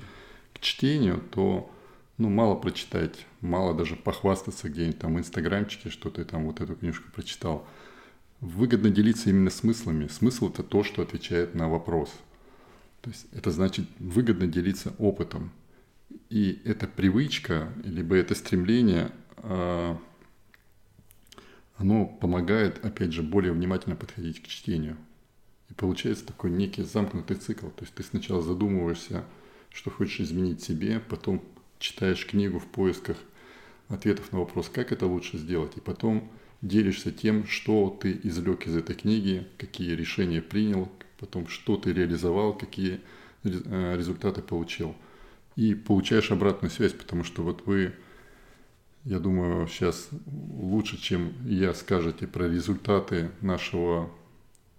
к 0.55 0.61
чтению, 0.61 1.22
то 1.33 1.70
ну, 2.18 2.28
мало 2.28 2.55
прочитать, 2.55 3.26
мало 3.41 3.74
даже 3.74 3.97
похвастаться 3.97 4.68
где-нибудь 4.68 4.99
там 4.99 5.14
в 5.14 5.18
инстаграмчике, 5.18 5.89
что 5.91 6.11
ты 6.11 6.24
там 6.24 6.47
вот 6.47 6.61
эту 6.61 6.76
книжку 6.76 7.11
прочитал. 7.12 7.66
Выгодно 8.41 8.91
делиться 8.91 9.31
именно 9.31 9.51
смыслами. 9.51 10.07
Смысл– 10.07 10.49
это 10.51 10.62
то, 10.62 10.85
что 10.85 11.03
отвечает 11.03 11.55
на 11.55 11.68
вопрос. 11.68 12.12
То 13.01 13.11
есть 13.11 13.26
это 13.33 13.51
значит 13.51 13.87
выгодно 13.99 14.47
делиться 14.47 14.95
опытом. 14.99 15.51
И 16.29 16.61
эта 16.65 16.87
привычка, 16.87 17.73
либо 17.83 18.17
это 18.17 18.35
стремление 18.35 19.11
а, 19.39 19.99
оно 21.81 22.05
помогает, 22.05 22.85
опять 22.85 23.13
же, 23.13 23.23
более 23.23 23.53
внимательно 23.53 23.97
подходить 23.97 24.43
к 24.43 24.47
чтению. 24.47 24.99
И 25.71 25.75
получается 25.75 26.27
такой 26.27 26.51
некий 26.51 26.83
замкнутый 26.83 27.37
цикл. 27.37 27.69
То 27.69 27.85
есть 27.85 27.95
ты 27.95 28.03
сначала 28.03 28.43
задумываешься, 28.43 29.25
что 29.71 29.91
хочешь 29.91 30.21
изменить 30.21 30.63
себе, 30.63 31.01
потом 31.01 31.43
читаешь 31.79 32.27
книгу 32.27 32.59
в 32.59 32.67
поисках 32.67 33.17
ответов 33.89 34.31
на 34.33 34.41
вопрос, 34.41 34.69
как 34.69 34.93
это 34.93 35.07
лучше 35.07 35.39
сделать, 35.39 35.77
и 35.77 35.81
потом 35.81 36.31
делишься 36.61 37.11
тем, 37.11 37.47
что 37.47 37.99
ты 38.01 38.21
извлек 38.23 38.67
из 38.67 38.77
этой 38.77 38.95
книги, 38.95 39.47
какие 39.57 39.93
решения 39.93 40.43
принял, 40.43 40.91
потом 41.19 41.49
что 41.49 41.77
ты 41.77 41.93
реализовал, 41.95 42.53
какие 42.57 43.01
э, 43.45 43.97
результаты 43.97 44.43
получил. 44.43 44.95
И 45.61 45.75
получаешь 45.75 46.31
обратную 46.31 46.71
связь, 46.71 46.95
потому 46.95 47.23
что 47.23 47.43
вот 47.43 47.67
вы 47.67 47.93
я 49.05 49.19
думаю, 49.19 49.67
сейчас 49.67 50.09
лучше, 50.27 50.99
чем 50.99 51.35
я 51.45 51.75
скажете 51.75 52.27
про 52.27 52.49
результаты 52.49 53.31
нашего, 53.43 54.11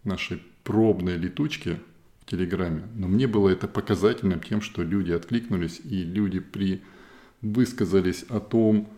нашей 0.04 0.42
пробной 0.64 1.18
летучки 1.18 1.80
в 2.22 2.26
Телеграме. 2.26 2.88
Но 2.96 3.08
мне 3.08 3.28
было 3.28 3.50
это 3.50 3.68
показательным 3.68 4.40
тем, 4.40 4.62
что 4.62 4.82
люди 4.82 5.12
откликнулись 5.12 5.82
и 5.84 6.04
люди 6.04 6.40
при 6.40 6.82
высказались 7.42 8.24
о 8.24 8.40
том, 8.40 8.90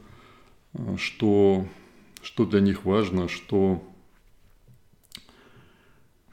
что, 0.98 1.68
что 2.22 2.46
для 2.46 2.62
них 2.62 2.86
важно, 2.86 3.28
что, 3.28 3.84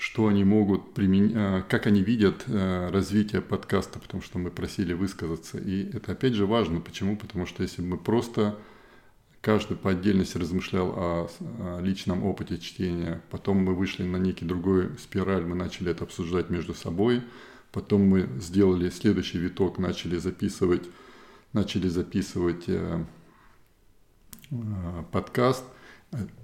что 0.01 0.29
они 0.29 0.45
могут 0.45 0.95
применять, 0.95 1.33
а, 1.37 1.63
как 1.69 1.87
они 1.87 2.01
видят 2.01 2.45
а, 2.49 2.91
развитие 2.91 3.43
подкаста, 3.43 3.99
потому 3.99 4.23
что 4.23 4.39
мы 4.39 4.51
просили 4.51 4.95
высказаться. 4.95 5.59
И 5.59 5.95
это 5.95 6.13
опять 6.13 6.33
же 6.33 6.47
важно. 6.47 6.81
Почему? 6.81 7.19
Потому 7.19 7.45
что 7.45 7.63
если 7.63 7.83
мы 7.83 7.99
просто 7.99 8.59
каждый 9.43 9.77
по 9.77 9.91
отдельности 9.91 10.39
размышлял 10.39 10.95
о, 10.97 11.81
личном 11.83 12.25
опыте 12.25 12.57
чтения. 12.59 13.21
Потом 13.31 13.59
мы 13.59 13.75
вышли 13.75 14.03
на 14.03 14.17
некий 14.17 14.47
другой 14.47 14.89
спираль, 14.99 15.45
мы 15.45 15.55
начали 15.55 15.91
это 15.91 16.05
обсуждать 16.05 16.49
между 16.49 16.73
собой. 16.73 17.23
Потом 17.71 18.01
мы 18.01 18.27
сделали 18.41 18.89
следующий 18.89 19.39
виток, 19.39 19.79
начали 19.79 20.17
записывать, 20.17 20.89
начали 21.53 21.89
записывать 21.89 22.65
э, 22.69 23.05
э, 24.51 24.57
подкаст. 25.13 25.65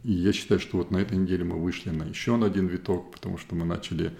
И 0.05 0.13
я 0.13 0.33
считаю, 0.33 0.61
что 0.61 0.79
вот 0.79 0.91
на 0.91 0.99
этой 0.99 1.19
неделе 1.19 1.45
мы 1.45 1.61
вышли 1.61 1.91
на 1.91 2.05
еще 2.05 2.43
один 2.43 2.67
виток, 2.67 3.11
потому 3.11 3.37
что 3.39 3.55
мы 3.55 3.65
начали 3.65 4.17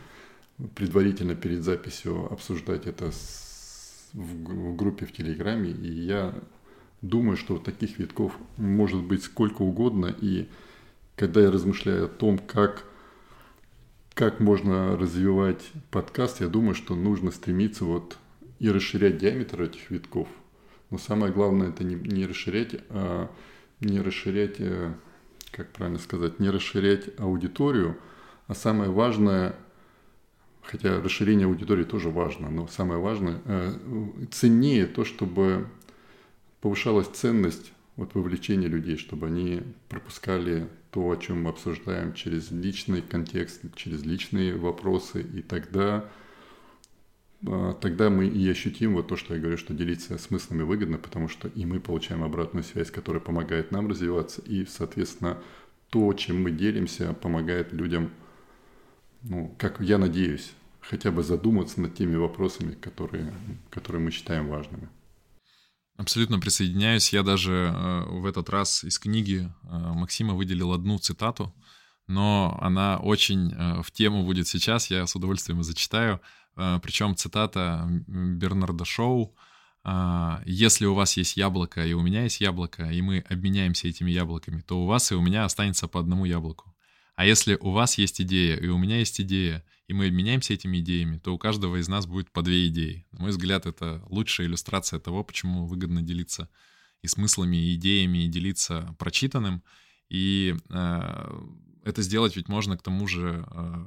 предварительно 0.75 1.35
перед 1.35 1.63
записью 1.63 2.33
обсуждать 2.33 2.87
это 2.87 3.13
с, 3.13 4.09
в, 4.13 4.73
в 4.73 4.77
группе 4.77 5.07
в 5.07 5.13
Телеграме. 5.13 5.71
И 5.71 5.93
я 5.93 6.35
думаю, 7.03 7.37
что 7.37 7.59
таких 7.59 7.99
витков 7.99 8.37
может 8.57 9.03
быть 9.03 9.23
сколько 9.23 9.63
угодно. 9.63 10.15
И 10.21 10.49
когда 11.15 11.41
я 11.41 11.51
размышляю 11.51 12.07
о 12.07 12.09
том, 12.09 12.39
как, 12.39 12.85
как 14.15 14.41
можно 14.41 14.97
развивать 14.97 15.71
подкаст, 15.91 16.41
я 16.41 16.49
думаю, 16.49 16.75
что 16.75 16.95
нужно 16.95 17.31
стремиться 17.31 17.85
вот 17.85 18.19
и 18.59 18.71
расширять 18.71 19.19
диаметр 19.19 19.63
этих 19.63 19.91
витков. 19.91 20.29
Но 20.91 20.99
самое 20.99 21.33
главное 21.33 21.69
это 21.69 21.85
не, 21.85 21.95
не 21.95 22.27
расширять, 22.27 22.77
а 22.91 23.31
не 23.81 24.01
расширять, 24.01 24.57
э, 24.59 24.95
как 25.57 25.71
правильно 25.73 25.99
сказать, 25.99 26.39
не 26.39 26.51
расширять 26.51 27.09
аудиторию, 27.19 27.97
а 28.47 28.55
самое 28.55 28.91
важное, 28.91 29.57
хотя 30.63 31.01
расширение 31.01 31.47
аудитории 31.47 31.85
тоже 31.85 32.11
важно, 32.11 32.51
но 32.51 32.69
самое 32.69 33.01
важное, 33.01 33.41
э, 33.45 33.73
ценнее 34.31 34.87
то, 34.87 35.05
чтобы 35.05 35.67
повышалась 36.61 37.09
ценность 37.09 37.73
вот 37.97 38.15
вовлечения 38.15 38.69
людей, 38.69 38.99
чтобы 38.99 39.29
они 39.29 39.63
пропускали 39.89 40.69
то, 40.91 41.11
о 41.11 41.17
чем 41.17 41.43
мы 41.43 41.51
обсуждаем, 41.51 42.13
через 42.13 42.51
личный 42.51 43.01
контекст, 43.01 43.63
через 43.75 44.03
личные 44.05 44.57
вопросы, 44.57 45.23
и 45.23 45.41
тогда, 45.41 46.05
тогда 47.81 48.11
мы 48.11 48.27
и 48.27 48.49
ощутим 48.49 48.95
вот 48.95 49.09
то, 49.09 49.17
что 49.17 49.35
я 49.35 49.41
говорю, 49.41 49.57
что 49.57 49.75
делиться 49.75 50.19
смыслами 50.19 50.63
выгодно, 50.63 50.99
потому 50.99 51.29
что 51.29 51.49
и 51.49 51.65
мы 51.65 51.81
получаем 51.81 52.23
обратную 52.23 52.65
связь, 52.65 52.91
которая 52.91 53.21
помогает 53.21 53.73
нам 53.73 53.89
развиваться, 53.89 54.41
и, 54.43 54.65
соответственно, 54.67 55.39
то, 55.91 56.13
чем 56.15 56.43
мы 56.43 56.51
делимся, 56.51 57.13
помогает 57.15 57.73
людям, 57.73 58.11
ну, 59.23 59.55
как 59.59 59.81
я 59.81 59.99
надеюсь, 59.99 60.53
хотя 60.81 61.11
бы 61.11 61.23
задуматься 61.23 61.81
над 61.81 61.95
теми 61.95 62.17
вопросами, 62.17 62.75
которые, 62.75 63.33
которые 63.71 64.03
мы 64.03 64.11
считаем 64.11 64.49
важными. 64.49 64.89
Абсолютно 65.97 66.39
присоединяюсь. 66.39 67.13
Я 67.13 67.23
даже 67.23 67.73
э, 67.75 68.05
в 68.11 68.27
этот 68.27 68.51
раз 68.51 68.85
из 68.85 68.99
книги 68.99 69.51
э, 69.63 69.69
Максима 69.71 70.35
выделил 70.35 70.73
одну 70.73 70.99
цитату, 70.99 71.55
но 72.07 72.59
она 72.61 72.99
очень 72.99 73.53
э, 73.53 73.83
в 73.83 73.91
тему 73.91 74.25
будет 74.25 74.47
сейчас. 74.47 74.91
Я 74.91 75.07
с 75.07 75.17
удовольствием 75.17 75.63
зачитаю. 75.63 76.21
Э, 76.57 76.81
причем 76.83 77.17
цитата 77.17 77.87
Бернарда 78.07 78.85
Шоу. 78.85 79.35
Э, 79.85 80.43
«Если 80.47 80.87
у 80.87 80.95
вас 80.95 81.17
есть 81.17 81.37
яблоко 81.37 81.87
и 81.87 81.93
у 81.93 82.03
меня 82.03 82.23
есть 82.23 82.41
яблоко, 82.41 82.91
и 82.91 83.01
мы 83.03 83.19
обменяемся 83.29 83.89
этими 83.89 84.11
яблоками, 84.11 84.63
то 84.63 84.83
у 84.83 84.87
вас 84.87 85.13
и 85.13 85.15
у 85.15 85.21
меня 85.21 85.45
останется 85.45 85.89
по 85.89 86.01
одному 86.01 86.25
яблоку. 86.25 86.75
А 87.15 87.25
если 87.25 87.57
у 87.61 87.71
вас 87.71 87.99
есть 87.99 88.21
идея 88.21 88.57
и 88.57 88.69
у 88.69 88.79
меня 88.79 88.99
есть 88.99 89.21
идея, 89.21 89.65
и 89.89 89.95
мы 89.95 90.09
обменяемся 90.09 90.53
этими 90.53 90.81
идеями, 90.81 91.19
то 91.19 91.35
у 91.35 91.39
каждого 91.39 91.77
из 91.77 91.89
нас 91.89 92.07
будет 92.07 92.31
по 92.31 92.43
две 92.43 92.67
идеи. 92.69 93.07
На 93.13 93.21
мой 93.21 93.31
взгляд, 93.31 93.67
это 93.67 94.03
лучшая 94.09 94.47
иллюстрация 94.49 94.99
того, 94.99 95.25
почему 95.25 95.67
выгодно 95.67 96.03
делиться 96.03 96.51
и 97.03 97.07
смыслами, 97.07 97.57
и 97.57 97.75
идеями, 97.77 98.25
и 98.25 98.29
делиться 98.29 98.95
прочитанным. 98.99 99.63
И 100.09 100.57
э, 100.69 101.41
это 101.85 102.03
сделать 102.03 102.37
ведь 102.37 102.49
можно 102.49 102.77
к 102.77 102.83
тому 102.83 103.07
же 103.07 103.47
э, 103.49 103.87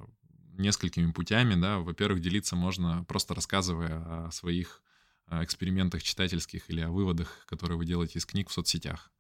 несколькими 0.60 1.12
путями, 1.12 1.56
да. 1.56 1.80
Во-первых, 1.80 2.22
делиться 2.22 2.56
можно 2.56 3.04
просто 3.06 3.34
рассказывая 3.34 4.28
о 4.28 4.32
своих 4.32 4.84
э, 5.28 5.44
экспериментах 5.44 6.04
читательских 6.04 6.70
или 6.70 6.82
о 6.82 6.92
выводах, 6.92 7.46
которые 7.48 7.78
вы 7.78 7.86
делаете 7.86 8.20
из 8.20 8.26
книг 8.26 8.50
в 8.50 8.54
соцсетях. 8.54 9.12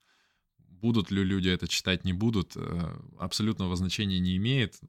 Будут 0.58 1.12
ли 1.12 1.24
люди 1.24 1.50
это 1.50 1.68
читать, 1.68 2.06
не 2.06 2.14
будут, 2.14 2.54
э, 2.56 3.02
абсолютного 3.20 3.76
значения 3.76 4.20
не 4.20 4.38
имеет 4.38 4.80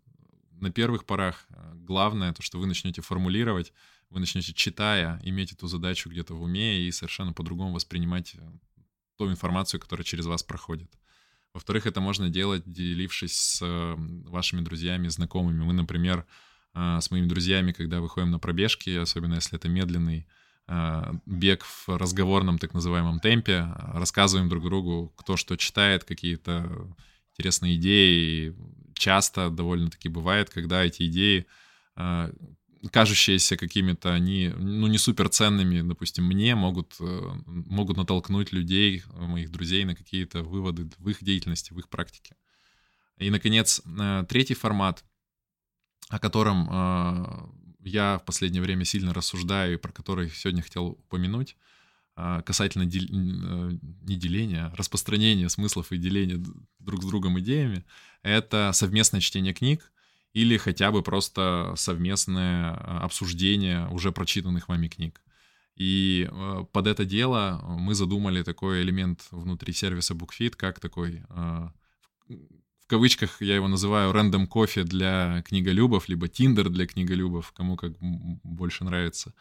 на 0.53 0.70
первых 0.70 1.07
порах 1.07 1.46
э, 1.48 1.72
главное 1.74 2.32
то, 2.32 2.42
что 2.42 2.59
вы 2.59 2.66
начнете 2.66 3.01
формулировать, 3.01 3.72
вы 4.11 4.20
начнете, 4.20 4.53
читая, 4.53 5.20
иметь 5.22 5.53
эту 5.53 5.68
задачу 5.68 6.11
где-то 6.11 6.34
в 6.34 6.42
уме 6.42 6.80
и 6.80 6.90
совершенно 6.90 7.32
по-другому 7.32 7.74
воспринимать 7.74 8.34
ту 9.16 9.30
информацию, 9.30 9.80
которая 9.80 10.05
через 10.05 10.26
вас 10.26 10.42
проходит. 10.42 10.90
Во-вторых, 11.53 11.86
это 11.86 12.01
можно 12.01 12.28
делать, 12.28 12.62
делившись 12.66 13.36
с 13.36 13.96
вашими 14.28 14.61
друзьями, 14.61 15.09
знакомыми. 15.09 15.62
Мы, 15.64 15.72
например, 15.72 16.24
с 16.74 17.11
моими 17.11 17.26
друзьями, 17.26 17.72
когда 17.72 18.01
выходим 18.01 18.30
на 18.30 18.38
пробежки, 18.38 18.90
особенно 18.96 19.34
если 19.34 19.57
это 19.59 19.68
медленный 19.68 20.26
бег 21.26 21.64
в 21.64 21.88
разговорном 21.88 22.59
так 22.59 22.72
называемом 22.74 23.18
темпе, 23.18 23.66
рассказываем 23.76 24.48
друг 24.48 24.64
другу, 24.64 25.12
кто 25.16 25.36
что 25.36 25.57
читает, 25.57 26.05
какие-то 26.05 26.70
интересные 27.32 27.74
идеи, 27.74 28.55
часто 28.94 29.51
довольно-таки 29.51 30.09
бывает, 30.09 30.51
когда 30.51 30.84
эти 30.84 31.07
идеи, 31.09 31.46
а, 31.96 32.30
кажущиеся 32.88 33.56
какими-то 33.56 34.18
не, 34.18 34.48
ну, 34.56 34.86
не 34.86 34.98
суперценными, 34.98 35.82
допустим, 35.82 36.24
мне, 36.24 36.54
могут, 36.54 36.96
э, 37.00 37.30
могут 37.46 37.96
натолкнуть 37.96 38.52
людей, 38.52 39.02
моих 39.14 39.50
друзей 39.50 39.84
на 39.84 39.94
какие-то 39.94 40.42
выводы 40.42 40.90
в 40.98 41.08
их 41.08 41.22
деятельности, 41.22 41.72
в 41.72 41.78
их 41.78 41.88
практике. 41.88 42.36
И, 43.18 43.28
наконец, 43.30 43.82
э, 43.84 44.24
третий 44.28 44.54
формат, 44.54 45.04
о 46.08 46.18
котором 46.18 46.68
э, 46.70 47.48
я 47.80 48.18
в 48.18 48.24
последнее 48.24 48.62
время 48.62 48.84
сильно 48.84 49.12
рассуждаю 49.12 49.74
и 49.74 49.78
про 49.78 49.92
который 49.92 50.30
сегодня 50.30 50.62
хотел 50.62 50.86
упомянуть, 50.86 51.56
касательно 52.44 52.84
дел... 52.84 53.02
не 53.08 54.16
деления, 54.16 54.66
а 54.66 54.76
распространения 54.76 55.48
смыслов 55.48 55.90
и 55.90 55.96
деления 55.96 56.44
друг 56.78 57.02
с 57.02 57.06
другом 57.06 57.40
идеями, 57.40 57.86
это 58.22 58.72
совместное 58.74 59.20
чтение 59.20 59.54
книг 59.54 59.90
или 60.32 60.56
хотя 60.56 60.90
бы 60.90 61.02
просто 61.02 61.72
совместное 61.76 62.72
а, 62.72 63.00
обсуждение 63.04 63.88
уже 63.88 64.12
прочитанных 64.12 64.68
вами 64.68 64.88
книг. 64.88 65.22
И 65.76 66.28
э, 66.30 66.64
под 66.72 66.86
это 66.86 67.06
дело 67.06 67.62
мы 67.66 67.94
задумали 67.94 68.42
такой 68.42 68.82
элемент 68.82 69.26
внутри 69.30 69.72
сервиса 69.72 70.12
BookFit, 70.12 70.50
как 70.50 70.78
такой, 70.78 71.22
э, 71.28 71.68
в 72.28 72.86
кавычках 72.86 73.40
я 73.40 73.54
его 73.54 73.66
называю 73.66 74.12
рандом 74.12 74.46
кофе 74.46 74.84
для 74.84 75.42
книголюбов, 75.42 76.08
либо 76.08 76.26
Tinder 76.26 76.68
для 76.68 76.86
книголюбов, 76.86 77.52
кому 77.52 77.76
как 77.76 77.92
больше 77.98 78.84
нравится. 78.84 79.32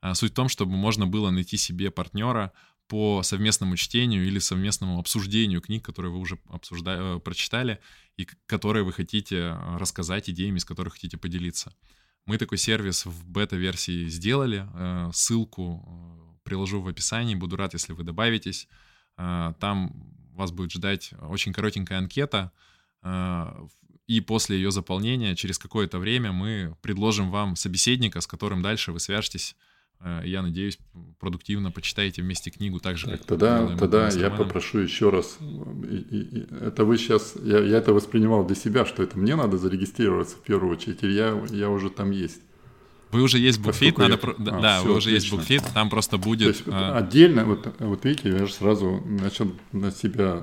А 0.00 0.14
суть 0.14 0.32
в 0.32 0.34
том, 0.34 0.48
чтобы 0.48 0.72
можно 0.72 1.06
было 1.06 1.30
найти 1.30 1.56
себе 1.56 1.90
партнера 1.90 2.52
по 2.92 3.22
совместному 3.22 3.74
чтению 3.76 4.26
или 4.26 4.38
совместному 4.38 4.98
обсуждению 4.98 5.62
книг, 5.62 5.82
которые 5.82 6.12
вы 6.12 6.18
уже 6.18 6.38
обсужда... 6.50 7.16
Э, 7.16 7.20
прочитали 7.20 7.78
и 8.18 8.28
которые 8.44 8.84
вы 8.84 8.92
хотите 8.92 9.36
э, 9.36 9.76
рассказать, 9.78 10.28
идеями, 10.28 10.58
с 10.58 10.66
которых 10.66 10.92
хотите 10.92 11.16
поделиться. 11.16 11.74
Мы 12.26 12.36
такой 12.36 12.58
сервис 12.58 13.06
в 13.06 13.26
бета-версии 13.26 14.08
сделали. 14.08 14.68
Э, 14.74 15.10
ссылку 15.14 16.38
приложу 16.42 16.82
в 16.82 16.88
описании. 16.88 17.34
Буду 17.34 17.56
рад, 17.56 17.72
если 17.72 17.94
вы 17.94 18.04
добавитесь. 18.04 18.68
Там 19.16 19.92
вас 20.34 20.50
будет 20.50 20.72
ждать 20.72 21.14
очень 21.30 21.54
коротенькая 21.54 21.96
анкета. 21.96 22.52
И 24.06 24.20
после 24.20 24.56
ее 24.56 24.70
заполнения, 24.70 25.34
через 25.34 25.58
какое-то 25.58 25.98
время 25.98 26.32
мы 26.32 26.76
предложим 26.82 27.30
вам 27.30 27.56
собеседника, 27.56 28.20
с 28.20 28.26
которым 28.26 28.60
дальше 28.60 28.92
вы 28.92 29.00
свяжетесь 29.00 29.56
я 30.24 30.42
надеюсь, 30.42 30.78
продуктивно 31.20 31.70
почитаете 31.70 32.22
вместе 32.22 32.50
книгу 32.50 32.80
так 32.80 32.96
же, 32.96 33.06
как 33.06 33.24
Тогда, 33.24 33.76
тогда 33.76 34.08
я 34.08 34.30
попрошу 34.30 34.78
еще 34.78 35.10
раз. 35.10 35.38
И, 35.40 35.96
и, 35.96 36.38
и, 36.38 36.46
это 36.60 36.84
вы 36.84 36.98
сейчас, 36.98 37.34
я, 37.42 37.58
я 37.58 37.78
это 37.78 37.92
воспринимал 37.92 38.44
для 38.44 38.56
себя, 38.56 38.84
что 38.84 39.02
это 39.02 39.18
мне 39.18 39.36
надо 39.36 39.58
зарегистрироваться 39.58 40.36
в 40.36 40.40
первую 40.40 40.72
очередь, 40.72 41.02
или 41.02 41.12
я, 41.12 41.40
я 41.50 41.70
уже 41.70 41.90
там 41.90 42.10
есть. 42.10 42.40
Вы 43.12 43.22
уже 43.22 43.38
есть 43.38 43.60
букфит, 43.60 43.98
надо... 43.98 44.18
Я... 44.22 44.34
Да, 44.38 44.56
а, 44.56 44.60
да 44.60 44.78
все, 44.78 44.88
вы 44.88 44.96
уже 44.96 45.10
отлично. 45.10 45.10
есть 45.10 45.30
букфит, 45.30 45.62
там 45.74 45.90
просто 45.90 46.16
будет... 46.16 46.40
То 46.40 46.48
есть, 46.48 46.62
а... 46.66 46.96
Отдельно, 46.96 47.44
вот, 47.44 47.74
вот 47.78 48.04
видите, 48.04 48.30
я 48.30 48.46
же 48.46 48.52
сразу 48.52 49.02
начал 49.04 49.52
на 49.72 49.90
себя 49.90 50.42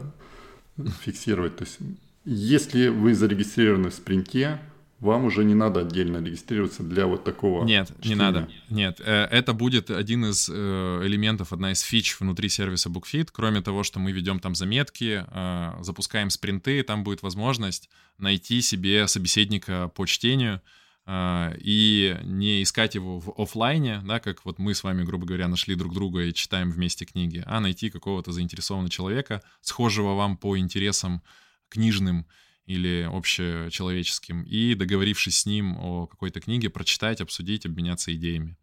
фиксировать. 1.03 1.57
То 1.57 1.63
есть, 1.63 1.79
если 2.25 2.89
вы 2.89 3.15
зарегистрированы 3.15 3.89
в 3.89 3.93
спринте, 3.93 4.59
вам 4.99 5.25
уже 5.25 5.45
не 5.45 5.55
надо 5.55 5.81
отдельно 5.81 6.17
регистрироваться 6.17 6.83
для 6.83 7.07
вот 7.07 7.23
такого. 7.23 7.63
Нет, 7.63 7.87
чтения. 7.87 8.09
не 8.09 8.15
надо. 8.15 8.49
Нет, 8.69 8.99
э, 8.99 9.23
это 9.31 9.53
будет 9.53 9.89
один 9.89 10.25
из 10.25 10.49
э, 10.51 11.01
элементов, 11.05 11.53
одна 11.53 11.71
из 11.71 11.81
фич 11.81 12.19
внутри 12.19 12.49
сервиса 12.49 12.89
BookFit. 12.89 13.29
Кроме 13.31 13.61
того, 13.61 13.83
что 13.83 13.99
мы 13.99 14.11
ведем 14.11 14.39
там 14.39 14.55
заметки, 14.55 15.25
э, 15.25 15.73
запускаем 15.81 16.29
спринты, 16.29 16.83
там 16.83 17.03
будет 17.03 17.21
возможность 17.21 17.89
найти 18.17 18.61
себе 18.61 19.07
собеседника 19.07 19.87
по 19.87 20.05
чтению. 20.05 20.61
и 21.09 22.17
не 22.23 22.61
искать 22.61 22.93
его 22.93 23.19
в 23.19 23.33
офлайне, 23.41 24.01
да, 24.05 24.19
как 24.19 24.45
вот 24.45 24.59
мы 24.59 24.75
с 24.75 24.83
вами, 24.83 25.03
грубо 25.03 25.25
говоря, 25.25 25.47
нашли 25.47 25.73
друг 25.73 25.91
друга 25.91 26.21
и 26.21 26.33
читаем 26.33 26.69
вместе 26.69 27.05
книги, 27.05 27.41
а 27.47 27.59
найти 27.59 27.89
какого-то 27.89 28.31
заинтересованного 28.31 28.91
человека, 28.91 29.41
схожего 29.61 30.13
вам 30.13 30.37
по 30.37 30.55
интересам 30.55 31.23
книжным 31.69 32.27
или 32.69 33.09
общечеловеческим, 33.11 34.43
и 34.43 34.75
договорившись 34.75 35.39
с 35.39 35.45
ним 35.47 35.75
о 35.79 36.05
какой-то 36.05 36.39
книге, 36.39 36.69
прочитать, 36.69 37.19
обсудить, 37.19 37.65
обменяться 37.65 38.13
идеями. 38.13 38.57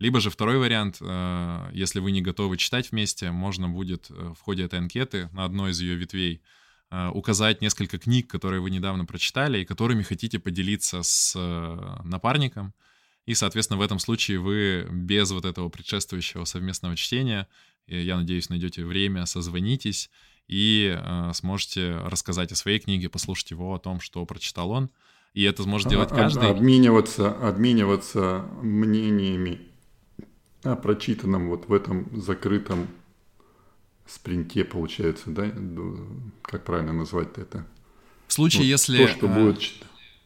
Либо 0.00 0.20
же 0.20 0.30
второй 0.30 0.58
вариант, 0.58 0.96
э, 1.00 1.70
если 1.72 2.00
вы 2.00 2.10
не 2.10 2.22
готовы 2.22 2.56
читать 2.56 2.90
вместе, 2.90 3.30
можно 3.30 3.68
будет 3.68 4.10
э, 4.10 4.34
в 4.36 4.40
ходе 4.40 4.64
этой 4.64 4.80
анкеты 4.80 5.28
на 5.32 5.44
одной 5.44 5.70
из 5.70 5.80
ее 5.80 5.94
ветвей 5.94 6.42
э, 6.90 7.08
указать 7.14 7.62
несколько 7.62 7.98
книг, 7.98 8.28
которые 8.28 8.60
вы 8.60 8.70
недавно 8.70 9.04
прочитали 9.04 9.60
и 9.60 9.64
которыми 9.64 10.02
хотите 10.02 10.40
поделиться 10.40 11.04
с 11.04 11.38
напарником. 12.02 12.74
И, 13.26 13.34
соответственно, 13.34 13.78
в 13.78 13.82
этом 13.82 14.00
случае 14.00 14.40
вы 14.40 14.88
без 14.90 15.30
вот 15.30 15.44
этого 15.44 15.68
предшествующего 15.68 16.46
совместного 16.46 16.96
чтения, 16.96 17.46
я 17.86 18.16
надеюсь, 18.16 18.48
найдете 18.48 18.84
время, 18.84 19.24
созвонитесь 19.26 20.10
и 20.48 20.98
сможете 21.34 21.96
рассказать 22.04 22.52
о 22.52 22.56
своей 22.56 22.78
книге, 22.78 23.08
послушать 23.08 23.50
его 23.50 23.74
о 23.74 23.78
том, 23.78 24.00
что 24.00 24.24
прочитал 24.26 24.70
он. 24.70 24.90
И 25.34 25.44
это 25.44 25.62
сможет 25.62 25.88
делать 25.88 26.10
каждый. 26.10 26.50
Обмениваться, 26.50 27.32
обмениваться 27.32 28.44
мнениями 28.60 29.60
о 30.62 30.76
прочитанном 30.76 31.48
вот 31.48 31.68
в 31.68 31.72
этом 31.72 32.08
закрытом 32.20 32.86
спринте, 34.06 34.64
получается, 34.64 35.30
да? 35.30 35.50
Как 36.42 36.64
правильно 36.64 36.92
назвать 36.92 37.38
это? 37.38 37.66
В 38.26 38.32
случае, 38.32 38.62
ну, 38.62 38.68
если... 38.68 39.06
То, 39.06 39.08
что 39.08 39.26
а... 39.26 39.28
будет... 39.28 39.70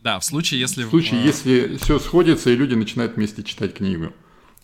Да, 0.03 0.19
в 0.19 0.25
случае, 0.25 0.61
если... 0.61 0.85
В 0.85 0.91
случае, 0.91 1.25
если 1.25 1.77
все 1.77 1.99
сходится, 1.99 2.51
и 2.51 2.57
люди 2.57 2.75
начинают 2.75 3.17
вместе 3.17 3.43
читать 3.43 3.75
книгу. 3.75 4.13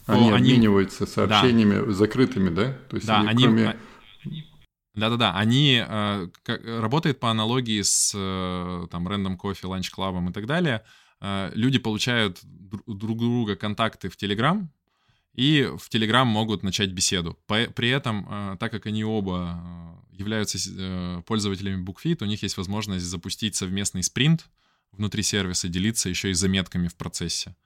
Они, 0.06 0.30
они... 0.30 0.52
обмениваются 0.52 1.06
сообщениями 1.06 1.86
да. 1.86 1.92
закрытыми, 1.92 2.50
да? 2.50 2.78
То 2.90 2.96
есть, 2.96 3.06
да, 3.06 3.20
они... 3.20 3.44
Кроме... 3.44 3.76
Да-да-да, 4.94 5.34
они 5.34 5.82
э, 5.86 6.28
как, 6.42 6.64
работают 6.64 7.18
по 7.18 7.30
аналогии 7.30 7.80
с 7.80 8.12
э, 8.14 8.86
там 8.90 9.08
Random 9.08 9.38
Coffee, 9.38 9.62
Lunch 9.62 9.90
Club 9.96 10.28
и 10.28 10.32
так 10.32 10.46
далее. 10.46 10.82
Э, 11.20 11.50
люди 11.54 11.78
получают 11.78 12.40
друг 12.42 13.18
друга 13.18 13.56
контакты 13.56 14.10
в 14.10 14.16
Telegram, 14.16 14.66
и 15.34 15.62
в 15.78 15.88
Telegram 15.88 16.24
могут 16.24 16.62
начать 16.62 16.90
беседу. 16.90 17.38
При 17.46 17.88
этом, 17.88 18.26
э, 18.28 18.56
так 18.60 18.70
как 18.70 18.86
они 18.86 19.02
оба 19.02 19.98
э, 20.12 20.16
являются 20.18 20.58
э, 20.58 21.22
пользователями 21.26 21.82
BookFit, 21.82 22.22
у 22.22 22.26
них 22.26 22.42
есть 22.42 22.58
возможность 22.58 23.04
запустить 23.04 23.56
совместный 23.56 24.02
спринт 24.02 24.46
внутри 24.92 25.22
сервиса, 25.22 25.68
делиться 25.68 26.10
еще 26.10 26.30
и 26.30 26.34
заметками 26.34 26.88
в 26.88 26.96
процессе. 26.96 27.56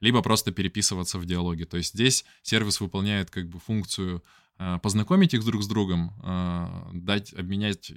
Либо 0.00 0.20
просто 0.20 0.50
переписываться 0.50 1.18
в 1.18 1.26
диалоге. 1.26 1.64
То 1.64 1.76
есть 1.76 1.94
здесь 1.94 2.24
сервис 2.42 2.80
выполняет 2.80 3.30
как 3.30 3.48
бы 3.48 3.60
функцию 3.60 4.24
познакомить 4.82 5.34
их 5.34 5.44
друг 5.44 5.62
с 5.62 5.66
другом, 5.66 6.12
дать, 6.92 7.32
обменять 7.34 7.92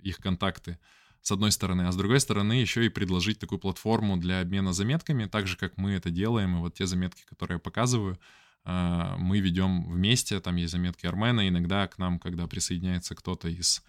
их 0.00 0.18
контакты 0.18 0.78
с 1.22 1.32
одной 1.32 1.50
стороны, 1.50 1.82
а 1.82 1.92
с 1.92 1.96
другой 1.96 2.20
стороны 2.20 2.52
еще 2.52 2.86
и 2.86 2.88
предложить 2.88 3.38
такую 3.40 3.58
платформу 3.58 4.16
для 4.16 4.40
обмена 4.40 4.72
заметками, 4.72 5.24
так 5.24 5.46
же, 5.46 5.56
как 5.56 5.76
мы 5.76 5.92
это 5.92 6.10
делаем, 6.10 6.56
и 6.56 6.60
вот 6.60 6.74
те 6.74 6.86
заметки, 6.86 7.24
которые 7.24 7.56
я 7.56 7.60
показываю, 7.60 8.18
мы 8.64 9.40
ведем 9.40 9.90
вместе, 9.90 10.40
там 10.40 10.56
есть 10.56 10.72
заметки 10.72 11.06
Армена, 11.06 11.48
иногда 11.48 11.86
к 11.86 11.98
нам, 11.98 12.18
когда 12.18 12.46
присоединяется 12.46 13.14
кто-то 13.14 13.48
из 13.48 13.82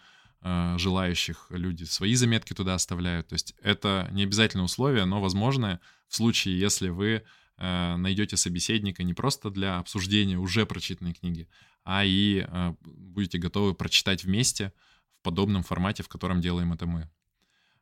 желающих, 0.43 1.47
люди 1.49 1.83
свои 1.83 2.13
заметки 2.13 2.53
туда 2.53 2.75
оставляют. 2.75 3.27
То 3.27 3.33
есть 3.33 3.55
это 3.61 4.07
не 4.11 4.23
обязательно 4.23 4.63
условие, 4.63 5.05
но 5.05 5.19
возможно 5.19 5.79
в 6.07 6.15
случае, 6.15 6.59
если 6.59 6.89
вы 6.89 7.23
найдете 7.57 8.37
собеседника 8.37 9.03
не 9.03 9.15
просто 9.15 9.49
для 9.49 9.79
обсуждения 9.79 10.37
уже 10.37 10.67
прочитанной 10.67 11.13
книги, 11.13 11.49
а 11.89 12.03
и 12.03 12.45
будете 12.83 13.37
готовы 13.37 13.73
прочитать 13.73 14.25
вместе 14.25 14.73
в 15.19 15.23
подобном 15.23 15.63
формате, 15.63 16.03
в 16.03 16.09
котором 16.09 16.41
делаем 16.41 16.73
это 16.73 16.85
мы. 16.85 17.09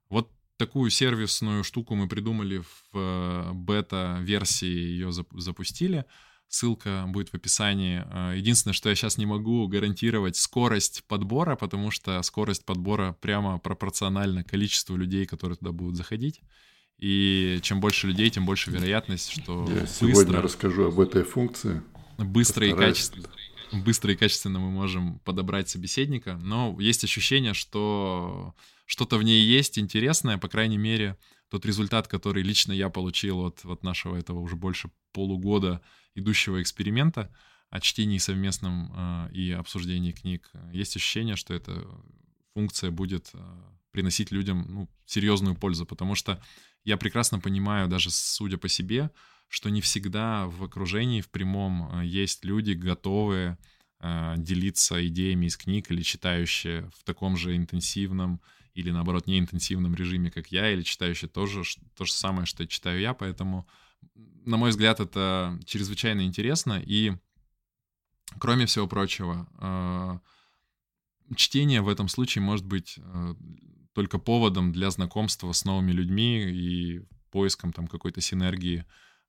Вот 0.10 0.32
такую 0.58 0.92
сервисную 0.92 1.64
штуку 1.64 1.96
мы 1.96 2.08
придумали 2.08 2.62
в 2.92 3.52
бета-версии, 3.54 4.68
ее 4.68 5.12
запустили. 5.12 6.06
Ссылка 6.48 7.06
будет 7.08 7.30
в 7.30 7.34
описании. 7.34 8.04
А, 8.06 8.34
единственное, 8.34 8.76
что 8.76 8.90
я 8.90 8.96
сейчас 8.96 9.18
не 9.18 9.26
могу 9.26 9.68
гарантировать 9.68 10.36
скорость 10.36 11.04
подбора, 11.08 11.56
потому 11.56 11.90
что 11.90 12.22
скорость 12.22 12.64
подбора 12.64 13.18
прямо 13.20 13.58
пропорциональна 13.58 14.44
количеству 14.44 14.96
людей, 14.96 15.26
которые 15.26 15.58
туда 15.58 15.72
будут 15.72 15.96
заходить. 15.96 16.42
И 17.00 17.60
чем 17.64 17.82
больше 17.82 18.06
людей, 18.06 18.30
тем 18.30 18.46
больше 18.46 18.70
вероятность, 18.70 19.32
что 19.32 19.66
Я 19.68 19.82
быстро, 19.82 19.88
сегодня 19.88 20.42
расскажу 20.42 20.90
об 20.90 21.00
этой 21.00 21.24
функции. 21.24 21.82
Быстро 22.20 22.68
и 22.68 22.74
качественно 22.74 23.28
быстро 23.72 24.14
и 24.14 24.16
качественно 24.16 24.60
мы 24.60 24.72
можем 24.72 25.20
подобрать 25.20 25.70
собеседника, 25.70 26.38
но 26.42 26.76
есть 26.80 27.04
ощущение, 27.04 27.54
что 27.54 28.56
что-то 28.86 29.18
в 29.18 29.24
ней 29.24 29.44
есть 29.44 29.80
интересное, 29.80 30.38
по 30.38 30.48
крайней 30.48 30.78
мере, 30.78 31.18
тот 31.50 31.66
результат, 31.66 32.08
который 32.08 32.44
лично 32.44 32.72
я 32.72 32.90
получил 32.90 33.42
от, 33.42 33.64
от 33.66 33.84
нашего 33.84 34.16
этого 34.16 34.40
уже 34.40 34.56
больше 34.56 34.90
полугода 35.12 35.82
идущего 36.16 36.62
эксперимента 36.62 37.34
о 37.70 37.80
чтении 37.80 38.18
совместном 38.18 38.92
э, 38.96 39.30
и 39.34 39.52
обсуждении 39.52 40.12
книг, 40.12 40.50
есть 40.72 40.96
ощущение, 40.96 41.36
что 41.36 41.54
эта 41.54 41.86
функция 42.54 42.92
будет 42.92 43.30
э, 43.34 43.40
приносить 43.92 44.32
людям 44.32 44.66
ну, 44.68 44.90
серьезную 45.06 45.56
пользу, 45.56 45.86
потому 45.86 46.16
что 46.16 46.42
я 46.84 46.98
прекрасно 46.98 47.40
понимаю, 47.40 47.88
даже 47.88 48.12
судя 48.12 48.58
по 48.58 48.70
себе, 48.70 49.10
что 49.48 49.70
не 49.70 49.82
всегда 49.82 50.48
в 50.48 50.64
окружении, 50.64 51.22
в 51.22 51.30
прямом, 51.30 52.00
э, 52.00 52.06
есть 52.06 52.46
люди, 52.46 52.72
готовые 52.72 53.58
э, 54.00 54.36
делиться 54.38 55.06
идеями 55.08 55.48
из 55.48 55.58
книг 55.58 55.92
или 55.92 56.02
читающие 56.02 56.90
в 56.98 57.04
таком 57.04 57.38
же 57.38 57.56
интенсивном 57.56 58.42
или, 58.74 58.92
наоборот, 58.92 59.28
неинтенсивном 59.28 59.96
режиме, 59.96 60.32
как 60.32 60.52
я, 60.52 60.70
или 60.70 60.82
читающие 60.82 61.30
тоже 61.30 61.64
то 61.96 62.06
же 62.06 62.12
самое, 62.12 62.46
что 62.46 62.68
читаю 62.68 63.00
я, 63.00 63.14
поэтому 63.14 63.68
на 64.46 64.58
мой 64.58 64.70
взгляд, 64.70 65.00
это 65.00 65.60
чрезвычайно 65.66 66.22
интересно. 66.22 66.82
И, 66.86 67.14
кроме 68.38 68.66
всего 68.66 68.88
прочего, 68.88 69.48
э, 69.60 71.36
чтение 71.36 71.82
в 71.82 71.88
этом 71.88 72.08
случае 72.08 72.44
может 72.44 72.66
быть 72.66 73.00
только 73.96 74.20
поводом 74.20 74.74
для 74.74 74.92
знакомства 74.92 75.54
с 75.54 75.64
новыми 75.64 75.94
людьми 75.94 76.44
и 76.44 77.00
поиском 77.32 77.72
там 77.72 77.88
какой-то 77.88 78.22
синергии 78.22 78.86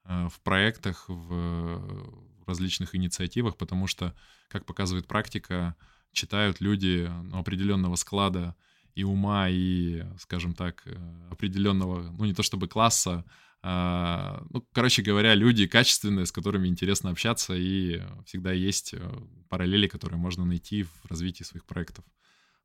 в 0.09 0.41
проектах, 0.43 1.05
в 1.09 2.23
различных 2.47 2.95
инициативах, 2.95 3.57
потому 3.57 3.87
что, 3.87 4.15
как 4.49 4.65
показывает 4.67 5.07
практика, 5.07 5.75
читают 6.13 6.61
люди 6.61 7.11
ну, 7.25 7.39
определенного 7.39 7.97
склада 7.97 8.55
и 8.95 9.05
ума, 9.05 9.49
и, 9.51 10.05
скажем 10.19 10.55
так, 10.55 10.85
определенного, 11.31 12.11
ну 12.11 12.25
не 12.25 12.35
то 12.35 12.43
чтобы 12.43 12.69
класса, 12.69 13.25
а, 13.69 14.45
ну, 14.51 14.65
короче 14.73 15.03
говоря, 15.03 15.35
люди 15.35 15.67
качественные, 15.67 16.27
с 16.27 16.31
которыми 16.31 16.69
интересно 16.69 17.11
общаться, 17.11 17.55
и 17.57 18.01
всегда 18.25 18.53
есть 18.53 18.95
э, 18.95 19.23
параллели, 19.49 19.89
которые 19.89 20.21
можно 20.21 20.45
найти 20.45 20.85
в 20.85 21.07
развитии 21.09 21.43
своих 21.43 21.65
проектов. 21.65 22.05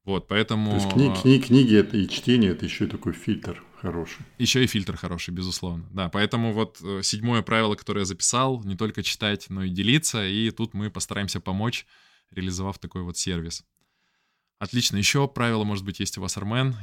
Вот, 0.03 0.27
поэтому... 0.27 0.71
То 0.71 0.75
есть 0.77 0.87
кни- 0.89 1.21
кни- 1.21 1.39
книги 1.39 1.75
это 1.75 1.95
и 1.97 2.07
чтение, 2.07 2.51
это 2.51 2.65
еще 2.65 2.85
и 2.85 2.87
такой 2.87 3.13
фильтр 3.13 3.63
хороший. 3.81 4.25
Еще 4.39 4.63
и 4.63 4.67
фильтр 4.67 4.97
хороший, 4.97 5.31
безусловно. 5.31 5.85
Да, 5.91 6.09
поэтому 6.09 6.53
вот 6.53 6.79
э, 6.83 7.01
седьмое 7.03 7.41
правило, 7.43 7.75
которое 7.75 8.01
я 8.01 8.05
записал, 8.05 8.63
не 8.63 8.75
только 8.75 9.03
читать, 9.03 9.45
но 9.49 9.63
и 9.63 9.69
делиться, 9.69 10.25
и 10.25 10.49
тут 10.51 10.73
мы 10.73 10.89
постараемся 10.89 11.39
помочь, 11.39 11.85
реализовав 12.31 12.79
такой 12.79 13.03
вот 13.03 13.17
сервис. 13.17 13.63
Отлично. 14.59 14.97
Еще 14.97 15.27
правило, 15.27 15.63
может 15.63 15.85
быть, 15.85 15.99
есть 15.99 16.17
у 16.17 16.21
вас, 16.21 16.37
Армен. 16.37 16.75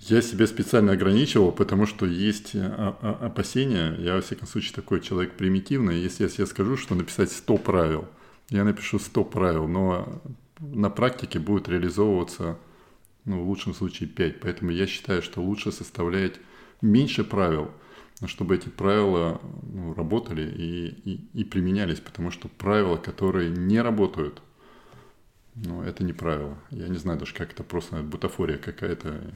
Я 0.00 0.22
себя 0.22 0.46
специально 0.46 0.92
ограничивал, 0.92 1.52
потому 1.52 1.86
что 1.86 2.06
есть 2.06 2.54
э, 2.54 2.66
опасения. 2.66 3.94
Я, 3.98 4.14
во 4.14 4.20
всяком 4.20 4.48
случае, 4.48 4.74
такой 4.74 5.00
человек 5.00 5.36
примитивный. 5.36 6.00
Если 6.00 6.22
я 6.22 6.28
себе 6.28 6.46
скажу, 6.46 6.76
что 6.76 6.94
написать 6.94 7.30
100 7.30 7.56
правил, 7.58 8.08
я 8.48 8.64
напишу 8.64 8.98
100 8.98 9.24
правил, 9.24 9.68
но 9.68 10.22
на 10.60 10.90
практике 10.90 11.38
будет 11.38 11.68
реализовываться, 11.68 12.58
ну, 13.24 13.42
в 13.42 13.48
лучшем 13.48 13.74
случае 13.74 14.08
5. 14.08 14.40
Поэтому 14.40 14.70
я 14.70 14.86
считаю, 14.86 15.22
что 15.22 15.42
лучше 15.42 15.72
составлять 15.72 16.34
меньше 16.80 17.24
правил, 17.24 17.70
чтобы 18.26 18.56
эти 18.56 18.68
правила 18.68 19.40
ну, 19.62 19.94
работали 19.94 20.42
и, 20.42 20.88
и, 21.10 21.20
и 21.34 21.44
применялись. 21.44 22.00
Потому 22.00 22.30
что 22.30 22.48
правила, 22.48 22.96
которые 22.96 23.50
не 23.50 23.80
работают, 23.80 24.42
ну, 25.54 25.82
это 25.82 26.04
не 26.04 26.12
правила. 26.12 26.56
Я 26.70 26.88
не 26.88 26.98
знаю 26.98 27.18
даже, 27.18 27.34
как 27.34 27.52
это 27.52 27.62
просто 27.62 28.02
бутафория 28.02 28.56
какая-то. 28.56 29.32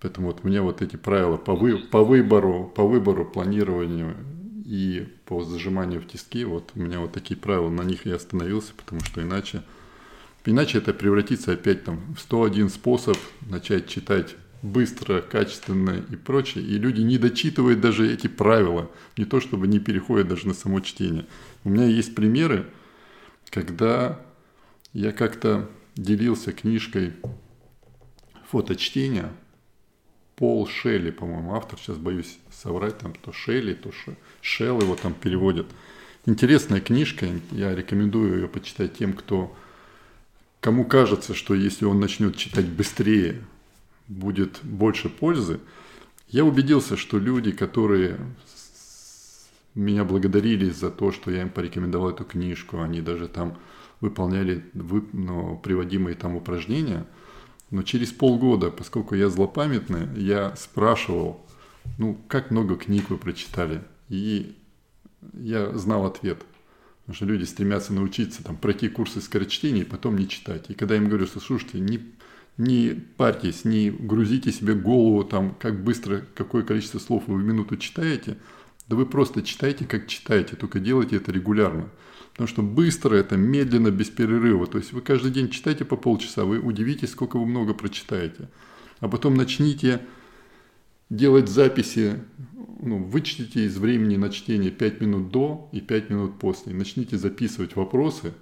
Поэтому 0.00 0.28
вот 0.28 0.44
мне 0.44 0.60
вот 0.60 0.82
эти 0.82 0.96
правила 0.96 1.36
по, 1.36 1.54
вы, 1.54 1.78
по 1.78 2.04
выбору, 2.04 2.70
по 2.74 2.86
выбору, 2.86 3.24
планированию 3.24 4.16
и 4.66 5.08
по 5.24 5.42
зажиманию 5.42 6.00
в 6.00 6.06
тиски, 6.06 6.44
вот 6.44 6.72
у 6.74 6.80
меня 6.80 7.00
вот 7.00 7.12
такие 7.12 7.38
правила, 7.38 7.70
на 7.70 7.82
них 7.82 8.04
я 8.04 8.16
остановился, 8.16 8.72
потому 8.76 9.00
что 9.02 9.22
иначе, 9.22 9.62
иначе 10.46 10.78
это 10.78 10.94
превратится 10.94 11.52
опять 11.52 11.84
там 11.84 12.14
в 12.14 12.20
101 12.20 12.70
способ 12.70 13.16
начать 13.42 13.88
читать 13.88 14.36
быстро, 14.62 15.20
качественно 15.20 16.04
и 16.10 16.16
прочее. 16.16 16.64
И 16.64 16.78
люди 16.78 17.00
не 17.00 17.18
дочитывают 17.18 17.80
даже 17.80 18.12
эти 18.12 18.26
правила, 18.26 18.90
не 19.16 19.24
то 19.24 19.40
чтобы 19.40 19.68
не 19.68 19.78
переходят 19.78 20.28
даже 20.28 20.48
на 20.48 20.54
само 20.54 20.80
чтение. 20.80 21.26
У 21.64 21.68
меня 21.70 21.86
есть 21.86 22.14
примеры, 22.14 22.66
когда 23.50 24.20
я 24.92 25.12
как-то 25.12 25.70
делился 25.94 26.52
книжкой 26.52 27.12
фоточтения 28.48 29.32
Пол 30.36 30.66
Шелли, 30.66 31.10
по-моему, 31.10 31.54
автор, 31.54 31.78
сейчас 31.78 31.96
боюсь 31.96 32.38
соврать, 32.50 32.98
там 32.98 33.14
то 33.14 33.32
Шелли, 33.32 33.72
то 33.72 33.90
Шелл 34.42 34.82
его 34.82 34.94
там 34.94 35.14
переводят. 35.14 35.66
Интересная 36.26 36.80
книжка, 36.80 37.26
я 37.52 37.74
рекомендую 37.74 38.34
ее 38.34 38.48
почитать 38.48 38.98
тем, 38.98 39.14
кто, 39.14 39.56
кому 40.60 40.84
кажется, 40.84 41.34
что 41.34 41.54
если 41.54 41.84
он 41.84 42.00
начнет 42.00 42.36
читать 42.36 42.66
быстрее, 42.66 43.42
будет 44.08 44.60
больше 44.62 45.08
пользы. 45.08 45.60
Я 46.28 46.44
убедился, 46.44 46.96
что 46.96 47.18
люди, 47.18 47.52
которые 47.52 48.18
меня 49.74 50.04
благодарили 50.04 50.70
за 50.70 50.90
то, 50.90 51.12
что 51.12 51.30
я 51.30 51.42
им 51.42 51.50
порекомендовал 51.50 52.10
эту 52.10 52.24
книжку, 52.24 52.80
они 52.80 53.00
даже 53.00 53.28
там 53.28 53.58
выполняли 54.00 54.64
ну, 54.74 55.58
приводимые 55.62 56.14
там 56.14 56.36
упражнения– 56.36 57.06
но 57.70 57.82
через 57.82 58.12
полгода, 58.12 58.70
поскольку 58.70 59.14
я 59.14 59.28
злопамятный, 59.28 60.08
я 60.20 60.54
спрашивал, 60.56 61.44
ну, 61.98 62.18
как 62.28 62.50
много 62.50 62.76
книг 62.76 63.10
вы 63.10 63.18
прочитали? 63.18 63.82
И 64.08 64.56
я 65.32 65.76
знал 65.76 66.06
ответ. 66.06 66.44
Потому 67.06 67.14
что 67.14 67.24
люди 67.26 67.44
стремятся 67.44 67.92
научиться 67.92 68.42
там, 68.42 68.56
пройти 68.56 68.88
курсы 68.88 69.20
скорочтения 69.20 69.82
и 69.82 69.86
потом 69.86 70.18
не 70.18 70.28
читать. 70.28 70.64
И 70.70 70.74
когда 70.74 70.96
я 70.96 71.00
им 71.00 71.08
говорю, 71.08 71.26
что 71.26 71.38
слушайте, 71.38 71.78
не, 71.78 72.00
не 72.58 73.00
парьтесь, 73.16 73.64
не 73.64 73.90
грузите 73.90 74.50
себе 74.50 74.74
голову, 74.74 75.22
там, 75.22 75.54
как 75.54 75.84
быстро, 75.84 76.26
какое 76.34 76.64
количество 76.64 76.98
слов 76.98 77.22
вы 77.28 77.36
в 77.36 77.44
минуту 77.44 77.76
читаете, 77.76 78.38
да 78.88 78.96
вы 78.96 79.06
просто 79.06 79.42
читайте, 79.42 79.84
как 79.84 80.08
читаете, 80.08 80.56
только 80.56 80.80
делайте 80.80 81.16
это 81.16 81.30
регулярно. 81.30 81.90
Потому 82.32 82.48
что 82.48 82.62
быстро 82.62 83.14
это, 83.14 83.36
медленно, 83.36 83.92
без 83.92 84.10
перерыва. 84.10 84.66
То 84.66 84.78
есть 84.78 84.92
вы 84.92 85.00
каждый 85.00 85.30
день 85.30 85.48
читаете 85.48 85.84
по 85.84 85.96
полчаса, 85.96 86.44
вы 86.44 86.58
удивитесь, 86.58 87.12
сколько 87.12 87.38
вы 87.38 87.46
много 87.46 87.72
прочитаете. 87.72 88.48
А 88.98 89.08
потом 89.08 89.36
начните 89.36 90.00
делать 91.08 91.48
записи, 91.48 92.20
ну, 92.80 93.02
вычтите 93.02 93.64
из 93.64 93.78
времени 93.78 94.16
на 94.16 94.30
чтение 94.30 94.70
5 94.70 95.00
минут 95.00 95.30
до 95.30 95.68
и 95.72 95.80
5 95.80 96.10
минут 96.10 96.38
после. 96.38 96.74
Начните 96.74 97.16
записывать 97.16 97.76
вопросы 97.76 98.34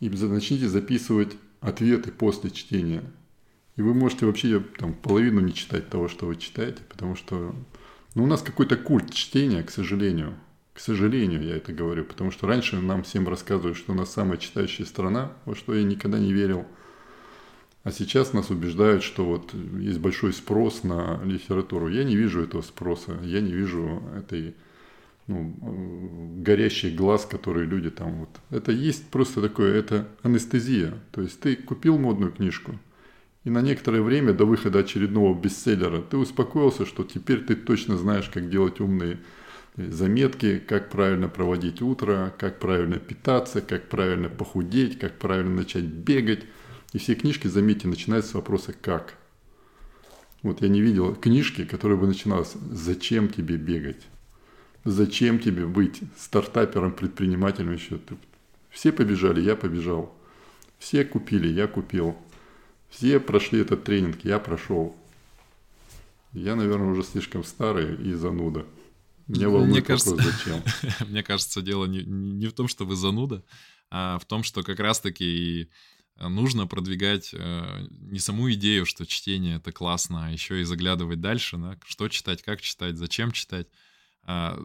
и 0.00 0.08
начните 0.08 0.68
записывать 0.68 1.36
ответы 1.60 2.10
после 2.10 2.50
чтения. 2.50 3.02
И 3.76 3.82
вы 3.82 3.94
можете 3.94 4.26
вообще 4.26 4.60
там, 4.78 4.94
половину 4.94 5.40
не 5.40 5.52
читать 5.52 5.88
того, 5.88 6.08
что 6.08 6.26
вы 6.26 6.36
читаете, 6.36 6.82
потому 6.88 7.16
что 7.16 7.54
ну, 8.14 8.24
у 8.24 8.26
нас 8.26 8.42
какой-то 8.42 8.76
культ 8.76 9.12
чтения, 9.12 9.62
к 9.62 9.70
сожалению. 9.70 10.34
К 10.72 10.80
сожалению, 10.80 11.42
я 11.42 11.56
это 11.56 11.72
говорю, 11.72 12.04
потому 12.04 12.30
что 12.30 12.46
раньше 12.46 12.80
нам 12.80 13.04
всем 13.04 13.28
рассказывают, 13.28 13.76
что 13.76 13.92
у 13.92 13.96
нас 13.96 14.12
самая 14.12 14.38
читающая 14.38 14.84
страна, 14.84 15.32
во 15.44 15.54
что 15.54 15.74
я 15.74 15.84
никогда 15.84 16.18
не 16.18 16.32
верил. 16.32 16.66
А 17.84 17.92
сейчас 17.92 18.32
нас 18.32 18.50
убеждают, 18.50 19.02
что 19.02 19.24
вот 19.24 19.54
есть 19.78 19.98
большой 19.98 20.32
спрос 20.32 20.84
на 20.84 21.20
литературу. 21.22 21.88
Я 21.88 22.04
не 22.04 22.16
вижу 22.16 22.42
этого 22.42 22.62
спроса, 22.62 23.18
я 23.22 23.40
не 23.42 23.52
вижу 23.52 24.02
этой 24.16 24.54
ну, 25.26 25.54
горящий 26.38 26.94
глаз, 26.94 27.26
который 27.26 27.66
люди 27.66 27.90
там 27.90 28.20
вот. 28.20 28.30
Это 28.50 28.72
есть 28.72 29.08
просто 29.08 29.42
такое, 29.42 29.74
это 29.74 30.08
анестезия. 30.22 30.94
То 31.12 31.20
есть 31.20 31.40
ты 31.40 31.56
купил 31.56 31.98
модную 31.98 32.32
книжку, 32.32 32.78
и 33.44 33.50
на 33.50 33.60
некоторое 33.60 34.00
время 34.00 34.32
до 34.32 34.46
выхода 34.46 34.78
очередного 34.78 35.38
бестселлера 35.38 36.00
ты 36.00 36.16
успокоился, 36.16 36.86
что 36.86 37.04
теперь 37.04 37.44
ты 37.44 37.54
точно 37.54 37.98
знаешь, 37.98 38.30
как 38.32 38.48
делать 38.48 38.80
умные 38.80 39.18
заметки, 39.76 40.58
как 40.58 40.88
правильно 40.88 41.28
проводить 41.28 41.82
утро, 41.82 42.32
как 42.38 42.58
правильно 42.60 42.96
питаться, 42.96 43.60
как 43.60 43.88
правильно 43.88 44.30
похудеть, 44.30 44.98
как 44.98 45.18
правильно 45.18 45.56
начать 45.56 45.84
бегать. 45.84 46.44
И 46.94 46.98
все 46.98 47.16
книжки, 47.16 47.48
заметьте, 47.48 47.88
начинаются 47.88 48.30
с 48.30 48.34
вопроса 48.34 48.72
«как?». 48.72 49.18
Вот 50.42 50.62
я 50.62 50.68
не 50.68 50.80
видел 50.80 51.14
книжки, 51.14 51.64
которая 51.64 51.98
бы 51.98 52.06
начиналась 52.06 52.52
«Зачем 52.70 53.28
тебе 53.28 53.56
бегать?», 53.56 54.00
«Зачем 54.84 55.40
тебе 55.40 55.66
быть 55.66 56.00
стартапером, 56.16 56.92
предпринимателем 56.92 57.72
еще?». 57.72 57.98
Все 58.70 58.92
побежали, 58.92 59.40
я 59.40 59.56
побежал. 59.56 60.14
Все 60.78 61.04
купили, 61.04 61.48
я 61.48 61.66
купил. 61.66 62.16
Все 62.90 63.18
прошли 63.18 63.60
этот 63.60 63.82
тренинг, 63.82 64.24
я 64.24 64.38
прошел. 64.38 64.94
Я, 66.32 66.54
наверное, 66.54 66.90
уже 66.92 67.02
слишком 67.02 67.42
старый 67.42 67.96
и 67.96 68.14
зануда. 68.14 68.66
Меня 69.26 69.48
волнует 69.48 69.70
мне 69.70 69.82
кажется, 69.82 70.10
вопрос, 70.10 70.32
зачем. 70.32 70.62
мне 71.08 71.24
кажется, 71.24 71.60
дело 71.60 71.86
не, 71.86 72.04
не 72.04 72.46
в 72.46 72.52
том, 72.52 72.68
что 72.68 72.84
вы 72.84 72.94
зануда, 72.94 73.42
а 73.90 74.18
в 74.18 74.26
том, 74.26 74.44
что 74.44 74.62
как 74.62 74.78
раз-таки 74.78 75.70
нужно 76.16 76.66
продвигать 76.66 77.30
э, 77.32 77.86
не 77.90 78.18
саму 78.18 78.52
идею, 78.52 78.86
что 78.86 79.04
чтение 79.04 79.56
это 79.56 79.72
классно, 79.72 80.26
а 80.26 80.30
еще 80.30 80.60
и 80.60 80.64
заглядывать 80.64 81.20
дальше, 81.20 81.56
да, 81.56 81.78
что 81.84 82.08
читать, 82.08 82.42
как 82.42 82.60
читать, 82.60 82.96
зачем 82.96 83.32
читать, 83.32 83.66
э, 84.26 84.58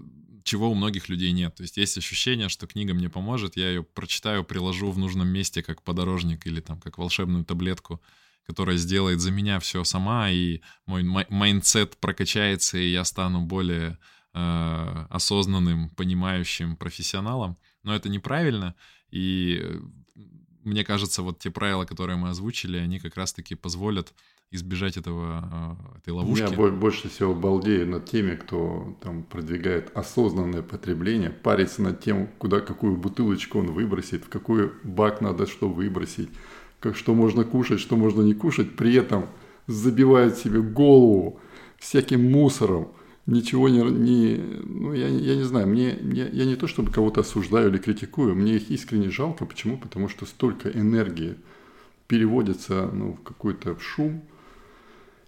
чего 0.43 0.71
у 0.71 0.75
многих 0.75 1.09
людей 1.09 1.31
нет. 1.31 1.55
То 1.55 1.63
есть 1.63 1.77
есть 1.77 1.97
ощущение, 1.97 2.49
что 2.49 2.67
книга 2.67 2.93
мне 2.93 3.09
поможет, 3.09 3.57
я 3.57 3.69
ее 3.69 3.83
прочитаю, 3.83 4.43
приложу 4.43 4.91
в 4.91 4.97
нужном 4.97 5.27
месте 5.27 5.63
как 5.63 5.83
подорожник 5.83 6.45
или 6.45 6.61
там 6.61 6.79
как 6.79 6.97
волшебную 6.97 7.45
таблетку, 7.45 8.01
которая 8.45 8.77
сделает 8.77 9.19
за 9.19 9.31
меня 9.31 9.59
все 9.59 9.83
сама, 9.83 10.29
и 10.29 10.61
мой 10.85 11.03
mindset 11.03 11.97
прокачается, 11.97 12.77
и 12.77 12.91
я 12.91 13.03
стану 13.05 13.41
более 13.41 13.97
э, 14.33 15.05
осознанным, 15.09 15.89
понимающим 15.89 16.75
профессионалом, 16.75 17.57
но 17.83 17.95
это 17.95 18.09
неправильно, 18.09 18.75
и 19.11 19.59
э, 19.61 19.79
мне 20.69 20.85
кажется, 20.85 21.21
вот 21.21 21.39
те 21.39 21.51
правила, 21.51 21.85
которые 21.85 22.17
мы 22.17 22.29
озвучили, 22.29 22.77
они 22.77 22.99
как 22.99 23.17
раз-таки 23.17 23.55
позволят 23.55 24.13
избежать 24.51 24.97
этого, 24.97 25.77
э, 25.93 25.97
этой 25.97 26.13
ловушки. 26.13 26.41
Я 26.41 26.71
больше 26.71 27.09
всего 27.09 27.35
балдею 27.35 27.87
над 27.87 28.05
теми, 28.05 28.35
кто 28.35 28.97
там 29.01 29.23
продвигает 29.23 29.91
осознанное 29.95 30.61
потребление, 30.61 31.29
парится 31.29 31.81
над 31.81 32.01
тем, 32.01 32.27
куда 32.37 32.59
какую 32.59 32.97
бутылочку 32.97 33.59
он 33.59 33.71
выбросит, 33.71 34.25
в 34.25 34.29
какой 34.29 34.71
бак 34.83 35.21
надо 35.21 35.45
что 35.45 35.69
выбросить, 35.69 36.29
как, 36.79 36.95
что 36.95 37.13
можно 37.13 37.43
кушать, 37.43 37.79
что 37.79 37.95
можно 37.95 38.21
не 38.21 38.33
кушать, 38.33 38.75
при 38.75 38.95
этом 38.95 39.27
забивает 39.67 40.37
себе 40.37 40.61
голову 40.61 41.39
всяким 41.77 42.31
мусором, 42.31 42.91
ничего 43.29 43.69
не, 43.69 43.81
не 43.83 44.37
ну, 44.37 44.93
я, 44.93 45.07
я 45.07 45.35
не 45.35 45.43
знаю, 45.43 45.67
мне, 45.67 45.97
я, 46.13 46.27
я 46.27 46.45
не 46.45 46.55
то 46.55 46.67
чтобы 46.67 46.91
кого-то 46.91 47.21
осуждаю 47.21 47.69
или 47.69 47.77
критикую, 47.77 48.35
мне 48.35 48.55
их 48.55 48.69
искренне 48.69 49.09
жалко. 49.09 49.45
Почему? 49.45 49.77
Потому 49.77 50.09
что 50.09 50.25
столько 50.25 50.69
энергии 50.69 51.35
переводится 52.07 52.89
ну, 52.91 53.13
в 53.13 53.23
какой-то 53.23 53.77
шум, 53.79 54.23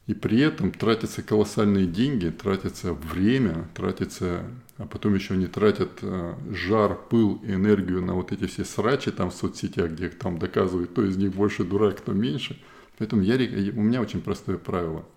и 0.07 0.13
при 0.13 0.39
этом 0.39 0.71
тратятся 0.71 1.21
колоссальные 1.21 1.85
деньги, 1.85 2.29
тратится 2.29 2.93
время, 2.93 3.69
тратится, 3.75 4.45
а 4.77 4.87
потом 4.87 5.13
еще 5.13 5.35
они 5.35 5.45
тратят 5.45 5.91
э, 6.01 6.33
жар, 6.49 6.99
пыл 7.09 7.39
энергию 7.43 8.01
на 8.01 8.15
вот 8.15 8.31
эти 8.31 8.47
все 8.47 8.65
срачи 8.65 9.11
там 9.11 9.29
в 9.29 9.35
соцсетях, 9.35 9.91
где 9.91 10.07
их 10.07 10.17
там 10.17 10.39
доказывают, 10.39 10.89
кто 10.89 11.05
из 11.05 11.17
них 11.17 11.33
больше 11.33 11.63
дурак, 11.63 11.99
кто 11.99 12.13
меньше. 12.13 12.59
Поэтому 12.97 13.21
я, 13.21 13.35
у 13.35 13.81
меня 13.81 14.01
очень 14.01 14.21
простое 14.21 14.57
правило– 14.57 15.05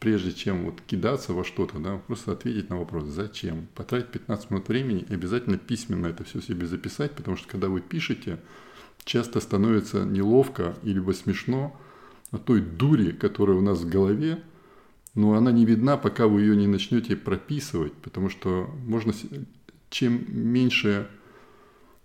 прежде 0.00 0.32
чем 0.32 0.66
вот 0.66 0.80
кидаться 0.86 1.32
во 1.32 1.44
что-то, 1.44 1.78
да, 1.78 1.98
просто 2.06 2.32
ответить 2.32 2.70
на 2.70 2.78
вопрос, 2.78 3.04
зачем. 3.04 3.66
Потратить 3.74 4.08
15 4.08 4.50
минут 4.50 4.68
времени 4.68 5.06
и 5.08 5.14
обязательно 5.14 5.58
письменно 5.58 6.06
это 6.06 6.24
все 6.24 6.40
себе 6.40 6.66
записать, 6.66 7.12
потому 7.12 7.36
что 7.36 7.48
когда 7.48 7.68
вы 7.68 7.80
пишете, 7.80 8.38
часто 9.04 9.40
становится 9.40 10.04
неловко 10.04 10.74
или 10.82 11.00
смешно 11.12 11.78
от 12.30 12.44
той 12.44 12.60
дури, 12.60 13.12
которая 13.12 13.56
у 13.56 13.62
нас 13.62 13.80
в 13.80 13.88
голове, 13.88 14.42
но 15.14 15.34
она 15.34 15.50
не 15.50 15.64
видна, 15.64 15.96
пока 15.96 16.26
вы 16.26 16.42
ее 16.42 16.56
не 16.56 16.66
начнете 16.66 17.16
прописывать, 17.16 17.94
потому 17.94 18.28
что 18.28 18.70
можно, 18.84 19.14
чем 19.88 20.24
меньше 20.28 21.08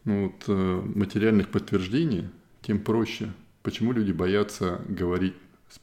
ну, 0.05 0.27
вот, 0.27 0.45
э, 0.47 0.81
материальных 0.95 1.49
подтверждений, 1.49 2.29
тем 2.61 2.79
проще. 2.79 3.33
Почему 3.63 3.91
люди 3.91 4.11
боятся 4.11 4.81
говорить 4.87 5.33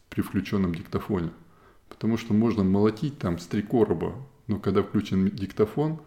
при 0.08 0.22
включенном 0.22 0.74
диктофоне? 0.74 1.30
Потому 1.98 2.16
что 2.16 2.32
можно 2.32 2.62
молотить 2.62 3.18
там 3.18 3.40
с 3.40 3.46
три 3.46 3.60
короба, 3.60 4.14
но 4.46 4.60
когда 4.60 4.84
включен 4.84 5.28
диктофон, 5.30 6.00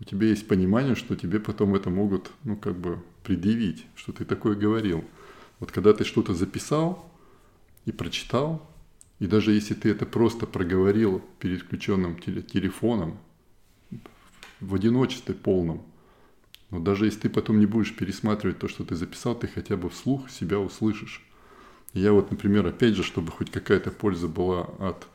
у 0.00 0.04
тебя 0.04 0.26
есть 0.26 0.48
понимание, 0.48 0.96
что 0.96 1.14
тебе 1.14 1.38
потом 1.38 1.76
это 1.76 1.88
могут, 1.88 2.32
ну, 2.42 2.56
как 2.56 2.76
бы 2.76 3.00
предъявить, 3.22 3.86
что 3.94 4.12
ты 4.12 4.24
такое 4.24 4.56
говорил. 4.56 5.04
Вот 5.60 5.70
когда 5.70 5.92
ты 5.92 6.04
что-то 6.04 6.34
записал 6.34 7.08
и 7.84 7.92
прочитал, 7.92 8.68
и 9.20 9.28
даже 9.28 9.52
если 9.52 9.74
ты 9.74 9.90
это 9.90 10.04
просто 10.04 10.46
проговорил 10.46 11.22
перед 11.38 11.62
включенным 11.62 12.18
телефоном, 12.18 13.18
в 14.58 14.74
одиночестве 14.74 15.34
полном, 15.34 15.84
но 16.70 16.80
даже 16.80 17.04
если 17.04 17.20
ты 17.20 17.30
потом 17.30 17.60
не 17.60 17.66
будешь 17.66 17.94
пересматривать 17.94 18.58
то, 18.58 18.66
что 18.66 18.84
ты 18.84 18.96
записал, 18.96 19.38
ты 19.38 19.46
хотя 19.46 19.76
бы 19.76 19.90
вслух 19.90 20.28
себя 20.28 20.58
услышишь. 20.58 21.24
Я 21.92 22.12
вот, 22.12 22.32
например, 22.32 22.66
опять 22.66 22.94
же, 22.94 23.04
чтобы 23.04 23.30
хоть 23.30 23.50
какая-то 23.50 23.92
польза 23.92 24.26
была 24.26 24.62
от 24.78 25.06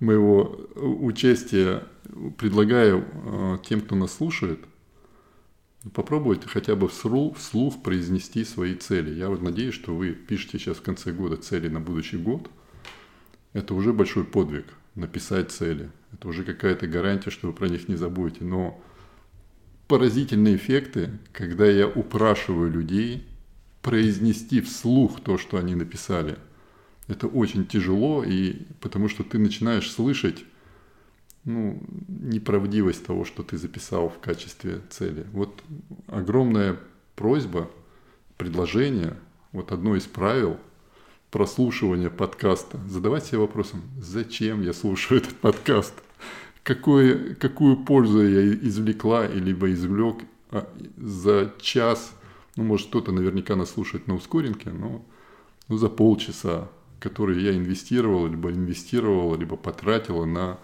моего 0.00 0.68
участия, 0.74 1.84
предлагаю 2.36 3.04
э, 3.04 3.58
тем, 3.64 3.80
кто 3.80 3.96
нас 3.96 4.14
слушает, 4.14 4.60
попробовать 5.92 6.44
хотя 6.46 6.76
бы 6.76 6.88
вслух, 6.88 7.36
вслух 7.36 7.82
произнести 7.82 8.44
свои 8.44 8.74
цели. 8.74 9.14
Я 9.14 9.28
вот 9.28 9.42
надеюсь, 9.42 9.74
что 9.74 9.94
вы 9.94 10.12
пишете 10.12 10.58
сейчас 10.58 10.78
в 10.78 10.82
конце 10.82 11.12
года 11.12 11.36
цели 11.36 11.68
на 11.68 11.80
будущий 11.80 12.16
год. 12.16 12.50
Это 13.52 13.74
уже 13.74 13.92
большой 13.92 14.24
подвиг, 14.24 14.66
написать 14.94 15.50
цели. 15.50 15.90
Это 16.12 16.28
уже 16.28 16.44
какая-то 16.44 16.86
гарантия, 16.86 17.30
что 17.30 17.48
вы 17.48 17.52
про 17.52 17.68
них 17.68 17.88
не 17.88 17.96
забудете. 17.96 18.44
Но 18.44 18.80
поразительные 19.86 20.56
эффекты, 20.56 21.18
когда 21.32 21.66
я 21.66 21.86
упрашиваю 21.88 22.70
людей 22.70 23.26
произнести 23.82 24.60
вслух 24.60 25.20
то, 25.20 25.38
что 25.38 25.56
они 25.56 25.74
написали. 25.74 26.36
Это 27.08 27.26
очень 27.26 27.66
тяжело, 27.66 28.22
и 28.22 28.66
потому 28.80 29.08
что 29.08 29.24
ты 29.24 29.38
начинаешь 29.38 29.90
слышать 29.90 30.44
ну, 31.44 31.82
неправдивость 32.08 33.04
того, 33.04 33.24
что 33.24 33.42
ты 33.42 33.56
записал 33.56 34.08
в 34.08 34.18
качестве 34.18 34.82
цели. 34.90 35.26
Вот 35.32 35.62
огромная 36.06 36.78
просьба, 37.16 37.70
предложение, 38.36 39.16
вот 39.52 39.72
одно 39.72 39.96
из 39.96 40.04
правил 40.04 40.58
прослушивания 41.30 42.10
подкаста. 42.10 42.78
Задавать 42.86 43.26
себе 43.26 43.38
вопросом, 43.38 43.82
зачем 43.98 44.62
я 44.62 44.72
слушаю 44.72 45.20
этот 45.20 45.34
подкаст? 45.36 45.94
Какое, 46.62 47.34
какую 47.34 47.78
пользу 47.78 48.26
я 48.26 48.54
извлекла, 48.54 49.26
либо 49.26 49.72
извлек 49.72 50.18
а, 50.50 50.68
за 50.96 51.52
час 51.60 52.12
ну, 52.58 52.64
может, 52.64 52.88
кто-то 52.88 53.12
наверняка 53.12 53.54
нас 53.54 53.70
слушает 53.70 54.08
на 54.08 54.16
ускоренке, 54.16 54.70
но 54.70 55.04
ну, 55.68 55.76
за 55.76 55.88
полчаса, 55.88 56.68
которые 57.00 57.42
я 57.42 57.56
инвестировал, 57.56 58.26
либо 58.26 58.50
инвестировал, 58.50 59.36
либо 59.36 59.56
потратила 59.56 60.24
на 60.24 60.58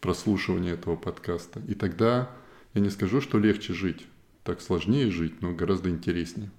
прослушивание 0.00 0.74
этого 0.74 0.96
подкаста. 0.96 1.60
И 1.66 1.74
тогда 1.74 2.30
я 2.74 2.80
не 2.80 2.90
скажу, 2.90 3.20
что 3.20 3.38
легче 3.38 3.72
жить. 3.72 4.06
Так 4.42 4.60
сложнее 4.60 5.10
жить, 5.10 5.40
но 5.40 5.52
гораздо 5.52 5.88
интереснее. 5.88 6.50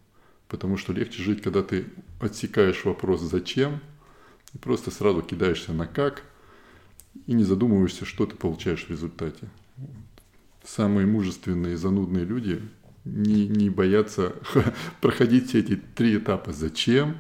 Потому 0.47 0.77
что 0.77 0.93
легче 0.93 1.21
жить, 1.21 1.41
когда 1.41 1.61
ты 1.61 1.85
отсекаешь 2.19 2.85
вопрос 2.85 3.21
«зачем?» 3.21 3.81
и 4.53 4.57
просто 4.57 4.91
сразу 4.91 5.21
кидаешься 5.21 5.73
на 5.73 5.85
«как» 5.85 6.23
и 7.27 7.33
не 7.33 7.43
задумываешься, 7.43 8.05
что 8.05 8.25
ты 8.25 8.35
получаешь 8.35 8.85
в 8.85 8.89
результате. 8.89 9.49
Самые 10.63 11.05
мужественные, 11.05 11.77
занудные 11.77 12.25
люди 12.25 12.61
не, 13.05 13.47
не 13.47 13.69
бояться 13.69 14.35
проходить 15.01 15.49
все 15.49 15.59
эти 15.59 15.75
три 15.75 16.17
этапа. 16.17 16.51
Зачем, 16.51 17.17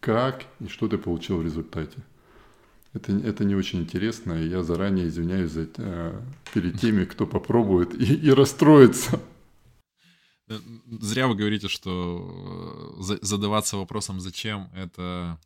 как 0.00 0.44
и 0.60 0.68
что 0.68 0.88
ты 0.88 0.98
получил 0.98 1.38
в 1.38 1.44
результате. 1.44 1.98
Это, 2.94 3.12
это 3.12 3.44
не 3.44 3.54
очень 3.54 3.80
интересно, 3.80 4.32
и 4.32 4.48
я 4.48 4.62
заранее 4.62 5.08
извиняюсь 5.08 5.50
за, 5.50 5.68
э, 5.76 6.20
перед 6.54 6.80
теми, 6.80 7.04
кто 7.04 7.26
попробует 7.26 7.94
и, 7.94 8.14
и 8.14 8.30
расстроится. 8.30 9.20
Зря 11.00 11.28
вы 11.28 11.34
говорите, 11.34 11.68
что 11.68 12.96
э, 12.98 13.18
задаваться 13.20 13.76
вопросом 13.76 14.20
«зачем»— 14.20 14.70
это 14.74 15.38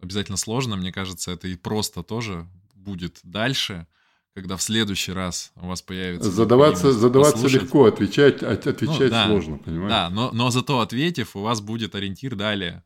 обязательно 0.00 0.38
сложно. 0.38 0.76
Мне 0.76 0.92
кажется, 0.92 1.32
это 1.32 1.48
и 1.48 1.56
просто 1.56 2.02
тоже 2.02 2.46
будет 2.74 3.20
дальше— 3.22 3.86
когда 4.38 4.56
в 4.56 4.62
следующий 4.62 5.12
раз 5.12 5.52
у 5.56 5.66
вас 5.66 5.82
появится... 5.82 6.30
Задаваться, 6.30 6.92
задаваться 6.92 7.48
легко, 7.48 7.86
отвечать, 7.86 8.42
отвечать 8.42 8.86
ну, 8.86 9.08
да, 9.10 9.26
сложно, 9.26 9.58
понимаешь? 9.58 9.90
Да, 9.90 10.10
но, 10.10 10.30
но 10.32 10.50
зато 10.50 10.78
ответив, 10.78 11.34
у 11.34 11.40
вас 11.40 11.60
будет 11.60 11.96
ориентир 11.96 12.36
далее 12.36 12.84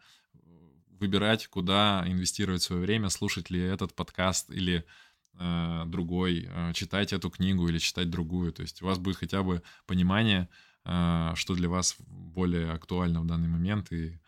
выбирать, 1.03 1.47
куда 1.49 2.05
инвестировать 2.07 2.63
свое 2.63 2.81
время, 2.81 3.11
слушать 3.11 3.51
ли 3.51 3.61
этот 3.61 3.95
подкаст 3.95 4.51
или 4.51 4.87
э, 5.39 5.83
другой, 5.87 6.49
э, 6.49 6.73
читать 6.73 7.13
эту 7.13 7.29
книгу 7.29 7.69
или 7.69 7.79
читать 7.79 8.09
другую. 8.09 8.53
То 8.53 8.63
есть 8.63 8.81
у 8.81 8.87
вас 8.87 8.99
будет 8.99 9.17
хотя 9.17 9.43
бы 9.43 9.63
понимание, 9.87 10.49
э, 10.85 11.33
что 11.35 11.55
для 11.55 11.69
вас 11.69 11.97
более 11.99 12.71
актуально 12.73 13.21
в 13.21 13.27
данный 13.27 13.49
момент, 13.49 13.93
и 13.93 14.19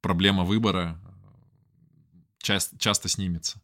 проблема 0.00 0.44
выбора 0.44 0.98
э, 1.04 2.18
часто, 2.38 2.78
часто 2.78 3.08
снимется. 3.08 3.60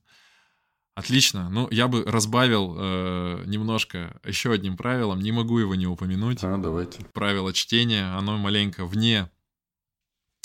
Отлично. 0.99 1.49
Ну, 1.49 1.69
я 1.71 1.87
бы 1.87 2.03
разбавил 2.05 2.75
э, 2.77 3.45
немножко 3.47 4.21
еще 4.25 4.53
одним 4.53 4.77
правилом. 4.77 5.21
Не 5.21 5.31
могу 5.31 5.61
его 5.61 5.77
не 5.77 5.87
упомянуть. 5.87 6.43
А, 6.43 6.59
давайте. 6.59 7.05
Правило 7.15 7.53
чтения. 7.53 8.17
Оно 8.17 8.37
маленько 8.37 8.85
вне 8.85 9.31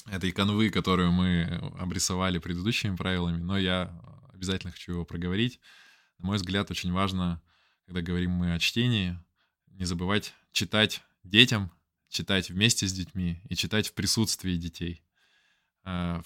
этой 0.05 0.31
канвы, 0.31 0.69
которую 0.69 1.11
мы 1.11 1.43
обрисовали 1.79 2.39
предыдущими 2.39 2.95
правилами, 2.95 3.41
но 3.41 3.57
я 3.57 3.97
обязательно 4.33 4.71
хочу 4.71 4.93
его 4.93 5.05
проговорить. 5.05 5.59
На 6.19 6.27
мой 6.27 6.37
взгляд, 6.37 6.69
очень 6.71 6.91
важно, 6.91 7.41
когда 7.85 8.01
говорим 8.01 8.31
мы 8.31 8.53
о 8.53 8.59
чтении, 8.59 9.17
не 9.67 9.85
забывать 9.85 10.33
читать 10.51 11.03
детям, 11.23 11.71
читать 12.09 12.49
вместе 12.49 12.87
с 12.87 12.93
детьми 12.93 13.41
и 13.49 13.55
читать 13.55 13.87
в 13.87 13.93
присутствии 13.93 14.55
детей. 14.55 15.03
Э, 15.85 16.21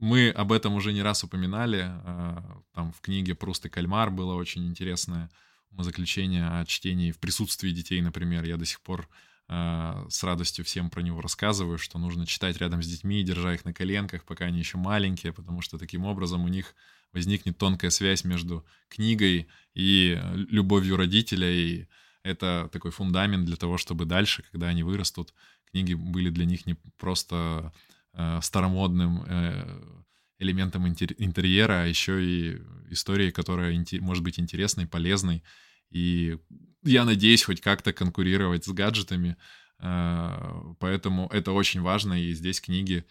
мы 0.00 0.30
об 0.30 0.52
этом 0.52 0.74
уже 0.74 0.92
не 0.92 1.02
раз 1.02 1.24
упоминали. 1.24 1.82
А, 1.84 2.62
там 2.72 2.92
в 2.92 3.00
книге 3.00 3.34
«Пруст 3.34 3.66
и 3.66 3.68
кальмар» 3.68 4.10
было 4.10 4.34
очень 4.34 4.66
интересное 4.66 5.30
заключение 5.76 6.46
о 6.48 6.64
чтении 6.64 7.12
в 7.12 7.18
присутствии 7.18 7.70
детей, 7.70 8.00
например. 8.00 8.44
Я 8.44 8.56
до 8.56 8.64
сих 8.64 8.80
пор 8.80 9.08
с 9.48 10.22
радостью 10.22 10.64
всем 10.64 10.90
про 10.90 11.00
него 11.00 11.22
рассказываю, 11.22 11.78
что 11.78 11.98
нужно 11.98 12.26
читать 12.26 12.58
рядом 12.58 12.82
с 12.82 12.86
детьми, 12.86 13.22
держа 13.22 13.54
их 13.54 13.64
на 13.64 13.72
коленках, 13.72 14.24
пока 14.24 14.44
они 14.44 14.58
еще 14.58 14.76
маленькие, 14.76 15.32
потому 15.32 15.62
что 15.62 15.78
таким 15.78 16.04
образом 16.04 16.44
у 16.44 16.48
них 16.48 16.74
возникнет 17.14 17.56
тонкая 17.56 17.90
связь 17.90 18.24
между 18.24 18.66
книгой 18.88 19.48
и 19.72 20.20
любовью 20.34 20.98
родителя, 20.98 21.50
и 21.50 21.86
это 22.22 22.68
такой 22.72 22.90
фундамент 22.90 23.46
для 23.46 23.56
того, 23.56 23.78
чтобы 23.78 24.04
дальше, 24.04 24.44
когда 24.52 24.68
они 24.68 24.82
вырастут, 24.82 25.32
книги 25.70 25.94
были 25.94 26.28
для 26.28 26.44
них 26.44 26.66
не 26.66 26.74
просто 26.98 27.72
Э, 28.20 28.40
старомодным 28.42 29.22
э, 29.28 29.64
элементом 30.40 30.88
интерьера, 30.88 31.82
а 31.82 31.86
еще 31.86 32.24
и 32.24 32.60
историей, 32.90 33.30
которая 33.30 33.84
может 34.00 34.24
быть 34.24 34.40
интересной, 34.40 34.88
полезной. 34.88 35.44
И 35.90 36.36
я 36.88 37.04
надеюсь 37.04 37.44
хоть 37.44 37.60
как-то 37.60 37.92
конкурировать 37.92 38.64
с 38.64 38.68
гаджетами, 38.68 39.36
э, 39.78 40.74
поэтому 40.78 41.28
это 41.28 41.52
очень 41.52 41.80
важно, 41.80 42.20
и 42.20 42.32
здесь 42.32 42.60
книги 42.60 43.04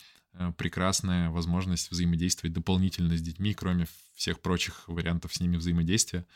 прекрасная 0.56 1.32
возможность 1.32 1.90
взаимодействовать 1.90 2.54
дополнительно 2.54 3.18
с 3.18 3.22
детьми, 3.22 3.56
кроме 3.56 3.88
всех 4.14 4.40
прочих 4.40 4.88
вариантов 4.88 5.34
с 5.34 5.40
ними 5.40 5.58
взаимодействия. 5.58 6.28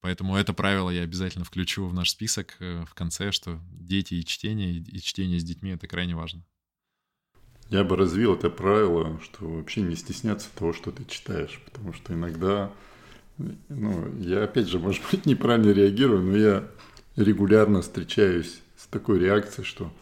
Поэтому 0.00 0.36
это 0.36 0.54
правило 0.54 0.88
я 0.88 1.02
обязательно 1.02 1.44
включу 1.44 1.86
в 1.86 1.92
наш 1.92 2.08
список 2.08 2.56
в 2.58 2.94
конце, 2.94 3.30
что 3.30 3.60
дети 3.70 4.14
и 4.14 4.24
чтение, 4.24 4.72
и 4.76 5.00
чтение 5.02 5.38
с 5.38 5.44
детьми— 5.44 5.70
это 5.72 5.86
крайне 5.86 6.16
важно. 6.16 6.46
Я 7.72 7.84
бы 7.84 7.96
развил 7.96 8.34
это 8.34 8.50
правило, 8.50 9.18
что 9.22 9.48
вообще 9.48 9.80
не 9.80 9.96
стесняться 9.96 10.48
того, 10.54 10.74
что 10.74 10.90
ты 10.90 11.06
читаешь, 11.06 11.58
потому 11.64 11.94
что 11.94 12.12
иногда, 12.12 12.70
ну, 13.68 14.08
я 14.20 14.44
опять 14.44 14.68
же, 14.68 14.78
может 14.78 15.02
быть, 15.10 15.26
неправильно 15.26 15.70
реагирую, 15.70 16.22
но 16.22 16.36
я 16.36 16.64
регулярно 17.16 17.82
встречаюсь 17.82 18.60
с 18.76 18.86
такой 18.86 19.18
реакцией, 19.18 19.66
что 19.66 19.92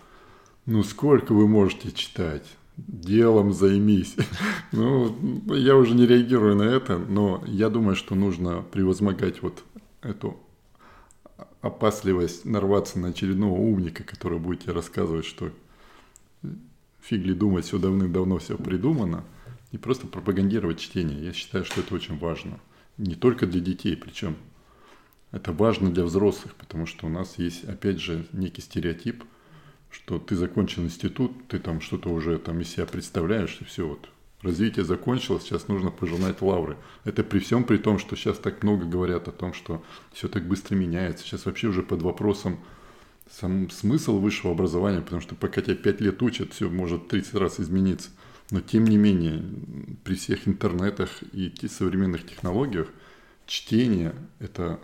ну 0.66 0.82
сколько 0.82 1.32
вы 1.32 1.48
можете 1.48 1.92
читать? 1.92 2.46
Делом 2.76 3.52
займись. 3.52 4.16
Ну, 4.72 5.42
я 5.52 5.74
уже 5.74 5.94
не 5.96 6.06
реагирую 6.06 6.54
на 6.54 6.62
это, 6.62 6.96
но 6.96 7.42
я 7.44 7.68
думаю, 7.70 7.96
что 7.96 8.14
нужно 8.14 8.62
превозмогать 8.62 9.42
вот 9.42 9.64
эту 10.00 10.38
опасливость 11.60 12.44
нарваться 12.44 13.00
на 13.00 13.08
очередного 13.08 13.58
умника, 13.58 14.04
который 14.04 14.38
будет 14.38 14.60
тебе 14.60 14.72
рассказывать, 14.72 15.26
что 15.26 15.50
фиг 17.00 17.24
ли 17.24 17.34
думать, 17.34 17.64
все 17.64 17.78
давным-давно 17.78 18.38
все 18.38 18.56
придумано, 18.56 19.24
и 19.72 19.78
просто 19.78 20.06
пропагандировать 20.06 20.78
чтение. 20.78 21.24
Я 21.24 21.32
считаю, 21.32 21.64
что 21.64 21.80
это 21.80 21.94
очень 21.94 22.18
важно. 22.18 22.60
Не 23.00 23.14
только 23.14 23.46
для 23.46 23.62
детей, 23.62 23.96
причем 23.96 24.36
это 25.32 25.54
важно 25.54 25.90
для 25.90 26.04
взрослых, 26.04 26.54
потому 26.54 26.84
что 26.84 27.06
у 27.06 27.08
нас 27.08 27.38
есть, 27.38 27.64
опять 27.64 27.98
же, 27.98 28.26
некий 28.32 28.60
стереотип, 28.60 29.24
что 29.90 30.18
ты 30.18 30.36
закончил 30.36 30.82
институт, 30.82 31.32
ты 31.48 31.60
там 31.60 31.80
что-то 31.80 32.10
уже 32.10 32.38
там 32.38 32.60
из 32.60 32.68
себя 32.68 32.84
представляешь, 32.84 33.56
и 33.62 33.64
все, 33.64 33.88
вот 33.88 34.10
развитие 34.42 34.84
закончилось, 34.84 35.44
сейчас 35.44 35.66
нужно 35.68 35.90
пожинать 35.90 36.42
лавры. 36.42 36.76
Это 37.04 37.24
при 37.24 37.38
всем 37.38 37.64
при 37.64 37.78
том, 37.78 37.98
что 37.98 38.16
сейчас 38.16 38.38
так 38.38 38.62
много 38.62 38.84
говорят 38.84 39.28
о 39.28 39.32
том, 39.32 39.54
что 39.54 39.82
все 40.12 40.28
так 40.28 40.46
быстро 40.46 40.74
меняется. 40.74 41.24
Сейчас 41.24 41.46
вообще 41.46 41.68
уже 41.68 41.82
под 41.82 42.02
вопросом 42.02 42.58
сам 43.30 43.70
смысл 43.70 44.18
высшего 44.18 44.52
образования, 44.52 45.00
потому 45.00 45.22
что 45.22 45.34
пока 45.34 45.62
тебя 45.62 45.74
5 45.74 46.00
лет 46.02 46.22
учат, 46.22 46.52
все 46.52 46.68
может 46.68 47.08
30 47.08 47.34
раз 47.36 47.60
измениться. 47.60 48.10
Но 48.50 48.60
тем 48.60 48.84
не 48.84 48.96
менее, 48.96 49.44
при 50.04 50.14
всех 50.14 50.48
интернетах 50.48 51.22
и 51.32 51.52
современных 51.68 52.26
технологиях, 52.26 52.88
чтение– 53.46 54.14
это 54.40 54.80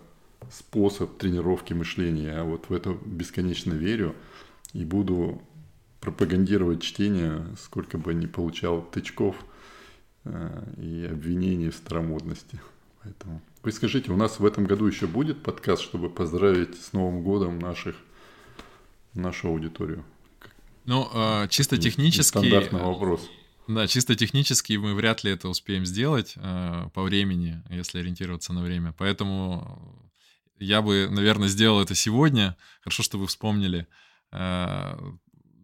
способ 0.52 1.18
тренировки 1.18 1.72
мышления. 1.72 2.28
Я 2.28 2.44
вот 2.44 2.68
в 2.68 2.72
это 2.72 2.96
бесконечно 3.04 3.72
верю 3.72 4.14
и 4.72 4.84
буду 4.84 5.42
пропагандировать 6.00 6.82
чтение, 6.82 7.44
сколько 7.60 7.98
бы 7.98 8.14
ни 8.14 8.26
получал 8.26 8.82
тычков 8.82 9.36
э, 10.24 10.64
и 10.80 11.08
обвинений 11.10 11.70
в 11.70 11.74
старомодности. 11.74 12.60
Поэтому 13.02 13.42
вы 13.62 13.72
скажите, 13.72 14.12
у 14.12 14.16
нас 14.16 14.38
в 14.38 14.46
этом 14.46 14.66
году 14.66 14.86
еще 14.86 15.08
будет 15.08 15.42
подкаст, 15.42 15.82
чтобы 15.82 16.08
поздравить 16.08 16.80
с 16.80 16.92
Новым 16.92 17.22
годом 17.22 17.58
наших, 17.58 17.96
нашу 19.14 19.48
аудиторию? 19.48 20.04
Ну, 20.84 21.08
э, 21.12 21.48
чисто 21.48 21.76
технически... 21.76 22.28
Стандартный 22.28 22.80
вопрос. 22.80 23.28
Да, 23.68 23.86
чисто 23.88 24.14
технически 24.14 24.74
мы 24.74 24.94
вряд 24.94 25.24
ли 25.24 25.32
это 25.32 25.48
успеем 25.48 25.84
сделать 25.84 26.34
э, 26.36 26.88
по 26.94 27.02
времени, 27.02 27.62
если 27.68 27.98
ориентироваться 27.98 28.52
на 28.52 28.62
время. 28.62 28.94
Поэтому 28.96 30.06
я 30.58 30.82
бы, 30.82 31.08
наверное, 31.10 31.48
сделал 31.48 31.80
это 31.80 31.94
сегодня. 31.94 32.56
Хорошо, 32.82 33.02
что 33.02 33.18
вы 33.18 33.26
вспомнили. 33.26 33.88
Э, 34.30 34.96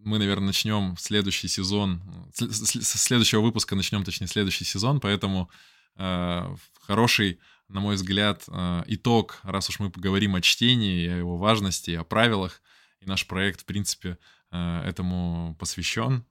мы, 0.04 0.18
наверное, 0.18 0.48
начнем 0.48 0.96
следующий 0.98 1.48
сезон, 1.48 2.02
с 2.34 2.98
следующего 2.98 3.40
выпуска 3.40 3.76
начнем, 3.76 4.04
точнее, 4.04 4.26
следующий 4.26 4.64
сезон, 4.64 5.00
поэтому 5.00 5.48
э, 5.96 6.56
хороший, 6.80 7.38
на 7.68 7.80
мой 7.80 7.94
взгляд, 7.94 8.44
э, 8.48 8.82
итог, 8.86 9.38
раз 9.44 9.68
уж 9.68 9.78
мы 9.78 9.90
поговорим 9.90 10.34
о 10.34 10.40
чтении, 10.40 11.08
о 11.08 11.18
его 11.18 11.36
важности, 11.36 11.92
о 11.92 12.04
правилах, 12.04 12.62
и 13.00 13.06
наш 13.06 13.26
проект, 13.26 13.62
в 13.62 13.64
принципе, 13.64 14.18
этому 14.52 15.56
посвящен. 15.58 16.24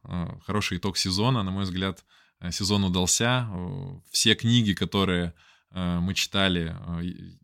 Хороший 0.45 0.77
итог 0.77 0.97
сезона, 0.97 1.43
на 1.43 1.51
мой 1.51 1.63
взгляд, 1.63 2.05
сезон 2.51 2.83
удался. 2.83 3.49
Все 4.11 4.35
книги, 4.35 4.73
которые 4.73 5.33
мы 5.71 6.13
читали, 6.13 6.75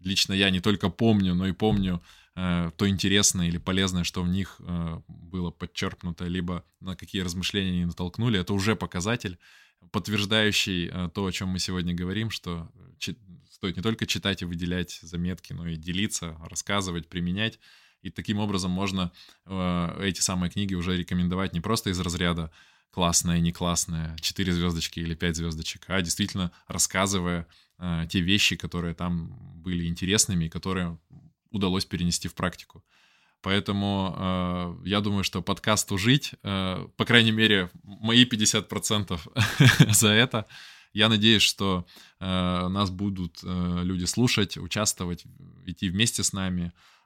лично 0.03 0.33
я 0.33 0.49
не 0.51 0.59
только 0.59 0.89
помню, 0.89 1.33
но 1.33 1.47
и 1.47 1.51
помню 1.51 2.01
Э, 2.39 2.69
то 2.77 2.87
интересное 2.87 3.47
или 3.47 3.57
полезное, 3.57 4.03
что 4.03 4.21
в 4.21 4.27
них 4.27 4.57
э, 4.59 5.01
было 5.07 5.49
подчеркнуто, 5.49 6.25
либо 6.25 6.63
на 6.79 6.95
какие 6.95 7.23
размышления 7.23 7.71
они 7.71 7.85
натолкнули, 7.85 8.39
это 8.39 8.53
уже 8.53 8.75
показатель, 8.75 9.39
подтверждающий 9.91 10.87
э, 10.87 11.09
то, 11.11 11.25
о 11.25 11.31
чем 11.31 11.49
мы 11.49 11.57
сегодня 11.57 11.95
говорим, 11.95 12.29
что 12.29 12.71
стоит 13.49 13.75
не 13.75 13.81
только 13.81 14.05
читать 14.05 14.43
и 14.43 14.45
выделять 14.45 14.99
заметки, 15.01 15.53
но 15.53 15.67
и 15.67 15.77
делиться, 15.77 16.37
рассказывать, 16.47 17.09
применять. 17.09 17.59
И 18.01 18.09
таким 18.09 18.39
образом 18.39 18.71
можно 18.71 19.11
эти 19.45 20.21
самые 20.21 20.49
книги 20.49 20.75
уже 20.75 20.95
рекомендовать 20.95 21.53
не 21.53 21.61
просто 21.61 21.89
из 21.89 21.99
разряда 21.99 22.51
классная, 22.91 23.39
не 23.39 23.51
классная, 23.51 24.15
4 24.19 24.53
звездочки 24.53 24.99
или 24.99 25.15
5 25.15 25.35
звездочек, 25.35 25.85
а 25.87 26.01
действительно 26.01 26.51
рассказывая 26.67 27.47
те 28.09 28.21
вещи, 28.21 28.55
которые 28.55 28.93
там 28.93 29.61
были 29.61 29.87
интересными 29.87 30.45
и 30.45 30.49
которые 30.49 30.97
удалось 31.51 31.85
перенести 31.85 32.27
в 32.27 32.33
практику. 32.33 32.83
Поэтому 33.41 34.15
э, 34.17 34.75
я 34.85 34.99
думаю, 34.99 35.23
что 35.23 35.41
подкаст 35.41 35.91
«Ужить», 35.91 36.33
э, 36.43 36.87
по 36.97 37.05
крайней 37.05 37.31
мере, 37.31 37.69
мои 37.83 38.25
50% 38.25 39.19
за 39.93 40.09
это. 40.09 40.47
Я 40.93 41.07
надеюсь, 41.07 41.43
что 41.43 41.85
э, 42.19 42.25
нас 42.67 42.89
будут 42.89 43.39
э, 43.43 43.81
люди 43.83 44.05
слушать, 44.05 44.57
участвовать, 44.57 45.25
идти 45.65 45.89
вместе 45.89 46.23
с 46.23 46.33
нами, 46.33 46.73
э, 46.73 46.96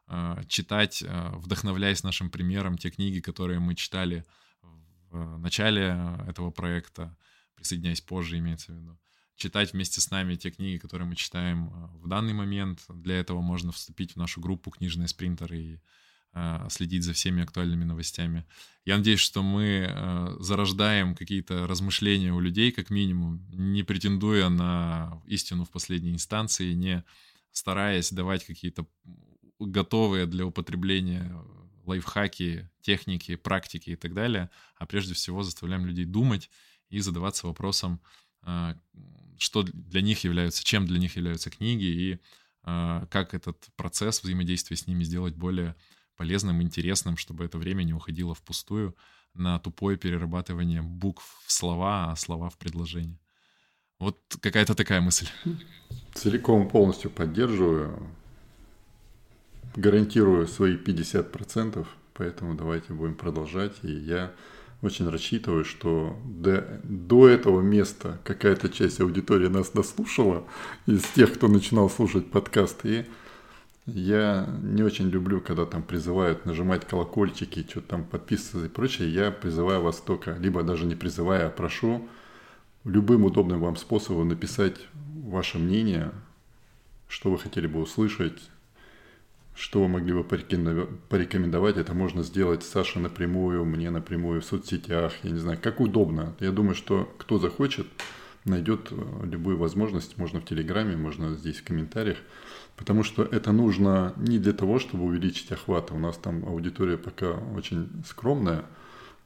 читать, 0.48 1.04
э, 1.06 1.32
вдохновляясь 1.36 2.04
нашим 2.04 2.30
примером, 2.30 2.78
те 2.78 2.90
книги, 2.90 3.20
которые 3.20 3.60
мы 3.60 3.76
читали 3.76 4.26
в 5.10 5.38
начале 5.40 6.18
этого 6.28 6.52
проекта, 6.52 7.18
присоединяясь 7.56 8.02
позже, 8.02 8.38
имеется 8.38 8.72
в 8.72 8.76
виду 8.76 8.98
читать 9.42 9.74
вместе 9.74 10.00
с 10.02 10.12
нами 10.12 10.36
те 10.36 10.52
книги, 10.52 10.78
которые 10.78 11.08
мы 11.08 11.16
читаем 11.16 11.68
э, 11.68 11.88
в 12.04 12.08
данный 12.08 12.34
момент. 12.34 12.82
Для 12.90 13.16
этого 13.16 13.42
можно 13.42 13.72
вступить 13.72 14.14
в 14.14 14.16
нашу 14.18 14.40
группу 14.40 14.70
«Книжные 14.70 15.08
спринтеры» 15.08 15.58
и 15.60 15.80
э, 16.34 16.68
следить 16.70 17.04
за 17.04 17.14
всеми 17.14 17.42
актуальными 17.44 17.84
новостями. 17.84 18.46
Я 18.86 18.98
надеюсь, 18.98 19.20
что 19.20 19.42
мы 19.42 19.88
э, 19.90 20.36
зарождаем 20.40 21.16
какие-то 21.16 21.66
размышления 21.68 22.32
у 22.32 22.40
людей, 22.40 22.72
как 22.72 22.92
минимум, 22.92 23.44
не 23.52 23.84
претендуя 23.84 24.50
на 24.50 25.22
истину 25.26 25.66
в 25.66 25.72
последней 25.72 26.12
инстанции, 26.12 26.74
не 26.74 27.04
стараясь 27.52 28.12
давать 28.12 28.46
какие-то 28.46 28.86
готовые 29.66 30.26
для 30.26 30.46
употребления 30.46 31.34
лайфхаки, 31.86 32.70
техники, 32.82 33.36
практики 33.36 33.92
и 33.92 33.96
так 33.96 34.14
далее, 34.14 34.50
а 34.76 34.86
прежде 34.86 35.14
всего 35.14 35.44
заставляем 35.44 35.86
людей 35.86 36.06
думать 36.06 36.50
и 36.90 37.00
задаваться 37.00 37.48
вопросом, 37.48 38.02
что 39.38 39.64
для 39.64 40.02
них 40.02 40.24
являются, 40.24 40.64
чем 40.64 40.86
для 40.86 41.00
них 41.00 41.16
являются 41.16 41.50
книги 41.50 41.86
и 41.86 42.20
э, 42.64 43.06
как 43.10 43.34
этот 43.34 43.68
процесс 43.76 44.22
взаимодействия 44.22 44.78
с 44.78 44.86
ними 44.86 45.04
сделать 45.04 45.36
более 45.36 45.76
полезным, 46.16 46.62
интересным, 46.62 47.18
чтобы 47.18 47.46
это 47.46 47.58
время 47.58 47.84
не 47.84 47.94
уходило 47.94 48.36
впустую 48.36 48.96
на 49.34 49.58
тупое 49.60 49.98
перерабатывание 49.98 50.82
букв 50.82 51.42
в 51.46 51.52
слова, 51.52 52.12
а 52.12 52.16
слова 52.16 52.50
в 52.50 52.58
предложения. 52.58 53.20
Вот 54.00 54.20
какая-то 54.42 54.76
такая 54.76 55.02
мысль. 55.02 55.28
Целиком 56.14 56.70
полностью 56.70 57.10
поддерживаю. 57.10 58.08
Гарантирую 59.76 60.48
свои 60.48 60.76
50%, 60.76 61.86
поэтому 62.14 62.56
давайте 62.56 62.94
будем 62.94 63.16
продолжать. 63.16 63.74
И 63.84 63.92
я 63.92 64.32
очень 64.82 65.10
рассчитываю, 65.10 65.64
что 65.64 66.20
до, 66.26 66.82
до 66.84 67.28
этого 67.28 67.62
места 67.62 68.20
какая-то 68.24 68.70
часть 68.70 69.00
аудитории 69.00 69.48
нас 69.48 69.70
дослушала 69.70 70.44
из 70.88 71.04
тех, 71.04 71.34
кто 71.34 71.48
начинал 71.48 71.90
слушать 71.90 72.30
подкасты. 72.32 73.06
И 73.86 73.92
я 73.92 74.48
не 74.62 74.84
очень 74.84 75.10
люблю, 75.10 75.42
когда 75.42 75.66
там 75.66 75.84
призывают 75.84 76.46
нажимать 76.46 76.88
колокольчики, 76.88 77.66
что-то 77.68 77.88
там 77.88 78.04
подписываться 78.04 78.66
и 78.66 78.70
прочее. 78.70 79.14
Я 79.14 79.32
призываю 79.32 79.82
вас 79.82 79.98
только, 79.98 80.34
либо 80.34 80.64
даже 80.64 80.86
не 80.86 80.96
призывая, 80.96 81.48
а 81.48 81.52
прошу 81.52 82.08
любым 82.84 83.26
удобным 83.26 83.60
вам 83.60 83.76
способом 83.76 84.30
написать 84.30 84.76
ваше 85.24 85.60
мнение, 85.60 86.12
что 87.08 87.30
вы 87.32 87.38
хотели 87.38 87.68
бы 87.68 87.82
услышать, 87.82 88.51
что 89.62 89.80
вы 89.80 89.88
могли 89.88 90.12
бы 90.12 90.24
порекомендовать? 90.24 91.78
Это 91.78 91.94
можно 91.94 92.24
сделать 92.24 92.64
Саше 92.64 92.98
напрямую, 92.98 93.64
мне 93.64 93.92
напрямую 93.92 94.42
в 94.42 94.46
соцсетях, 94.46 95.14
я 95.22 95.30
не 95.30 95.38
знаю, 95.38 95.60
как 95.62 95.80
удобно. 95.80 96.36
Я 96.40 96.52
думаю, 96.52 96.74
что 96.74 97.14
кто 97.20 97.38
захочет, 97.38 97.86
найдет 98.44 98.88
э, 98.90 98.96
любую 99.24 99.60
возможность, 99.60 100.18
можно 100.18 100.42
в 100.42 100.46
Телеграме, 100.46 100.98
можно 100.98 101.36
здесь 101.36 101.58
в 101.58 101.64
комментариях, 101.64 102.18
потому 102.76 103.04
что 103.04 103.22
это 103.22 103.52
нужно 103.52 104.16
не 104.18 104.40
для 104.40 104.54
того, 104.54 104.80
чтобы 104.80 105.04
увеличить 105.04 105.52
охват. 105.52 105.92
У 105.92 106.00
нас 106.00 106.18
там 106.18 106.44
аудитория 106.48 106.98
пока 106.98 107.34
очень 107.56 107.88
скромная, 108.08 108.66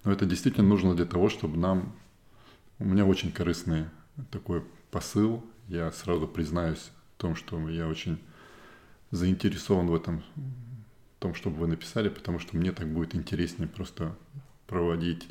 но 0.04 0.12
это 0.12 0.26
действительно 0.26 0.68
нужно 0.68 0.96
для 0.96 1.06
того, 1.06 1.30
чтобы 1.30 1.58
нам... 1.58 1.96
У 2.80 2.84
меня 2.84 3.06
очень 3.06 3.32
корыстный 3.32 3.86
такой 4.32 4.64
посыл. 4.92 5.46
Я 5.70 5.94
сразу 5.94 6.28
признаюсь 6.28 6.92
в 7.16 7.22
том, 7.22 7.38
что 7.38 7.70
я 7.70 7.88
очень 7.88 8.20
заинтересован 9.16 9.88
в 9.88 9.96
этом, 9.96 10.24
в 10.36 11.20
том, 11.20 11.34
чтобы 11.34 11.58
вы 11.58 11.68
написали, 11.68 12.10
потому 12.10 12.40
что 12.40 12.56
мне 12.58 12.72
так 12.72 12.88
будет 12.88 13.16
интереснее 13.16 13.68
просто 13.68 14.16
проводить 14.68 15.28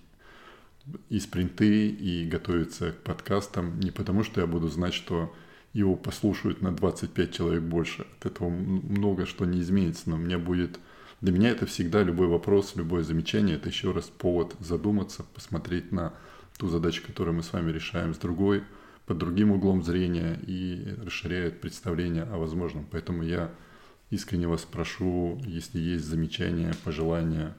и 1.08 1.18
спринты, 1.18 1.88
и 1.88 2.26
готовиться 2.26 2.92
к 2.92 3.02
подкастам, 3.02 3.80
не 3.80 3.90
потому 3.90 4.22
что 4.22 4.40
я 4.40 4.46
буду 4.46 4.68
знать, 4.68 4.94
что 4.94 5.34
его 5.72 5.96
послушают 5.96 6.62
на 6.62 6.72
25 6.74 7.34
человек 7.34 7.62
больше. 7.62 8.06
От 8.18 8.26
этого 8.26 8.48
много 8.48 9.26
что 9.26 9.44
не 9.44 9.60
изменится, 9.60 10.10
но 10.10 10.16
мне 10.16 10.38
будет... 10.38 10.78
Для 11.20 11.32
меня 11.32 11.50
это 11.50 11.64
всегда 11.66 12.02
любой 12.02 12.26
вопрос, 12.26 12.76
любое 12.76 13.02
замечание, 13.02 13.56
это 13.56 13.68
еще 13.68 13.92
раз 13.92 14.04
повод 14.04 14.54
задуматься, 14.60 15.24
посмотреть 15.34 15.90
на 15.90 16.12
ту 16.58 16.68
задачу, 16.68 17.02
которую 17.04 17.34
мы 17.34 17.42
с 17.42 17.52
вами 17.52 17.72
решаем 17.72 18.14
с 18.14 18.18
другой, 18.18 18.62
под 19.06 19.18
другим 19.18 19.50
углом 19.50 19.82
зрения 19.82 20.38
и 20.46 20.96
расширяет 21.04 21.60
представление 21.60 22.24
о 22.24 22.36
возможном. 22.36 22.86
Поэтому 22.90 23.22
я 23.22 23.50
искренне 24.14 24.46
вас 24.46 24.62
прошу, 24.62 25.40
если 25.44 25.78
есть 25.78 26.04
замечания, 26.04 26.74
пожелания, 26.84 27.54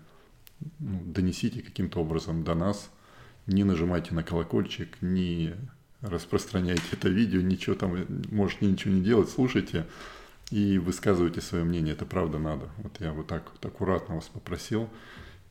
ну, 0.80 1.02
донесите 1.06 1.61
каким-то 1.61 1.99
образом 1.99 2.44
до 2.44 2.56
нас. 2.56 2.90
Не 3.45 3.64
нажимайте 3.64 4.14
на 4.15 4.23
колокольчик, 4.23 5.02
не 5.02 5.53
распространяйте 6.02 6.84
это 6.91 7.10
видео, 7.10 7.41
ничего 7.41 7.76
там, 7.76 8.06
можете 8.32 8.65
ничего 8.65 8.94
не 8.94 9.02
делать, 9.02 9.30
слушайте 9.30 9.86
и 10.52 10.77
высказывайте 10.77 11.41
свое 11.41 11.64
мнение. 11.64 11.94
Это 11.94 12.06
правда 12.06 12.40
надо. 12.40 12.69
Вот 12.77 12.99
я 12.99 13.11
вот 13.14 13.27
так 13.27 13.52
вот 13.52 13.65
аккуратно 13.65 14.15
вас 14.15 14.26
попросил. 14.26 14.90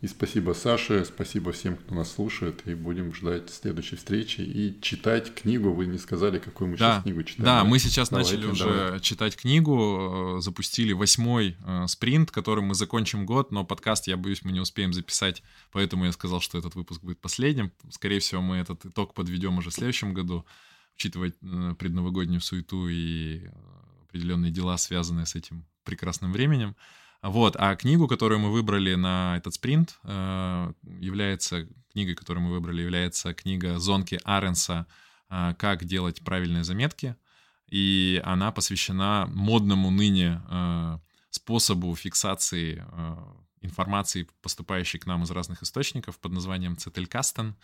И 0.05 0.07
спасибо 0.07 0.53
Саше, 0.53 1.03
спасибо 1.07 1.51
всем, 1.53 1.79
кто 1.79 1.95
нас 1.95 2.13
слушает. 2.13 2.61
И 2.67 2.75
будем 2.75 3.15
ждать 3.15 3.49
следующей 3.49 3.97
встречи 3.97 4.43
и 4.43 4.79
читать 4.83 5.35
книгу. 5.35 5.73
Вы 5.73 5.87
не 5.87 5.97
сказали, 5.97 6.39
какую 6.39 6.73
мы 6.73 6.77
да, 6.77 6.97
сейчас 6.97 7.03
книгу 7.05 7.23
читаем. 7.23 7.45
Да, 7.47 7.65
мы 7.65 7.79
сейчас 7.79 8.11
давайте, 8.11 8.35
начали 8.35 8.51
уже 8.51 8.65
давайте. 8.65 9.03
читать 9.03 9.35
книгу. 9.35 10.37
Э, 10.37 10.41
запустили 10.43 10.93
восьмой 10.93 11.57
э, 11.65 11.87
спринт, 11.87 12.31
которым 12.31 12.67
мы 12.67 12.75
закончим 12.75 13.25
год. 13.25 13.51
Но 13.51 13.65
подкаст, 13.65 14.07
я 14.07 14.19
боюсь, 14.19 14.45
мы 14.45 14.53
не 14.53 14.61
успеем 14.61 14.93
записать. 14.93 15.43
Поэтому 15.73 16.05
я 16.05 16.13
сказал, 16.13 16.43
что 16.43 16.59
этот 16.59 16.75
выпуск 16.75 17.01
будет 17.01 17.19
последним. 17.23 17.73
Скорее 17.89 18.21
всего, 18.21 18.43
мы 18.43 18.57
этот 18.57 18.85
итог 18.85 19.15
подведем 19.15 19.57
уже 19.57 19.71
в 19.71 19.73
следующем 19.73 20.13
году, 20.13 20.45
учитывая 20.99 21.33
э, 21.41 21.75
предновогоднюю 21.79 22.43
суету 22.43 22.89
и 22.89 23.49
определенные 24.03 24.53
дела, 24.53 24.77
связанные 24.77 25.25
с 25.25 25.35
этим 25.35 25.65
прекрасным 25.83 26.31
временем. 26.31 26.77
Вот, 27.25 27.57
а 27.59 27.75
книгу, 27.75 28.07
которую 28.07 28.39
мы 28.39 28.53
выбрали 28.53 28.95
на 28.95 29.37
этот 29.39 29.55
спринт, 29.55 29.99
э, 30.05 30.73
является 31.01 31.67
книгой, 31.93 32.15
которую 32.15 32.45
мы 32.45 32.51
выбрали, 32.53 32.83
является 32.83 33.33
книга 33.35 33.79
Зонки 33.79 34.21
Аренса 34.25 34.87
как 35.59 35.85
делать 35.85 36.23
правильные 36.23 36.63
заметки, 36.63 37.17
и 37.69 38.21
она 38.25 38.53
посвящена 38.53 39.27
модному 39.33 39.91
ныне 39.91 40.41
способу 41.31 41.97
фиксации 41.97 42.85
информации, 43.65 44.29
поступающей 44.43 44.99
к 44.99 45.07
нам 45.07 45.25
из 45.25 45.31
разных 45.31 45.63
источников 45.63 46.19
под 46.19 46.33
названием 46.33 46.77
Цетелькастен. 46.77 47.57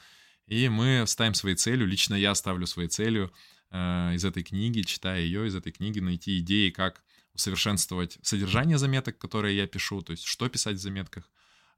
И 0.47 0.69
мы 0.69 1.05
ставим 1.07 1.35
своей 1.35 1.57
целью, 1.57 1.87
лично 1.87 2.15
я 2.15 2.35
ставлю 2.35 2.67
своей 2.67 2.89
целью 2.89 3.33
э, 3.71 4.15
из 4.15 4.25
этой 4.25 4.43
книги, 4.43 4.83
читая 4.83 5.21
ее, 5.21 5.47
из 5.47 5.55
этой 5.55 5.71
книги 5.71 6.01
найти 6.01 6.41
идеи, 6.41 6.71
как 6.71 7.05
усовершенствовать 7.35 8.19
содержание 8.23 8.79
заметок, 8.79 9.19
которые 9.19 9.57
я 9.57 9.67
пишу, 9.67 10.03
то 10.03 10.13
есть 10.13 10.25
что 10.25 10.49
писать 10.49 10.77
в 10.77 10.81
заметках, 10.81 11.31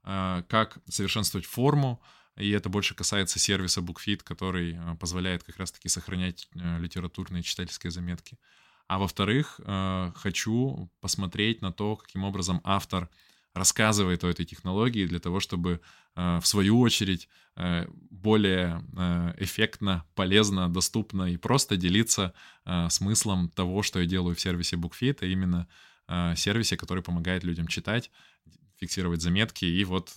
э, 0.03 0.43
как 0.47 0.77
совершенствовать 0.89 1.45
форму, 1.45 2.01
и 2.35 2.49
это 2.49 2.69
больше 2.69 2.95
касается 2.95 3.39
сервиса 3.39 3.81
BookFit, 3.81 4.23
который 4.23 4.73
э, 4.73 4.95
позволяет 4.99 5.43
как 5.43 5.57
раз-таки 5.57 5.89
сохранять 5.89 6.47
э, 6.55 6.79
литературные 6.79 7.43
читательские 7.43 7.91
заметки. 7.91 8.37
А 8.87 8.99
во-вторых, 8.99 9.61
хочу 10.15 10.91
посмотреть 10.99 11.61
на 11.61 11.71
то, 11.71 11.95
каким 11.95 12.25
образом 12.25 12.59
автор 12.65 13.09
рассказывает 13.53 14.23
о 14.23 14.29
этой 14.29 14.45
технологии 14.45 15.05
для 15.05 15.19
того, 15.19 15.39
чтобы 15.39 15.79
э, 16.15 16.39
в 16.41 16.47
свою 16.47 16.79
очередь 16.79 17.29
э, 17.55 17.85
более 18.09 18.83
э, 18.97 19.33
эффектно, 19.37 20.05
полезно, 20.15 20.69
доступно 20.69 21.31
и 21.31 21.37
просто 21.37 21.77
делиться 21.77 22.33
смыслом 22.89 23.49
того, 23.49 23.83
что 23.83 23.99
я 23.99 24.05
делаю 24.05 24.35
в 24.35 24.39
сервисе 24.39 24.77
BookFit, 24.77 25.17
а 25.21 25.25
именно 25.25 25.67
сервисе, 26.35 26.77
который 26.77 27.03
помогает 27.03 27.43
людям 27.43 27.67
читать, 27.67 28.09
фиксировать 28.77 29.21
заметки. 29.21 29.65
И 29.65 29.83
вот, 29.83 30.13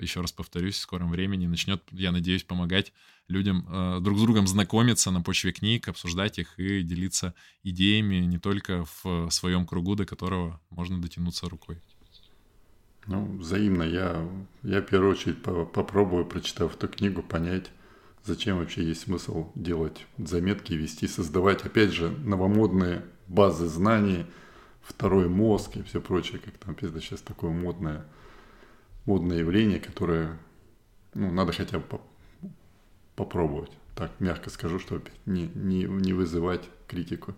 еще 0.00 0.20
раз 0.20 0.30
повторюсь, 0.30 0.76
в 0.76 0.80
скором 0.80 1.10
времени 1.10 1.46
начнет, 1.46 1.82
я 1.90 2.12
надеюсь, 2.12 2.44
помогать 2.44 2.92
людям 3.26 3.66
друг 4.02 4.16
с 4.16 4.22
другом 4.22 4.46
знакомиться 4.46 5.10
на 5.10 5.22
почве 5.22 5.50
книг, 5.50 5.88
обсуждать 5.88 6.38
их 6.38 6.56
и 6.56 6.82
делиться 6.82 7.34
идеями 7.64 8.16
не 8.16 8.38
только 8.38 8.84
в 9.02 9.28
своем 9.30 9.66
кругу, 9.66 9.96
до 9.96 10.06
которого 10.06 10.60
можно 10.70 11.02
дотянуться 11.02 11.48
рукой. 11.48 11.82
Ну, 13.08 13.38
взаимно. 13.38 13.82
Я, 13.82 14.28
я 14.62 14.80
в 14.82 14.86
первую 14.86 15.12
очередь 15.12 15.42
по 15.42 15.64
попробую, 15.64 16.26
прочитав 16.26 16.76
эту 16.76 16.88
книгу, 16.88 17.22
понять, 17.22 17.70
зачем 18.22 18.58
вообще 18.58 18.84
есть 18.84 19.02
смысл 19.02 19.50
делать 19.54 20.06
заметки, 20.18 20.74
вести, 20.74 21.08
создавать, 21.08 21.64
опять 21.64 21.90
же, 21.90 22.10
новомодные 22.10 23.02
базы 23.26 23.66
знаний, 23.66 24.26
второй 24.82 25.28
мозг 25.28 25.76
и 25.76 25.82
все 25.82 26.02
прочее, 26.02 26.38
как 26.38 26.58
там 26.58 26.76
это 26.78 27.00
сейчас 27.00 27.22
такое 27.22 27.50
модное, 27.50 28.04
модное 29.06 29.38
явление, 29.38 29.80
которое, 29.80 30.38
ну, 31.14 31.30
надо 31.32 31.52
хотя 31.52 31.78
бы 31.78 31.84
по 31.84 32.00
попробовать. 33.16 33.72
Так, 33.96 34.12
мягко 34.20 34.48
скажу, 34.48 34.78
чтобы 34.78 35.10
не, 35.26 35.48
не, 35.54 35.84
не 35.84 36.12
вызывать 36.12 36.62
критику. 36.86 37.34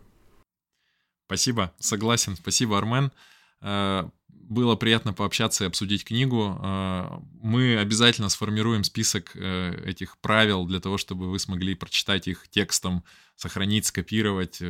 Спасибо, 1.27 1.73
согласен. 1.79 2.37
Спасибо, 2.37 2.77
Армен. 2.77 3.13
Э, 3.63 4.09
было 4.29 4.75
приятно 4.75 5.13
пообщаться 5.13 5.65
и 5.65 5.67
обсудить 5.67 6.05
книгу. 6.05 6.59
Э, 6.61 7.19
мы 7.41 7.77
обязательно 7.77 8.29
сформируем 8.29 8.85
список 8.85 9.33
э, 9.35 9.83
этих 9.87 10.19
правил 10.19 10.67
для 10.67 10.81
того, 10.81 10.99
чтобы 10.99 11.31
вы 11.31 11.39
смогли 11.39 11.75
прочитать 11.75 12.27
их 12.27 12.49
текстом, 12.49 13.05
сохранить, 13.37 13.87
скопировать, 13.87 14.61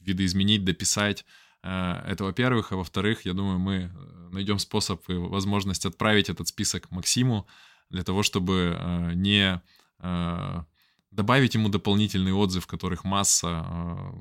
видоизменить, 0.00 0.64
дописать. 0.64 1.24
Это 1.62 2.18
во-первых. 2.20 2.70
А 2.70 2.76
во-вторых, 2.76 3.24
я 3.24 3.32
думаю, 3.32 3.58
мы 3.58 3.90
найдем 4.30 4.60
способ 4.60 5.02
и 5.10 5.14
возможность 5.14 5.84
отправить 5.84 6.30
этот 6.30 6.46
список 6.46 6.88
Максиму 6.92 7.48
для 7.90 8.04
того, 8.04 8.22
чтобы 8.22 8.78
не 9.16 9.60
добавить 11.10 11.54
ему 11.54 11.68
дополнительный 11.68 12.32
отзыв, 12.32 12.68
которых 12.68 13.02
масса, 13.02 13.66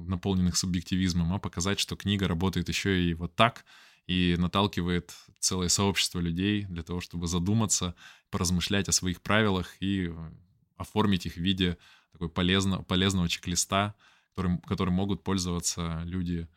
наполненных 0.07 0.57
субъективизмом, 0.57 1.31
а 1.33 1.37
показать, 1.37 1.79
что 1.79 1.95
книга 1.95 2.27
работает 2.27 2.69
еще 2.69 3.03
и 3.03 3.13
вот 3.13 3.35
так— 3.35 3.63
и 4.07 4.35
наталкивает 4.37 5.13
целое 5.39 5.67
сообщество 5.67 6.19
людей 6.19 6.63
для 6.63 6.81
того, 6.81 7.01
чтобы 7.01 7.27
задуматься, 7.27 7.93
поразмышлять 8.31 8.89
о 8.89 8.93
своих 8.93 9.21
правилах 9.21 9.75
и 9.81 10.07
э, 10.07 10.31
оформить 10.77 11.25
их 11.25 11.33
в 11.33 11.41
виде 11.41 11.77
такой 12.13 12.29
полезного, 12.29 12.81
полезного 12.83 13.29
чек-листа, 13.29 13.95
которым, 14.29 14.59
которым 14.59 14.93
могут 14.93 15.23
пользоваться 15.23 16.01
люди 16.05 16.47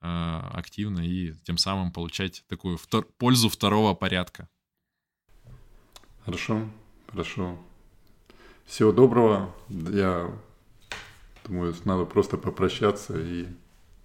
э, 0.00 0.40
активно 0.52 1.00
и 1.00 1.32
тем 1.44 1.58
самым 1.58 1.92
получать 1.92 2.44
такую 2.48 2.76
втор, 2.76 3.06
пользу 3.18 3.48
второго 3.48 3.94
порядка. 3.94 4.48
Хорошо, 6.24 6.68
хорошо. 7.08 7.56
Всего 8.66 8.90
доброго. 8.90 9.54
Я 9.68 10.36
думаю, 11.44 11.72
надо 11.84 12.04
просто 12.04 12.36
попрощаться 12.36 13.16
и 13.16 13.46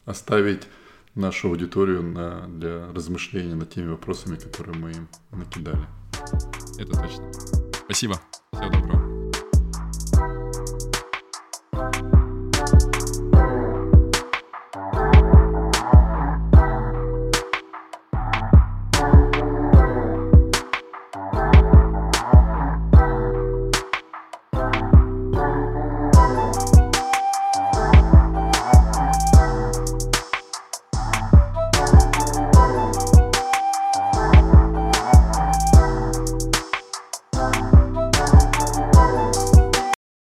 оставить 0.05 0.67
нашу 1.15 1.49
аудиторию 1.49 2.03
на, 2.03 2.47
для 2.47 2.91
размышления 2.93 3.55
над 3.55 3.69
теми 3.69 3.89
вопросами, 3.89 4.37
которые 4.37 4.77
мы 4.77 4.91
им 4.91 5.07
накидали. 5.31 5.87
Это 6.77 6.91
точно. 6.97 7.31
Спасибо. 7.85 8.19
Всего 8.53 8.69
доброго. 8.69 9.01